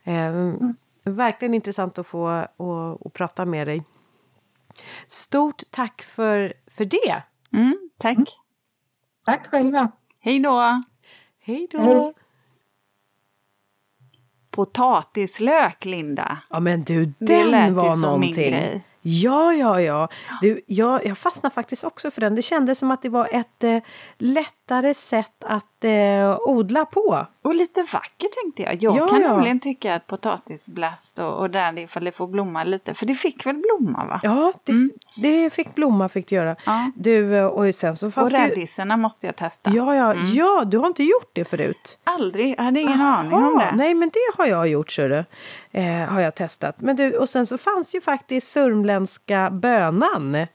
Eh, 0.04 0.54
Verkligen 1.08 1.54
intressant 1.54 1.98
att 1.98 2.08
få 2.08 2.48
och, 2.58 3.06
och 3.06 3.14
prata 3.14 3.46
med 3.46 3.68
dig. 3.68 3.84
Stort 5.08 5.62
tack 5.72 6.02
för, 6.02 6.54
för 6.68 6.86
det. 6.86 7.24
Mm, 7.54 7.90
tack. 7.98 8.18
Tack 9.26 9.48
själva! 9.48 9.92
Hej 10.20 10.40
då! 10.40 10.82
Hej 11.46 11.68
då! 11.72 11.80
Hej. 11.80 12.14
Potatislök, 14.52 15.86
Linda. 15.86 16.38
Ja 16.50 16.60
men 16.60 16.84
du, 16.84 17.06
Det 17.06 17.14
den 17.20 17.52
lät 17.52 17.70
ju 17.70 17.74
var 17.74 17.92
som 17.92 18.20
min 18.20 18.30
någonting. 18.30 18.52
grej. 18.52 18.82
Ja, 19.08 19.54
ja, 19.54 19.82
ja. 19.82 20.08
Du, 20.42 20.62
jag, 20.68 21.06
jag 21.06 21.18
fastnade 21.18 21.56
faktiskt 21.56 21.84
också 21.84 22.12
för 22.12 22.22
den. 22.22 22.36
Det 22.36 22.42
kändes 22.42 22.80
som 22.80 22.92
att 22.92 23.02
det 23.02 23.10
var 23.10 23.28
ett 23.32 23.64
eh, 23.64 23.78
lättare 24.18 24.94
sätt 24.94 25.44
att 25.46 25.84
eh, 25.84 26.38
odla 26.40 26.86
på. 26.86 27.26
Och 27.42 27.56
lite 27.56 27.82
vacker 27.94 28.28
tänkte 28.44 28.62
jag. 28.62 28.84
Jag 28.84 28.96
Ja, 28.98 29.08
kan 29.08 29.22
ja. 29.22 29.32
nämligen 29.34 29.60
tycka 29.60 29.96
att 29.96 30.08
potatisblast 30.08 31.20
och, 31.20 31.34
och 31.40 31.50
där 31.50 31.80
ifall 31.80 32.04
det 32.04 32.12
får 32.12 32.28
blomma 32.28 32.64
lite. 32.64 32.94
För 32.94 33.06
det 33.06 33.14
fick 33.14 33.46
väl 33.46 33.56
blomma 33.56 34.06
va? 34.06 34.20
Ja, 34.24 34.54
det, 34.64 34.74
det 35.22 35.50
fick 35.50 35.76
blomma 35.76 36.10
fick 36.10 36.28
det 36.30 36.36
göra. 36.36 36.50
Mm. 36.50 36.58
Ja. 36.66 36.92
Du, 36.96 37.36
eh, 37.38 37.46
och 37.46 37.76
sen 37.76 37.96
så 37.96 38.08
och 38.08 38.14
fanns 38.14 38.32
det 38.32 38.38
ju- 38.44 38.50
rädissorna 38.50 38.98
måste 38.98 39.26
jag 39.26 39.36
testa. 39.36 39.72
Ja, 39.74 39.96
ja, 39.96 40.14
ja, 40.16 40.64
du 40.66 40.78
har 40.78 40.88
inte 40.88 41.04
gjort 41.04 41.30
det 41.34 41.46
förut. 41.46 41.98
Aldrig, 42.04 42.56
jag 42.58 42.64
hade 42.64 42.80
ingen 42.80 43.02
aning 43.02 43.34
om 43.34 43.58
det. 43.58 43.72
Nej, 43.76 43.94
men 43.94 44.10
det 44.14 44.38
har 44.38 44.46
jag 44.46 44.68
gjort, 44.68 44.92
så 44.92 45.02
du. 45.08 45.24
Eh, 45.72 46.08
har 46.10 46.22
jag 46.22 46.36
testat. 46.36 46.76
Men 46.80 46.96
du, 46.96 47.18
och 47.18 47.30
sen 47.30 47.46
så 47.48 47.58
fanns 47.58 47.96
ju 47.96 48.02
faktiskt 48.02 48.48
sörmländska 48.96 49.50
bönan. 49.50 50.48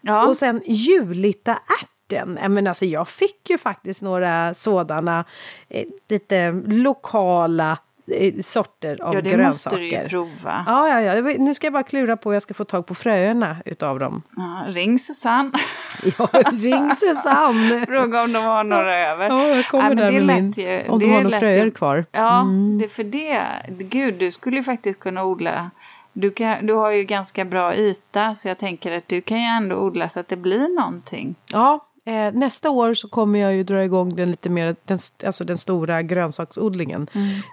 Ja. 0.00 0.26
Och 0.26 0.36
sen 0.36 0.60
julita 0.66 1.52
ärten. 1.52 2.38
Ja, 2.42 2.48
Men 2.48 2.66
alltså, 2.66 2.84
jag 2.84 3.08
fick 3.08 3.50
ju 3.50 3.58
faktiskt 3.58 4.02
några 4.02 4.54
sådana 4.54 5.24
eh, 5.68 5.84
lite 6.08 6.50
lokala 6.66 7.78
eh, 8.06 8.34
sorter 8.42 9.02
av 9.02 9.14
ja, 9.14 9.20
det 9.20 9.30
grönsaker. 9.30 9.76
måste 9.76 9.76
du 9.76 10.02
ju 10.02 10.08
prova. 10.08 10.64
Ja, 10.66 10.88
ja, 10.88 11.00
ja. 11.00 11.22
Nu 11.38 11.54
ska 11.54 11.66
jag 11.66 11.72
bara 11.72 11.82
klura 11.82 12.16
på 12.16 12.30
hur 12.30 12.34
jag 12.34 12.42
ska 12.42 12.54
få 12.54 12.64
tag 12.64 12.86
på 12.86 12.94
fröerna 12.94 13.56
utav 13.64 13.98
dem. 13.98 14.22
Ja, 14.36 14.64
ring 14.68 14.98
Susanne. 14.98 15.50
Ja, 16.18 16.28
ring 16.52 16.90
Susanne! 16.96 17.86
Fråga 17.86 18.22
om 18.22 18.32
de 18.32 18.44
har 18.44 18.64
några 18.64 18.98
över. 18.98 19.28
Ja, 19.28 19.48
jag 19.48 19.68
kommer 19.68 19.88
men 19.88 19.96
där 19.96 20.12
med 20.20 20.42
min. 20.42 20.52
ju- 20.56 20.88
om 20.88 20.98
du 20.98 21.10
har 21.10 21.22
några 21.22 21.38
fröer 21.38 21.64
ju- 21.64 21.70
kvar. 21.70 22.04
Ja, 22.12 22.40
Mm. 22.40 22.78
det 22.78 22.88
för 22.88 23.04
det. 23.04 23.42
Gud, 23.78 24.14
du 24.18 24.30
skulle 24.30 24.56
ju 24.56 24.62
faktiskt 24.62 25.00
kunna 25.00 25.24
odla. 25.24 25.70
Du, 26.12 26.30
kan, 26.30 26.66
du 26.66 26.74
har 26.74 26.90
ju 26.90 27.04
ganska 27.04 27.44
bra 27.44 27.76
yta 27.76 28.34
så 28.34 28.48
jag 28.48 28.58
tänker 28.58 28.92
att 28.92 29.08
du 29.08 29.20
kan 29.20 29.38
ju 29.38 29.44
ändå 29.44 29.76
odla 29.76 30.08
så 30.08 30.20
att 30.20 30.28
det 30.28 30.36
blir 30.36 30.80
någonting. 30.80 31.34
Ja, 31.52 31.86
eh, 32.04 32.32
nästa 32.32 32.70
år 32.70 32.94
så 32.94 33.08
kommer 33.08 33.38
jag 33.38 33.54
ju 33.54 33.64
dra 33.64 33.84
igång 33.84 34.16
den 34.16 34.30
lite 34.30 34.48
mer, 34.48 34.76
den, 34.84 34.98
alltså 35.26 35.44
den 35.44 35.58
stora 35.58 36.02
grönsaksodlingen. 36.02 37.06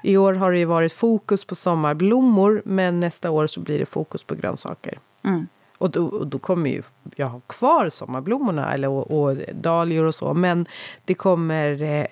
I 0.03 0.17
år 0.17 0.33
har 0.33 0.51
det 0.51 0.59
ju 0.59 0.65
varit 0.65 0.93
fokus 0.93 1.45
på 1.45 1.55
sommarblommor 1.55 2.61
men 2.65 2.99
nästa 2.99 3.31
år 3.31 3.47
så 3.47 3.59
blir 3.59 3.79
det 3.79 3.85
fokus 3.85 4.23
på 4.23 4.35
grönsaker. 4.35 4.99
Mm. 5.23 5.47
Och 5.77 5.91
då, 5.91 6.05
och 6.05 6.27
då 6.27 6.39
kommer 6.39 6.69
ju 6.69 6.83
jag 7.15 7.27
ha 7.27 7.39
kvar 7.39 7.89
sommarblommorna 7.89 8.73
eller, 8.73 8.87
och, 8.87 9.11
och 9.11 9.37
dahlior 9.53 10.05
och 10.05 10.15
så 10.15 10.33
men 10.33 10.65
det 11.05 11.13
kommer 11.13 11.81
eh, 11.81 12.05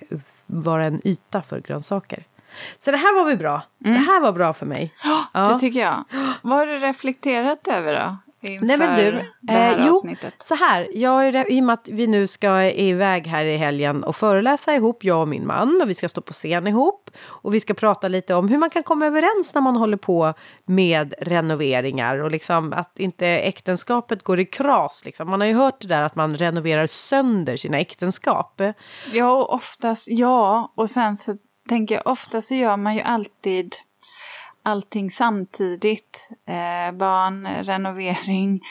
vara 0.45 0.85
en 0.85 1.07
yta 1.07 1.41
för 1.41 1.59
grönsaker. 1.59 2.23
Så 2.79 2.91
det 2.91 2.97
här 2.97 3.15
var 3.15 3.25
väl 3.25 3.37
bra. 3.37 3.61
Det 3.77 3.89
här 3.89 4.21
var 4.21 4.31
bra 4.31 4.53
för 4.53 4.65
mig. 4.65 4.93
Ja. 5.33 5.39
Det 5.39 5.59
tycker 5.59 5.79
jag. 5.79 6.03
Vad 6.41 6.57
har 6.57 6.65
du 6.65 6.79
reflekterat 6.79 7.67
över 7.67 7.93
då? 7.93 8.17
Nej 8.41 8.77
men 8.77 8.95
du, 8.95 9.07
eh, 9.53 9.85
jo, 9.85 9.89
avsnittet? 9.89 10.33
så 10.43 10.55
här, 10.55 10.87
jag 10.93 11.27
är, 11.27 11.51
i 11.51 11.59
och 11.59 11.63
med 11.63 11.73
att 11.73 11.87
vi 11.87 12.07
nu 12.07 12.27
ska 12.27 12.63
iväg 12.63 13.27
här 13.27 13.45
i 13.45 13.57
helgen 13.57 14.03
och 14.03 14.15
föreläsa 14.15 14.75
ihop, 14.75 15.03
jag 15.03 15.21
och 15.21 15.27
min 15.27 15.47
man, 15.47 15.81
och 15.81 15.89
vi 15.89 15.93
ska 15.93 16.09
stå 16.09 16.21
på 16.21 16.33
scen 16.33 16.67
ihop. 16.67 17.09
Och 17.25 17.53
vi 17.53 17.59
ska 17.59 17.73
prata 17.73 18.07
lite 18.07 18.33
om 18.33 18.49
hur 18.49 18.57
man 18.57 18.69
kan 18.69 18.83
komma 18.83 19.05
överens 19.05 19.53
när 19.53 19.61
man 19.61 19.75
håller 19.75 19.97
på 19.97 20.33
med 20.65 21.13
renoveringar 21.19 22.17
och 22.17 22.31
liksom 22.31 22.73
att 22.73 22.99
inte 22.99 23.27
äktenskapet 23.27 24.23
går 24.23 24.39
i 24.39 24.45
kras. 24.45 25.01
Liksom. 25.05 25.29
Man 25.29 25.41
har 25.41 25.47
ju 25.47 25.53
hört 25.53 25.81
det 25.81 25.87
där 25.87 26.01
att 26.01 26.15
man 26.15 26.37
renoverar 26.37 26.87
sönder 26.87 27.57
sina 27.57 27.79
äktenskap. 27.79 28.61
Ja, 29.11 29.45
oftast 29.45 30.07
ja. 30.09 30.73
Och 30.75 30.89
sen 30.89 31.15
så 31.15 31.33
tänker 31.67 31.95
jag, 31.95 32.07
ofta 32.07 32.41
så 32.41 32.55
gör 32.55 32.77
man 32.77 32.95
ju 32.95 33.01
alltid 33.01 33.75
allting 34.63 35.09
samtidigt. 35.11 36.29
Eh, 36.45 36.91
barn, 36.97 37.47
renovering, 37.47 38.61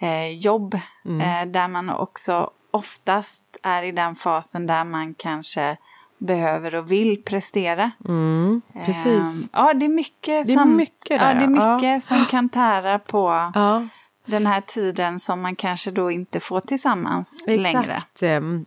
eh, 0.00 0.28
jobb. 0.28 0.74
Eh, 1.04 1.46
där 1.46 1.68
man 1.68 1.90
också 1.90 2.50
oftast 2.70 3.56
är 3.62 3.82
i 3.82 3.92
den 3.92 4.16
fasen 4.16 4.66
där 4.66 4.84
man 4.84 5.14
kanske 5.14 5.76
behöver 6.18 6.74
och 6.74 6.92
vill 6.92 7.22
prestera. 7.22 7.90
Mm, 8.08 8.62
precis. 8.84 9.44
Eh, 9.44 9.48
ja, 9.52 9.74
det 9.74 9.84
är 9.84 9.88
mycket, 9.88 10.46
Det 10.46 10.52
är 10.52 10.64
mycket 10.64 11.08
där, 11.20 11.28
ja, 11.28 11.34
det 11.34 11.44
är 11.44 11.66
ja. 11.66 11.74
mycket 11.76 12.04
som 12.04 12.24
kan 12.24 12.48
tära 12.48 12.98
på 12.98 13.50
Ja. 13.54 13.88
den 14.26 14.46
här 14.46 14.60
tiden 14.60 15.18
som 15.18 15.40
man 15.42 15.56
kanske 15.56 15.90
då 15.90 16.10
inte 16.10 16.40
får 16.40 16.60
tillsammans 16.60 17.44
längre. 17.48 17.80
Exakt. 17.94 18.22
Ehm, 18.22 18.64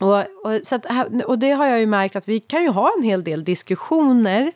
och, 0.00 0.18
och, 0.18 0.60
så 0.62 0.74
att, 0.74 0.86
och 1.26 1.38
det 1.38 1.50
har 1.50 1.66
jag 1.66 1.80
ju 1.80 1.86
märkt 1.86 2.16
att 2.16 2.28
vi 2.28 2.40
kan 2.40 2.62
ju 2.62 2.68
ha 2.68 2.92
en 2.98 3.02
hel 3.02 3.24
del 3.24 3.44
diskussioner 3.44 4.52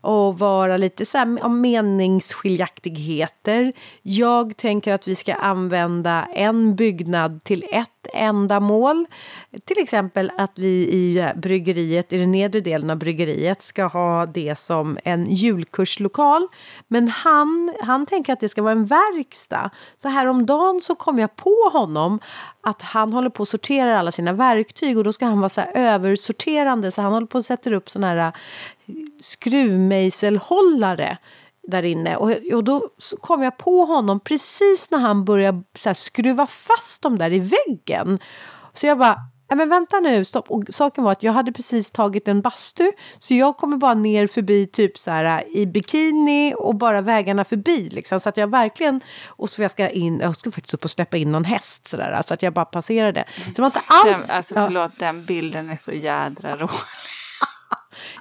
och 0.00 0.38
vara 0.38 0.76
lite 0.76 1.06
så 1.06 1.18
här 1.18 1.44
om 1.44 1.60
meningsskiljaktigheter. 1.60 3.72
Jag 4.02 4.56
tänker 4.56 4.92
att 4.92 5.08
vi 5.08 5.14
ska 5.14 5.34
använda 5.34 6.28
en 6.34 6.76
byggnad 6.76 7.44
till 7.44 7.64
ett 7.72 7.97
ändamål. 8.12 9.06
Till 9.64 9.78
exempel 9.78 10.32
att 10.38 10.52
vi 10.54 10.88
i 10.88 11.32
bryggeriet, 11.36 12.12
i 12.12 12.18
den 12.18 12.30
nedre 12.30 12.60
delen 12.60 12.90
av 12.90 12.96
bryggeriet 12.96 13.62
ska 13.62 13.84
ha 13.84 14.26
det 14.26 14.58
som 14.58 14.98
en 15.04 15.26
julkurslokal. 15.26 16.48
Men 16.88 17.08
han, 17.08 17.74
han 17.80 18.06
tänker 18.06 18.32
att 18.32 18.40
det 18.40 18.48
ska 18.48 18.62
vara 18.62 18.72
en 18.72 18.86
verkstad. 18.86 19.70
Så 19.96 20.08
häromdagen 20.08 20.80
så 20.80 20.94
kom 20.94 21.18
jag 21.18 21.36
på 21.36 21.70
honom 21.72 22.20
att 22.60 22.82
han 22.82 23.12
håller 23.12 23.30
på 23.30 23.42
att 23.42 23.48
sortera 23.48 23.98
alla 23.98 24.12
sina 24.12 24.32
verktyg 24.32 24.98
och 24.98 25.04
då 25.04 25.12
ska 25.12 25.26
han 25.26 25.40
vara 25.40 25.48
så 25.48 25.60
här 25.60 25.72
översorterande 25.74 26.90
så 26.90 27.02
han 27.02 27.12
håller 27.12 27.26
på 27.26 27.38
att 27.38 27.46
sätta 27.46 27.74
upp 27.74 27.90
såna 27.90 28.06
här 28.06 28.16
eh, 28.16 28.32
skruvmejselhållare 29.20 31.18
där 31.70 31.84
inne. 31.84 32.16
Och, 32.16 32.30
och 32.54 32.64
då 32.64 32.88
så 32.98 33.16
kom 33.16 33.42
jag 33.42 33.56
på 33.56 33.84
honom 33.84 34.20
precis 34.20 34.90
när 34.90 34.98
han 34.98 35.24
började 35.24 35.62
så 35.76 35.88
här, 35.88 35.94
skruva 35.94 36.46
fast 36.46 37.02
dem 37.02 37.18
där 37.18 37.32
i 37.32 37.38
väggen. 37.38 38.18
Så 38.74 38.86
jag 38.86 38.98
bara, 38.98 39.16
men 39.54 39.68
vänta 39.68 40.00
nu, 40.00 40.24
stopp. 40.24 40.50
Och 40.50 40.64
saken 40.68 41.04
var 41.04 41.12
att 41.12 41.22
jag 41.22 41.32
hade 41.32 41.52
precis 41.52 41.90
tagit 41.90 42.28
en 42.28 42.40
bastu 42.40 42.92
så 43.18 43.34
jag 43.34 43.56
kommer 43.56 43.76
bara 43.76 43.94
ner 43.94 44.26
förbi 44.26 44.66
typ 44.66 44.98
så 44.98 45.10
här 45.10 45.56
i 45.56 45.66
bikini 45.66 46.54
och 46.56 46.74
bara 46.74 47.00
vägarna 47.00 47.44
förbi 47.44 47.88
liksom. 47.88 48.20
Så 48.20 48.28
att 48.28 48.36
jag 48.36 48.50
verkligen, 48.50 49.00
och 49.26 49.50
så 49.50 49.62
jag 49.62 49.70
ska 49.70 49.88
in, 49.88 50.20
jag 50.20 50.36
ska 50.36 50.50
faktiskt 50.50 50.74
upp 50.74 50.84
och 50.84 50.90
släppa 50.90 51.16
in 51.16 51.32
någon 51.32 51.44
häst 51.44 51.86
sådär. 51.86 52.22
Så 52.24 52.34
att 52.34 52.42
jag 52.42 52.52
bara 52.52 52.64
passerade. 52.64 53.24
Så 53.36 53.50
det 53.50 53.62
var 53.62 53.66
inte 53.66 53.82
alls. 53.86 54.26
Den, 54.26 54.36
alltså 54.36 54.54
ja. 54.54 54.64
förlåt, 54.64 54.98
den 54.98 55.24
bilden 55.24 55.70
är 55.70 55.76
så 55.76 55.92
jädra 55.92 56.56
rolig. 56.56 56.70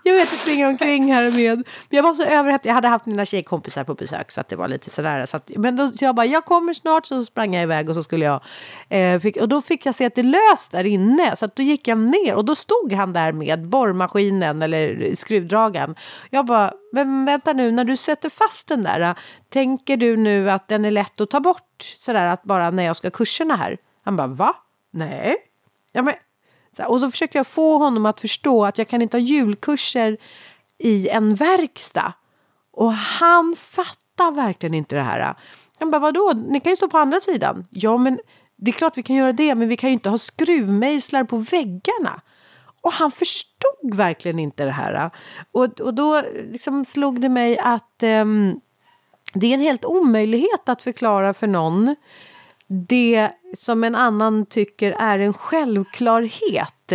Jag 0.04 0.14
vet, 0.14 0.20
jag 0.20 0.40
springer 0.40 0.68
omkring 0.68 1.14
här 1.14 1.38
med. 1.38 1.58
Men 1.58 1.66
jag 1.90 2.04
var 2.04 2.14
så 2.14 2.24
överhettad. 2.24 2.70
Jag 2.70 2.76
hade 2.76 2.88
haft 2.88 3.06
mina 3.06 3.26
tjejkompisar 3.26 3.84
på 3.84 3.94
besök 3.94 4.32
så 4.32 4.42
att 4.42 4.50
det 4.50 4.56
var 4.56 4.68
lite 4.68 4.90
sådär. 4.90 5.26
Så 5.26 5.38
att, 5.38 5.52
men 5.56 5.76
då, 5.76 5.88
så 5.88 6.06
jag 6.06 6.16
bara, 6.16 6.26
jag 6.26 6.46
kommer 6.46 6.74
snart. 6.74 7.06
Så 7.06 7.26
sprang 7.26 7.54
jag 7.54 7.64
iväg 7.64 7.90
och 7.90 7.96
så 7.96 8.04
skulle 8.04 8.26
jag. 8.26 8.42
Eh, 8.90 9.20
fick, 9.20 9.38
och 9.38 9.50
då 9.50 9.62
fick 9.62 9.86
jag 9.86 9.96
se 9.96 10.06
att 10.06 10.16
det 10.16 10.24
löst 10.24 10.72
där 10.72 10.86
inne. 10.86 11.36
Så 11.36 11.46
att 11.46 11.56
då 11.56 11.64
gick 11.64 11.88
jag 11.88 11.98
ner 11.98 12.36
och 12.36 12.46
då 12.46 12.56
stod 12.56 12.94
han 12.94 13.14
där 13.14 13.32
med 13.32 13.68
borrmaskinen 13.68 14.62
eller 14.62 15.16
skruvdragaren. 15.16 15.96
Jag 16.30 16.46
bara, 16.46 16.74
men 16.92 17.26
vänta 17.26 17.54
nu, 17.54 17.72
när 17.72 17.84
du 17.84 17.98
sätter 17.98 18.30
fast 18.30 18.68
den 18.68 18.84
där. 18.84 19.16
Tänker 19.50 19.98
du 19.98 20.18
nu 20.18 20.52
att 20.52 20.68
den 20.68 20.86
är 20.86 20.92
lätt 20.92 21.22
att 21.22 21.30
ta 21.30 21.40
bort? 21.40 21.96
Sådär 21.98 22.26
att 22.26 22.44
bara 22.44 22.72
när 22.72 22.84
jag 22.84 22.96
ska 22.96 23.10
kurserna 23.10 23.56
här. 23.56 23.78
Han 24.04 24.16
bara, 24.16 24.28
va? 24.28 24.54
Nej. 24.92 25.36
Ja, 25.92 26.02
men, 26.02 26.14
och 26.80 27.00
så 27.00 27.12
försökte 27.12 27.38
jag 27.38 27.48
få 27.48 27.78
honom 27.78 28.06
att 28.06 28.22
förstå 28.22 28.66
att 28.66 28.78
jag 28.78 28.88
kan 28.88 29.02
inte 29.02 29.18
ha 29.18 29.22
julkurser 29.22 30.18
i 30.78 31.10
en 31.10 31.36
verkstad. 31.36 32.14
Och 32.72 32.94
han 32.94 33.56
fattar 33.58 34.32
verkligen 34.32 34.74
inte 34.74 34.96
det 34.96 35.02
här. 35.02 35.36
Han 35.80 35.92
bara, 35.92 36.00
vadå? 36.00 36.34
Ni 36.48 36.60
kan 36.60 36.70
ju 36.70 36.76
stå 36.76 36.88
på 36.88 36.98
andra 36.98 37.20
sidan. 37.20 37.66
Ja, 37.70 37.98
men 37.98 38.20
det 38.56 38.72
är 38.72 38.74
klart 38.74 38.98
vi 38.98 39.04
kan 39.04 39.16
göra 39.16 39.34
det, 39.34 39.56
men 39.56 39.68
vi 39.70 39.78
kan 39.78 39.90
ju 39.90 39.94
inte 39.94 40.10
ha 40.10 40.18
skruvmejslar 40.18 41.24
på 41.24 41.38
väggarna. 41.38 42.22
Och 42.82 42.94
han 42.94 43.12
förstod 43.12 43.96
verkligen 43.96 44.40
inte 44.40 44.66
det 44.66 44.72
här. 44.72 45.12
Och, 45.52 45.80
och 45.82 45.94
då 45.94 46.22
liksom 46.52 46.86
slog 46.86 47.22
det 47.22 47.30
mig 47.30 47.60
att 47.60 48.04
um, 48.04 48.62
det 49.34 49.48
är 49.48 49.54
en 49.54 49.62
helt 49.62 49.86
omöjlighet 49.86 50.70
att 50.70 50.82
förklara 50.82 51.34
för 51.34 51.48
någon 51.48 51.96
det 52.68 53.32
som 53.58 53.84
en 53.84 53.96
annan 53.96 54.46
tycker 54.46 54.92
är 54.92 55.20
en 55.20 55.34
självklarhet. 55.34 56.92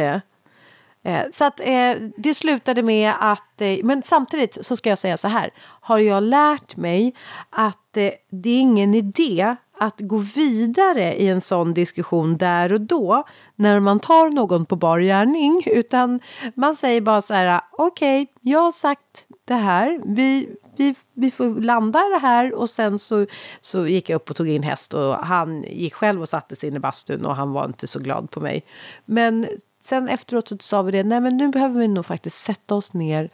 Eh, 1.05 1.23
så 1.33 1.45
att 1.45 1.61
eh, 1.61 1.95
det 2.17 2.35
slutade 2.35 2.83
med 2.83 3.13
att, 3.21 3.61
eh, 3.61 3.79
men 3.83 4.03
samtidigt 4.03 4.67
så 4.67 4.77
ska 4.77 4.89
jag 4.89 4.99
säga 4.99 5.17
så 5.17 5.29
här, 5.29 5.51
har 5.81 5.99
jag 5.99 6.23
lärt 6.23 6.77
mig 6.77 7.15
att 7.51 7.97
eh, 7.97 8.11
det 8.31 8.51
är 8.51 8.61
ingen 8.61 8.95
idé 8.95 9.57
att 9.79 10.01
gå 10.01 10.19
vidare 10.19 11.15
i 11.15 11.29
en 11.29 11.41
sån 11.41 11.75
diskussion 11.75 12.37
där 12.37 12.73
och 12.73 12.81
då 12.81 13.25
när 13.57 13.81
man 13.81 14.01
tar 14.01 14.31
någon 14.31 14.67
på 14.67 14.77
bar 14.77 15.01
gärning. 15.01 15.63
Utan 15.67 16.21
man 16.55 16.77
säger 16.77 17.01
bara 17.01 17.21
så 17.21 17.35
här 17.35 17.61
okej, 17.73 18.23
okay, 18.23 18.53
jag 18.53 18.61
har 18.61 18.73
sagt 18.73 19.27
det 19.45 19.55
här, 19.55 20.01
vi, 20.05 20.49
vi, 20.83 20.95
vi 21.15 21.31
får 21.31 21.61
landa 21.61 21.99
i 21.99 22.13
det 22.13 22.19
här 22.19 22.55
och 22.55 22.71
sen 22.71 22.99
så, 22.99 23.27
så 23.61 23.87
gick 23.87 24.11
jag 24.11 24.17
upp 24.17 24.31
och 24.31 24.37
tog 24.37 24.49
in 24.49 24.63
häst 24.63 24.95
och 24.95 25.15
han 25.15 25.63
gick 25.63 25.95
själv 25.95 26.23
och 26.23 26.29
satte 26.29 26.57
sig 26.57 26.69
in 26.69 26.77
i 26.77 26.79
bastun 26.79 27.27
och 27.27 27.37
han 27.37 27.53
var 27.53 27.65
inte 27.65 27.87
så 27.87 27.99
glad 27.99 28.31
på 28.31 28.41
mig. 28.41 28.65
Men 29.05 29.47
sen 29.81 30.09
efteråt 30.09 30.49
så 30.49 30.57
sa 30.61 30.83
vi 30.83 30.93
det, 30.93 31.05
nej 31.05 31.21
men 31.21 31.37
nu 31.37 31.49
behöver 31.49 31.81
vi 31.81 31.89
nog 31.89 32.07
faktiskt 32.07 32.39
sätta 32.39 32.75
oss 32.75 32.93
ner 32.93 33.31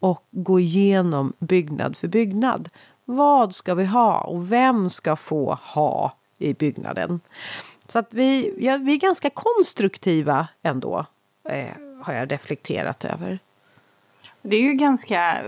och 0.00 0.24
gå 0.30 0.60
igenom 0.60 1.32
byggnad 1.38 1.96
för 1.96 2.08
byggnad. 2.08 2.68
Vad 3.04 3.54
ska 3.54 3.74
vi 3.74 3.84
ha 3.84 4.20
och 4.20 4.52
vem 4.52 4.90
ska 4.90 5.16
få 5.16 5.58
ha 5.62 6.16
i 6.38 6.54
byggnaden? 6.54 7.20
Så 7.86 7.98
att 7.98 8.14
vi, 8.14 8.54
ja, 8.58 8.76
vi 8.76 8.92
är 8.92 8.98
ganska 8.98 9.30
konstruktiva 9.30 10.48
ändå, 10.62 11.06
eh, 11.48 12.02
har 12.02 12.12
jag 12.14 12.32
reflekterat 12.32 13.04
över. 13.04 13.38
Det 14.42 14.56
är 14.56 14.62
ju 14.62 14.72
ganska 14.72 15.42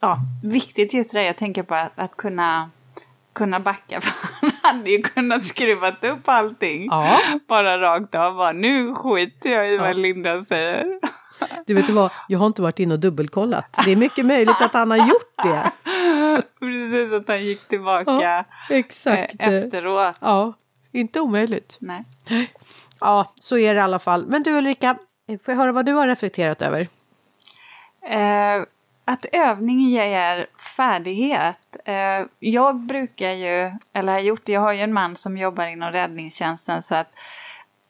ja, 0.00 0.18
viktigt 0.42 0.94
just 0.94 1.12
det 1.12 1.22
jag 1.22 1.36
tänker 1.36 1.62
på 1.62 1.74
att, 1.74 1.92
att 1.98 2.16
kunna 2.16 2.70
kunna 3.36 3.60
backa. 3.60 4.00
För 4.00 4.12
han 4.42 4.52
hade 4.62 4.90
ju 4.90 5.02
kunnat 5.02 5.44
skruva 5.44 5.90
upp 5.90 6.28
allting. 6.28 6.86
Ja. 6.90 7.18
Bara 7.48 7.80
rakt 7.80 8.14
av. 8.14 8.36
Bara, 8.36 8.52
nu 8.52 8.94
skiter 8.94 9.50
jag 9.50 9.72
i 9.72 9.78
vad 9.78 9.96
Linda 9.96 10.44
säger. 10.44 11.00
Du 11.66 11.74
vet 11.74 11.90
vad, 11.90 12.10
jag 12.28 12.38
har 12.38 12.46
inte 12.46 12.62
varit 12.62 12.78
inne 12.78 12.94
och 12.94 13.00
dubbelkollat. 13.00 13.78
Det 13.84 13.92
är 13.92 13.96
mycket 13.96 14.26
möjligt 14.26 14.60
att 14.60 14.72
han 14.72 14.90
har 14.90 14.98
gjort 14.98 15.36
det. 15.42 15.70
Precis, 16.60 17.12
att 17.12 17.28
han 17.28 17.44
gick 17.44 17.68
tillbaka 17.68 18.10
ja, 18.10 18.44
exakt. 18.70 19.34
Eh, 19.38 19.48
efteråt. 19.48 20.16
Ja, 20.20 20.52
inte 20.92 21.20
omöjligt. 21.20 21.76
Nej. 21.80 22.04
Ja, 23.00 23.32
så 23.36 23.58
är 23.58 23.74
det 23.74 23.78
i 23.78 23.82
alla 23.82 23.98
fall. 23.98 24.26
Men 24.26 24.42
du 24.42 24.58
Ulrika, 24.58 24.98
får 25.26 25.54
jag 25.54 25.56
höra 25.56 25.72
vad 25.72 25.86
du 25.86 25.92
har 25.92 26.08
reflekterat 26.08 26.62
över? 26.62 26.88
Eh, 28.10 28.62
att 29.08 29.26
övning 29.32 29.80
ger 29.80 30.46
färdighet. 30.76 31.76
Eh, 31.84 32.26
jag 32.38 32.76
brukar 32.76 33.30
ju, 33.30 33.72
eller 33.92 34.12
har 34.12 34.20
gjort 34.20 34.48
jag 34.48 34.60
har 34.60 34.72
ju 34.72 34.80
en 34.80 34.92
man 34.92 35.16
som 35.16 35.38
jobbar 35.38 35.66
inom 35.66 35.92
räddningstjänsten 35.92 36.82
så 36.82 36.94
att 36.94 37.08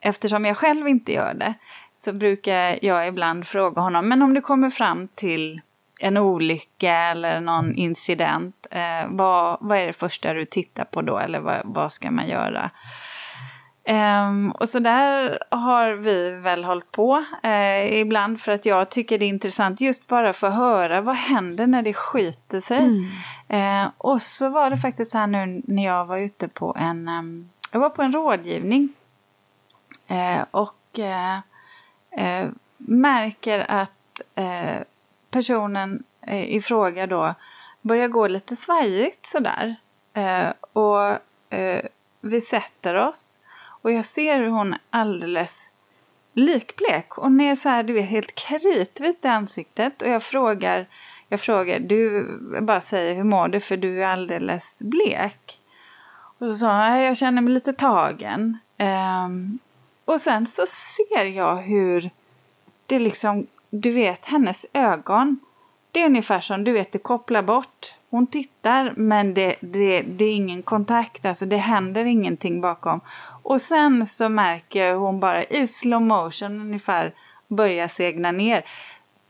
eftersom 0.00 0.44
jag 0.44 0.56
själv 0.56 0.88
inte 0.88 1.12
gör 1.12 1.34
det 1.34 1.54
så 1.94 2.12
brukar 2.12 2.84
jag 2.84 3.08
ibland 3.08 3.46
fråga 3.46 3.82
honom, 3.82 4.08
men 4.08 4.22
om 4.22 4.34
du 4.34 4.40
kommer 4.40 4.70
fram 4.70 5.08
till 5.08 5.60
en 6.00 6.16
olycka 6.16 6.92
eller 6.94 7.40
någon 7.40 7.74
incident, 7.74 8.66
eh, 8.70 9.06
vad, 9.08 9.58
vad 9.60 9.78
är 9.78 9.86
det 9.86 9.92
första 9.92 10.32
du 10.32 10.44
tittar 10.44 10.84
på 10.84 11.02
då 11.02 11.18
eller 11.18 11.40
vad, 11.40 11.60
vad 11.64 11.92
ska 11.92 12.10
man 12.10 12.28
göra? 12.28 12.70
Um, 13.89 14.51
och 14.51 14.68
så 14.68 14.78
där 14.78 15.39
har 15.51 15.93
vi 15.93 16.30
väl 16.30 16.64
hållit 16.64 16.93
på 16.93 17.24
uh, 17.45 17.99
ibland 18.01 18.41
för 18.41 18.53
att 18.53 18.66
jag 18.66 18.91
tycker 18.91 19.18
det 19.18 19.24
är 19.24 19.28
intressant 19.28 19.80
just 19.80 20.07
bara 20.07 20.32
för 20.32 20.47
att 20.47 20.55
höra 20.55 21.01
vad 21.01 21.16
händer 21.16 21.66
när 21.66 21.82
det 21.82 21.95
skiter 21.95 22.61
sig. 22.61 23.09
Mm. 23.51 23.84
Uh, 23.84 23.91
och 23.99 24.22
så 24.22 24.49
var 24.49 24.70
det 24.70 24.76
faktiskt 24.76 25.14
här 25.14 25.26
nu 25.26 25.62
när 25.66 25.84
jag 25.84 26.05
var 26.05 26.18
ute 26.18 26.49
på 26.49 26.76
en, 26.78 27.09
um, 27.09 27.51
jag 27.70 27.80
var 27.80 27.91
på 27.91 28.03
en 28.03 28.12
rådgivning. 28.12 28.93
Uh, 30.11 30.45
och 30.51 30.72
märker 32.76 33.70
att 33.70 34.20
personen 35.30 36.05
i 36.26 36.61
fråga 36.61 37.07
då 37.07 37.34
börjar 37.80 38.09
gå 38.09 38.26
lite 38.26 38.57
svajigt 38.57 39.26
sådär. 39.26 39.76
och 40.72 41.18
vi 42.20 42.41
sätter 42.41 42.95
oss. 42.95 43.41
Och 43.87 43.93
jag 43.93 44.05
ser 44.05 44.39
hur 44.39 44.49
hon 44.49 44.72
är 44.72 44.80
alldeles 44.91 45.72
likblek. 46.32 47.11
Hon 47.11 47.41
är 47.41 47.57
så 47.57 47.68
här, 47.68 47.82
du 47.82 47.93
vet, 47.93 48.09
helt 48.09 48.34
kritvit 48.34 49.24
i 49.24 49.28
ansiktet. 49.28 50.03
Och 50.03 50.09
jag 50.09 50.22
frågar, 50.22 50.87
jag 51.28 51.41
frågar, 51.41 51.78
du, 51.78 52.28
jag 52.55 52.64
bara 52.64 52.80
säger 52.80 53.14
hur 53.14 53.24
mår 53.24 53.49
du 53.49 53.61
för 53.61 53.76
du 53.76 54.05
är 54.05 54.09
alldeles 54.09 54.82
blek. 54.82 55.61
Och 56.39 56.49
så 56.49 56.57
sa 56.57 56.89
hon, 56.89 57.01
jag 57.01 57.16
känner 57.16 57.43
mig 57.43 57.55
lite 57.55 57.72
tagen. 57.72 58.59
Um, 58.78 59.59
och 60.05 60.20
sen 60.20 60.47
så 60.47 60.66
ser 60.66 61.24
jag 61.24 61.57
hur 61.57 62.11
det 62.87 62.99
liksom, 62.99 63.47
du 63.70 63.91
vet, 63.91 64.24
hennes 64.24 64.66
ögon. 64.72 65.39
Det 65.93 66.03
är 66.03 66.07
ungefär 66.07 66.41
som, 66.41 66.64
du 66.64 66.72
vet, 66.72 66.93
det 66.93 66.99
kopplar 66.99 67.43
bort. 67.43 67.95
Hon 68.11 68.26
tittar 68.26 68.95
men 68.97 69.34
det, 69.34 69.57
det, 69.61 70.03
det 70.03 70.24
är 70.24 70.34
ingen 70.34 70.62
kontakt, 70.62 71.24
alltså 71.24 71.47
det 71.47 71.57
händer 71.57 72.05
ingenting 72.05 72.61
bakom. 72.61 73.01
Och 73.47 73.61
sen 73.61 74.07
så 74.07 74.28
märker 74.28 74.94
hon 74.94 75.20
bara 75.20 75.44
i 75.44 75.66
slow 75.66 76.03
motion 76.03 76.61
ungefär 76.61 77.12
börja 77.49 77.88
segna 77.88 78.32
ner. 78.32 78.64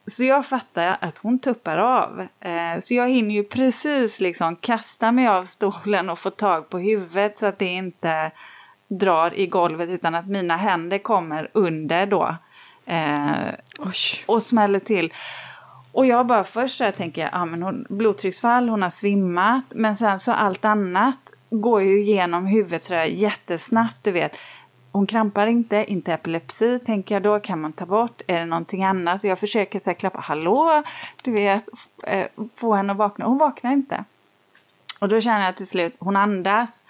Så 0.06 0.24
jag 0.24 0.46
fattar 0.46 0.98
att 1.00 1.18
hon 1.18 1.38
tuppar 1.38 1.78
av. 1.78 2.26
Eh, 2.40 2.80
så 2.80 2.94
jag 2.94 3.08
hinner 3.08 3.34
ju 3.34 3.44
precis 3.44 4.20
liksom 4.20 4.56
kasta 4.56 5.12
mig 5.12 5.28
av 5.28 5.44
stolen 5.44 6.10
och 6.10 6.18
få 6.18 6.30
tag 6.30 6.68
på 6.68 6.78
huvudet 6.78 7.38
så 7.38 7.46
att 7.46 7.58
det 7.58 7.66
inte 7.66 8.30
drar 8.88 9.34
i 9.34 9.46
golvet 9.46 9.88
utan 9.88 10.14
att 10.14 10.26
mina 10.26 10.56
händer 10.56 10.98
kommer 10.98 11.50
under 11.52 12.06
då. 12.06 12.36
Eh, 12.86 13.54
och 14.26 14.42
smäller 14.42 14.80
till. 14.80 15.12
Och 15.92 16.06
jag 16.06 16.26
bara 16.26 16.44
först 16.44 16.78
så 16.78 16.92
tänker 16.92 17.22
jag, 17.22 17.30
ja 17.32 17.44
men 17.44 17.62
hon, 17.62 17.86
blodtrycksfall, 17.88 18.68
hon 18.68 18.82
har 18.82 18.90
svimmat. 18.90 19.64
Men 19.70 19.96
sen 19.96 20.20
så 20.20 20.32
allt 20.32 20.64
annat 20.64 21.32
går 21.60 21.82
ju 21.82 22.02
genom 22.02 22.46
huvudet 22.46 22.84
sådär 22.84 23.04
jättesnabbt, 23.04 23.98
du 24.02 24.10
vet. 24.10 24.36
Hon 24.92 25.06
krampar 25.06 25.46
inte, 25.46 25.84
inte 25.88 26.12
epilepsi 26.12 26.78
tänker 26.78 27.14
jag 27.14 27.22
då, 27.22 27.40
kan 27.40 27.60
man 27.60 27.72
ta 27.72 27.86
bort? 27.86 28.22
Är 28.26 28.38
det 28.38 28.46
någonting 28.46 28.84
annat? 28.84 29.24
Jag 29.24 29.38
försöker 29.38 29.78
så 29.78 29.90
här, 29.90 29.94
klappa, 29.94 30.18
hallå, 30.18 30.82
du 31.24 31.32
vet, 31.32 31.64
eh, 32.06 32.26
få 32.54 32.74
henne 32.74 32.92
att 32.92 32.98
vakna. 32.98 33.24
Hon 33.24 33.38
vaknar 33.38 33.72
inte. 33.72 34.04
Och 35.00 35.08
då 35.08 35.20
känner 35.20 35.44
jag 35.44 35.56
till 35.56 35.66
slut, 35.66 35.96
hon 35.98 36.16
andas. 36.16 36.84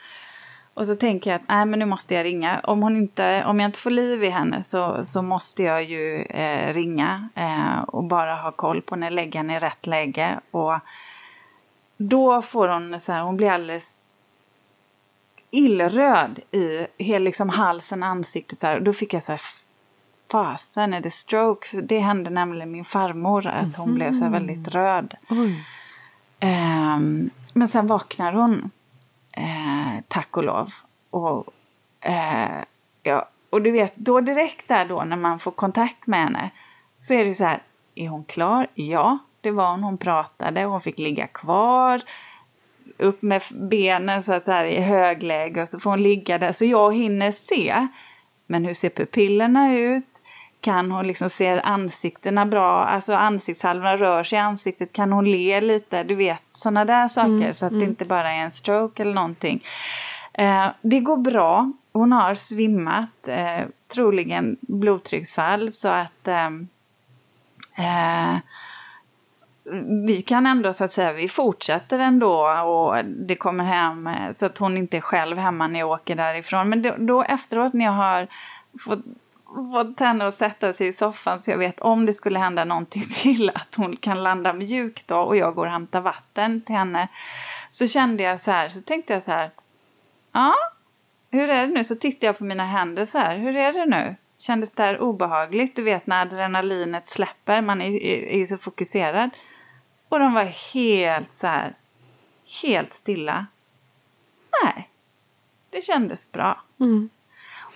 Och 0.74 0.86
så 0.86 0.94
tänker 0.94 1.30
jag 1.30 1.40
att 1.40 1.48
nej, 1.48 1.66
men 1.66 1.78
nu 1.78 1.84
måste 1.84 2.14
jag 2.14 2.24
ringa. 2.24 2.60
Om, 2.64 2.82
hon 2.82 2.96
inte, 2.96 3.44
om 3.44 3.60
jag 3.60 3.68
inte 3.68 3.78
får 3.78 3.90
liv 3.90 4.24
i 4.24 4.28
henne 4.28 4.62
så, 4.62 5.04
så 5.04 5.22
måste 5.22 5.62
jag 5.62 5.84
ju 5.84 6.22
eh, 6.22 6.74
ringa 6.74 7.28
eh, 7.34 7.80
och 7.82 8.04
bara 8.04 8.34
ha 8.34 8.52
koll 8.52 8.82
på 8.82 8.94
henne, 8.94 9.10
lägga 9.10 9.40
henne 9.40 9.56
i 9.56 9.58
rätt 9.58 9.86
läge. 9.86 10.40
Och 10.50 10.74
då 11.96 12.42
får 12.42 12.68
hon 12.68 13.00
så 13.00 13.12
här, 13.12 13.22
hon 13.22 13.36
blir 13.36 13.50
alldeles 13.50 13.98
illröd 15.50 16.40
i 16.50 16.86
hela 16.98 17.24
liksom 17.24 17.48
halsen, 17.48 18.02
ansiktet 18.02 18.58
så 18.58 18.66
här. 18.66 18.76
Och 18.76 18.82
då 18.82 18.92
fick 18.92 19.14
jag 19.14 19.22
så 19.22 19.32
här, 19.32 19.40
fasen 20.30 20.94
är 20.94 21.00
det 21.00 21.10
stroke? 21.10 21.80
Det 21.80 21.98
hände 21.98 22.30
nämligen 22.30 22.70
min 22.70 22.84
farmor, 22.84 23.46
att 23.46 23.76
hon 23.76 23.88
mm. 23.88 23.94
blev 23.94 24.12
så 24.12 24.24
här 24.24 24.30
väldigt 24.30 24.68
röd. 24.68 25.14
Um, 26.40 27.30
men 27.52 27.68
sen 27.68 27.86
vaknar 27.86 28.32
hon, 28.32 28.70
eh, 29.32 30.02
tack 30.08 30.36
och 30.36 30.44
lov. 30.44 30.74
Och, 31.10 31.46
eh, 32.00 32.62
ja, 33.02 33.28
och 33.50 33.62
du 33.62 33.70
vet, 33.70 33.96
då 33.96 34.20
direkt 34.20 34.68
där 34.68 34.84
då 34.84 35.04
när 35.04 35.16
man 35.16 35.38
får 35.38 35.50
kontakt 35.50 36.06
med 36.06 36.20
henne 36.20 36.50
så 36.98 37.14
är 37.14 37.24
det 37.24 37.34
så 37.34 37.44
här, 37.44 37.62
är 37.94 38.08
hon 38.08 38.24
klar? 38.24 38.66
Ja, 38.74 39.18
det 39.40 39.50
var 39.50 39.70
hon. 39.70 39.82
Hon 39.82 39.98
pratade, 39.98 40.64
hon 40.64 40.80
fick 40.80 40.98
ligga 40.98 41.26
kvar. 41.26 42.02
Upp 42.98 43.22
med 43.22 43.42
benen 43.50 44.22
så 44.22 44.32
att 44.32 44.46
här 44.46 44.64
i 44.64 44.80
högläge 44.80 45.62
och 45.62 45.68
så 45.68 45.80
får 45.80 45.90
hon 45.90 46.02
ligga 46.02 46.38
där 46.38 46.52
så 46.52 46.64
jag 46.64 46.94
hinner 46.94 47.32
se. 47.32 47.86
Men 48.46 48.64
hur 48.64 48.74
ser 48.74 48.90
pupillerna 48.90 49.74
ut? 49.74 50.22
Kan 50.60 50.90
hon 50.90 51.06
liksom 51.06 51.30
se 51.30 51.60
ansiktena 51.60 52.46
bra? 52.46 52.84
Alltså 52.84 53.14
ansiktshalvorna 53.14 53.96
rör 53.96 54.24
sig 54.24 54.36
i 54.36 54.40
ansiktet. 54.40 54.92
Kan 54.92 55.12
hon 55.12 55.30
le 55.30 55.60
lite? 55.60 56.04
Du 56.04 56.14
vet 56.14 56.42
sådana 56.52 56.84
där 56.84 57.08
saker 57.08 57.30
Mm, 57.30 57.54
så 57.54 57.66
att 57.66 57.78
det 57.78 57.84
inte 57.84 58.04
bara 58.04 58.32
är 58.32 58.42
en 58.42 58.50
stroke 58.50 59.02
eller 59.02 59.14
någonting. 59.14 59.64
Eh, 60.32 60.66
det 60.82 61.00
går 61.00 61.16
bra. 61.16 61.72
Hon 61.92 62.12
har 62.12 62.34
svimmat, 62.34 63.28
eh, 63.28 63.64
troligen 63.94 64.56
blodtrycksfall 64.60 65.72
så 65.72 65.88
att 65.88 66.28
ehm, 66.28 66.68
eh, 67.78 68.36
vi 70.06 70.22
kan 70.22 70.46
ändå 70.46 70.72
så 70.72 70.84
att 70.84 70.92
säga, 70.92 71.12
vi 71.12 71.28
fortsätter 71.28 71.98
ändå 71.98 72.48
och 72.64 73.04
det 73.04 73.36
kommer 73.36 73.64
hem 73.64 74.06
eh, 74.06 74.32
så 74.32 74.46
att 74.46 74.58
hon 74.58 74.76
inte 74.76 74.96
är 74.96 75.00
själv 75.00 75.38
hemma 75.38 75.66
när 75.66 75.80
jag 75.80 75.90
åker 75.90 76.14
därifrån. 76.14 76.68
Men 76.68 76.82
då, 76.82 76.94
då 76.98 77.22
efteråt 77.22 77.72
när 77.72 77.84
jag 77.84 77.92
har 77.92 78.26
fått, 78.84 79.04
fått 79.72 80.00
henne 80.00 80.26
att 80.26 80.34
sätta 80.34 80.72
sig 80.72 80.88
i 80.88 80.92
soffan 80.92 81.40
så 81.40 81.50
jag 81.50 81.58
vet 81.58 81.80
om 81.80 82.06
det 82.06 82.12
skulle 82.12 82.38
hända 82.38 82.64
någonting 82.64 83.02
till 83.22 83.50
att 83.54 83.74
hon 83.74 83.96
kan 83.96 84.22
landa 84.22 84.52
mjukt 84.52 85.08
då 85.08 85.16
och 85.16 85.36
jag 85.36 85.54
går 85.54 85.66
och 85.66 85.72
hämtar 85.72 86.00
vatten 86.00 86.60
till 86.60 86.74
henne. 86.74 87.08
Så 87.68 87.86
kände 87.86 88.22
jag 88.22 88.40
så 88.40 88.50
här, 88.50 88.68
så 88.68 88.80
tänkte 88.80 89.12
jag 89.12 89.22
så 89.22 89.30
här, 89.30 89.50
ja, 90.32 90.54
hur 91.30 91.48
är 91.48 91.66
det 91.66 91.72
nu? 91.72 91.84
Så 91.84 91.94
tittade 91.94 92.26
jag 92.26 92.38
på 92.38 92.44
mina 92.44 92.66
händer 92.66 93.04
så 93.04 93.18
här, 93.18 93.38
hur 93.38 93.56
är 93.56 93.72
det 93.72 93.86
nu? 93.86 94.16
Kändes 94.38 94.72
det 94.72 94.82
här 94.82 95.00
obehagligt? 95.00 95.76
Du 95.76 95.82
vet 95.82 96.06
när 96.06 96.22
adrenalinet 96.22 97.06
släpper, 97.06 97.62
man 97.62 97.82
är, 97.82 98.02
är, 98.02 98.40
är 98.40 98.44
så 98.44 98.58
fokuserad. 98.58 99.30
Och 100.08 100.18
de 100.18 100.34
var 100.34 100.74
helt 100.74 101.32
så 101.32 101.46
här, 101.46 101.74
helt 102.62 102.92
stilla. 102.92 103.46
Nej, 104.64 104.90
det 105.70 105.82
kändes 105.82 106.32
bra. 106.32 106.62
Mm. 106.80 107.08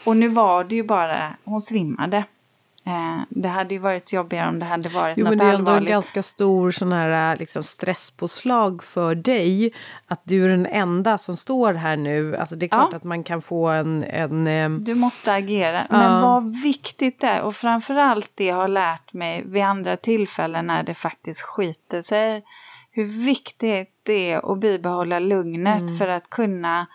Och 0.04 0.16
nu 0.16 0.28
var 0.28 0.64
det 0.64 0.74
ju 0.74 0.82
bara, 0.82 1.36
hon 1.44 1.60
svimmade. 1.60 2.24
Eh, 2.86 3.22
det 3.28 3.48
hade 3.48 3.74
ju 3.74 3.80
varit 3.80 4.12
jobbigare 4.12 4.48
om 4.48 4.58
det 4.58 4.64
hade 4.64 4.88
varit 4.88 5.18
Jo, 5.18 5.24
något 5.24 5.30
men 5.30 5.38
det 5.38 5.44
är 5.44 5.48
ändå 5.48 5.60
en 5.60 5.68
allvarligt. 5.68 5.88
ganska 5.88 6.22
stor 6.22 6.70
sån 6.70 6.92
här 6.92 7.36
liksom, 7.36 7.62
stresspåslag 7.62 8.82
för 8.84 9.14
dig. 9.14 9.72
Att 10.06 10.20
du 10.24 10.44
är 10.44 10.48
den 10.48 10.66
enda 10.66 11.18
som 11.18 11.36
står 11.36 11.74
här 11.74 11.96
nu. 11.96 12.36
Alltså 12.36 12.56
det 12.56 12.66
är 12.66 12.68
klart 12.68 12.88
Ja. 12.90 12.96
att 12.96 13.04
man 13.04 13.24
kan 13.24 13.42
få 13.42 13.68
en... 13.68 14.04
en 14.04 14.46
ehm, 14.46 14.84
Du 14.84 14.94
måste 14.94 15.32
agera. 15.32 15.86
Ja. 15.90 15.98
Men 15.98 16.22
vad 16.22 16.62
viktigt 16.62 17.20
det 17.20 17.26
är 17.26 17.42
och 17.42 17.54
framförallt 17.56 18.30
det 18.34 18.44
jag 18.44 18.56
har 18.56 18.68
lärt 18.68 19.12
mig 19.12 19.42
vid 19.46 19.62
andra 19.62 19.96
tillfällen 19.96 20.66
när 20.66 20.82
det 20.82 20.94
faktiskt 20.94 21.42
skiter 21.42 22.02
sig. 22.02 22.42
Hur 22.92 23.04
viktigt 23.26 23.90
det 24.02 24.30
är 24.32 24.52
att 24.52 24.58
bibehålla 24.60 25.18
lugnet 25.18 25.82
Mm. 25.82 25.98
för 25.98 26.08
att 26.08 26.30
kunna 26.30 26.86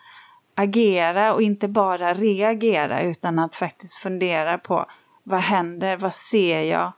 agera 0.55 1.33
och 1.33 1.41
inte 1.41 1.67
bara 1.67 2.13
reagera 2.13 3.01
utan 3.01 3.39
att 3.39 3.55
faktiskt 3.55 3.93
fundera 3.97 4.57
på 4.57 4.85
vad 5.25 5.39
händer, 5.39 5.97
vad 5.97 6.13
ser 6.13 6.61
jag 6.61 6.91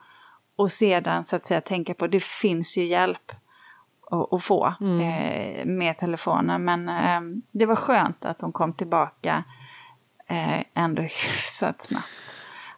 och 0.56 0.72
sedan 0.72 1.24
så 1.24 1.36
att 1.36 1.46
säga 1.46 1.62
tänka 1.62 1.94
på 1.94 2.08
det 2.08 2.24
finns 2.24 2.78
ju 2.78 2.86
hjälp 2.86 3.32
att, 4.32 4.44
få 4.44 4.74
Mm. 4.82 5.00
eh, 5.02 5.66
med 5.66 5.98
telefonen. 5.98 6.66
Men 6.66 6.90
eh, 6.90 7.22
det 7.52 7.66
var 7.66 7.76
skönt 7.76 8.26
att 8.26 8.42
hon 8.42 8.52
kom 8.52 8.74
tillbaka 8.74 9.44
eh, 10.28 10.64
ändå 10.74 11.02
hyfsat 11.02 11.82
snabbt. 11.82 12.08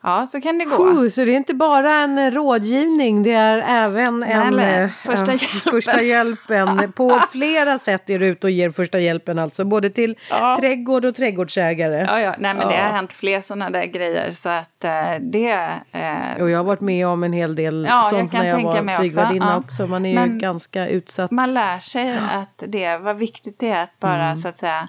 Ja, 0.03 0.25
så 0.27 0.41
kan 0.41 0.57
det 0.57 0.65
gå. 0.65 0.77
Puh, 0.77 1.09
så 1.09 1.25
det 1.25 1.31
är 1.31 1.37
inte 1.37 1.53
bara 1.53 1.91
en 1.91 2.17
eh, 2.17 2.31
rådgivning, 2.31 3.23
det 3.23 3.31
är 3.33 3.57
även 3.85 4.23
en 4.23 4.55
nej, 4.55 4.83
eh, 4.83 4.89
första 5.05 5.31
en 5.31 5.37
hjälpen. 5.37 5.71
första 5.71 6.01
hjälpen. 6.01 6.91
På 6.95 7.19
flera 7.31 7.79
sätt 7.79 8.09
är 8.09 8.19
du 8.19 8.27
ute 8.27 8.47
och 8.47 8.51
ger 8.51 8.71
första 8.71 8.99
hjälpen 8.99 9.39
alltså, 9.39 9.65
både 9.65 9.89
till 9.89 10.15
Ja. 10.29 10.57
trädgård 10.59 11.05
och 11.05 11.15
trädgårdsägare. 11.15 12.05
Ja, 12.09 12.19
ja. 12.19 12.35
Nej, 12.39 12.53
men 12.53 12.67
det 12.67 12.75
Ja. 12.75 12.83
har 12.83 12.89
hänt 12.91 13.13
fler 13.13 13.41
sådana 13.41 13.69
där 13.69 13.85
grejer 13.85 14.31
så 14.31 14.49
att 14.49 14.83
eh, 14.83 14.91
det... 15.21 15.69
Eh, 15.91 16.41
Och 16.41 16.49
jag 16.49 16.57
har 16.57 16.63
varit 16.63 16.81
med 16.81 17.07
om 17.07 17.23
en 17.23 17.33
hel 17.33 17.55
del 17.55 17.85
Ja, 17.89 17.95
jag 17.95 18.09
sånt 18.09 18.31
kan 18.31 18.41
när 18.41 18.49
jag 18.49 18.63
var 18.63 18.73
också, 18.81 18.99
flygvärdinna 18.99 19.51
ja. 19.51 19.57
också. 19.57 19.87
Man 19.87 20.05
är 20.05 20.09
ju 20.09 20.15
Men- 20.15 20.39
ganska 20.39 20.87
utsatt. 20.87 21.31
man 21.31 21.53
lär 21.53 21.79
sig 21.79 22.17
att 22.31 22.63
det, 22.67 22.97
vad 22.97 23.17
viktigt 23.17 23.59
det 23.59 23.69
är 23.69 23.83
att 23.83 23.99
bara 23.99 24.23
Mm. 24.25 24.37
så 24.37 24.47
att 24.47 24.57
säga 24.57 24.87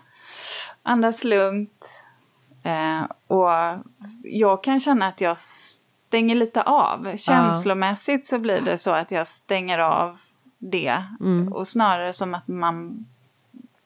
andas 0.83 1.25
lugnt. 1.25 2.07
Eh, 2.63 3.03
och 3.27 3.51
jag 4.23 4.65
kan 4.65 4.81
känna 4.81 5.07
att 5.07 5.21
jag 5.21 5.37
stänger 5.37 6.35
lite 6.35 6.63
av. 6.63 7.17
Känslomässigt 7.17 8.27
så 8.27 8.39
blir 8.39 8.61
det 8.61 8.79
så 8.79 8.91
att 8.91 9.11
jag 9.11 9.27
stänger 9.27 9.79
av 9.79 10.19
det. 10.59 11.05
Mm. 11.21 11.53
Och 11.53 11.69
snarare 11.69 12.13
som 12.13 12.35
att 12.35 12.49
man... 12.49 13.07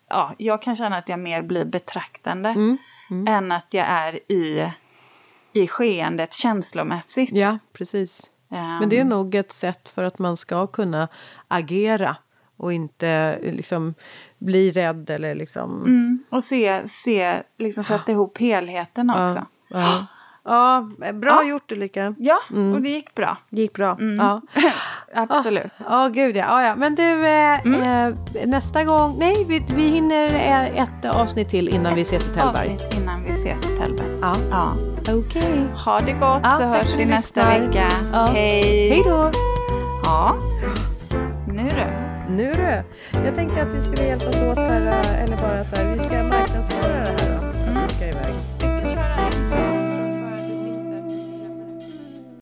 Ja, 0.09 0.35
jag 0.39 0.63
kan 0.63 0.77
känna 0.77 0.97
att 0.97 1.09
jag 1.09 1.19
mer 1.19 1.43
blir 1.43 1.65
betraktande. 1.65 2.49
Mm. 2.49 2.79
Än 3.29 3.53
att 3.53 3.75
jag 3.75 3.87
är 3.87 4.33
i, 4.33 4.73
i 5.53 5.67
skeendet 5.69 6.33
känslomässigt. 6.33 7.33
Ja, 7.33 7.59
precis. 7.73 8.31
Ehm, 8.51 8.79
Men 8.79 8.89
det 8.89 8.99
är 8.99 9.05
nog 9.05 9.35
ett 9.35 9.53
sätt 9.53 9.89
för 9.89 10.03
att 10.03 10.19
man 10.19 10.37
ska 10.37 10.67
kunna 10.67 11.09
agera 11.49 12.17
och 12.57 12.73
inte 12.73 13.39
liksom 13.43 13.95
bli 14.45 14.71
rädd 14.71 15.11
eller 15.11 15.35
liksom... 15.35 15.83
mm, 15.83 16.19
och 16.31 16.45
se, 16.45 16.89
se 16.89 17.43
liksom 17.59 17.85
sätta 17.85 18.13
ihop 18.13 18.39
helheten 18.39 19.11
också. 19.11 19.47
Ja, 19.69 19.81
ja. 20.45 20.87
ja 21.05 21.13
bra 21.13 21.41
Ja. 21.43 21.49
gjort 21.49 21.73
Ulrika. 21.73 22.15
Ja, 22.19 22.39
Mm. 22.51 22.73
och 22.75 22.83
det 22.83 22.89
gick 22.89 23.15
bra. 23.15 23.39
Gick 23.51 23.73
bra. 23.73 23.97
Mm. 24.01 24.17
Ja. 24.27 24.41
Absolut. 25.15 25.75
Ja, 25.89 26.09
gud 26.09 26.37
ja. 26.37 26.63
ja. 26.63 26.77
Men 26.77 26.95
du, 26.95 27.27
eh, 27.27 27.67
Mm. 27.67 27.83
eh, 27.83 28.47
nästa 28.47 28.85
gång... 28.85 29.17
Nej, 29.19 29.45
vi, 29.49 29.65
vi 29.75 29.83
hinner 29.89 30.35
eh, 30.35 30.83
ett 30.83 31.15
avsnitt 31.15 31.49
till 31.49 31.69
innan 31.69 31.95
vi 31.95 32.01
ses 32.01 32.23
i 32.27 32.29
Tällberg. 32.35 32.73
Avsnitt 32.73 32.95
innan 32.95 33.23
vi 33.25 33.31
ses 33.31 33.65
i 33.65 33.69
Tällberg. 33.79 34.09
Ja, 34.23 34.35
Ja. 34.51 34.73
okej. 35.15 35.67
Ha 35.85 36.01
det 36.01 36.13
gott 36.13 36.53
så 36.53 36.63
hörs 36.63 36.95
vi 36.99 37.05
nästa 37.05 37.41
lyssnar. 37.41 37.61
vecka. 37.67 37.89
Hej! 38.33 38.89
Hej 38.91 39.03
då! 39.07 39.31
Ja. 40.05 40.37
Nu 42.37 42.53
du. 42.53 42.83
Jag 43.25 43.35
tänkte 43.35 43.63
att 43.63 43.75
vi 43.75 43.81
skulle 43.81 44.09
hjälpas 44.09 44.43
åt 44.43 44.59
här, 44.59 44.87
eh, 44.87 45.23
eller 45.23 45.37
bara 45.37 45.65
så 45.65 45.77
här, 45.77 45.93
vi 45.93 45.99
ska 45.99 46.23
marknadsföra 46.23 46.93
det 46.93 47.23
här 47.23 47.24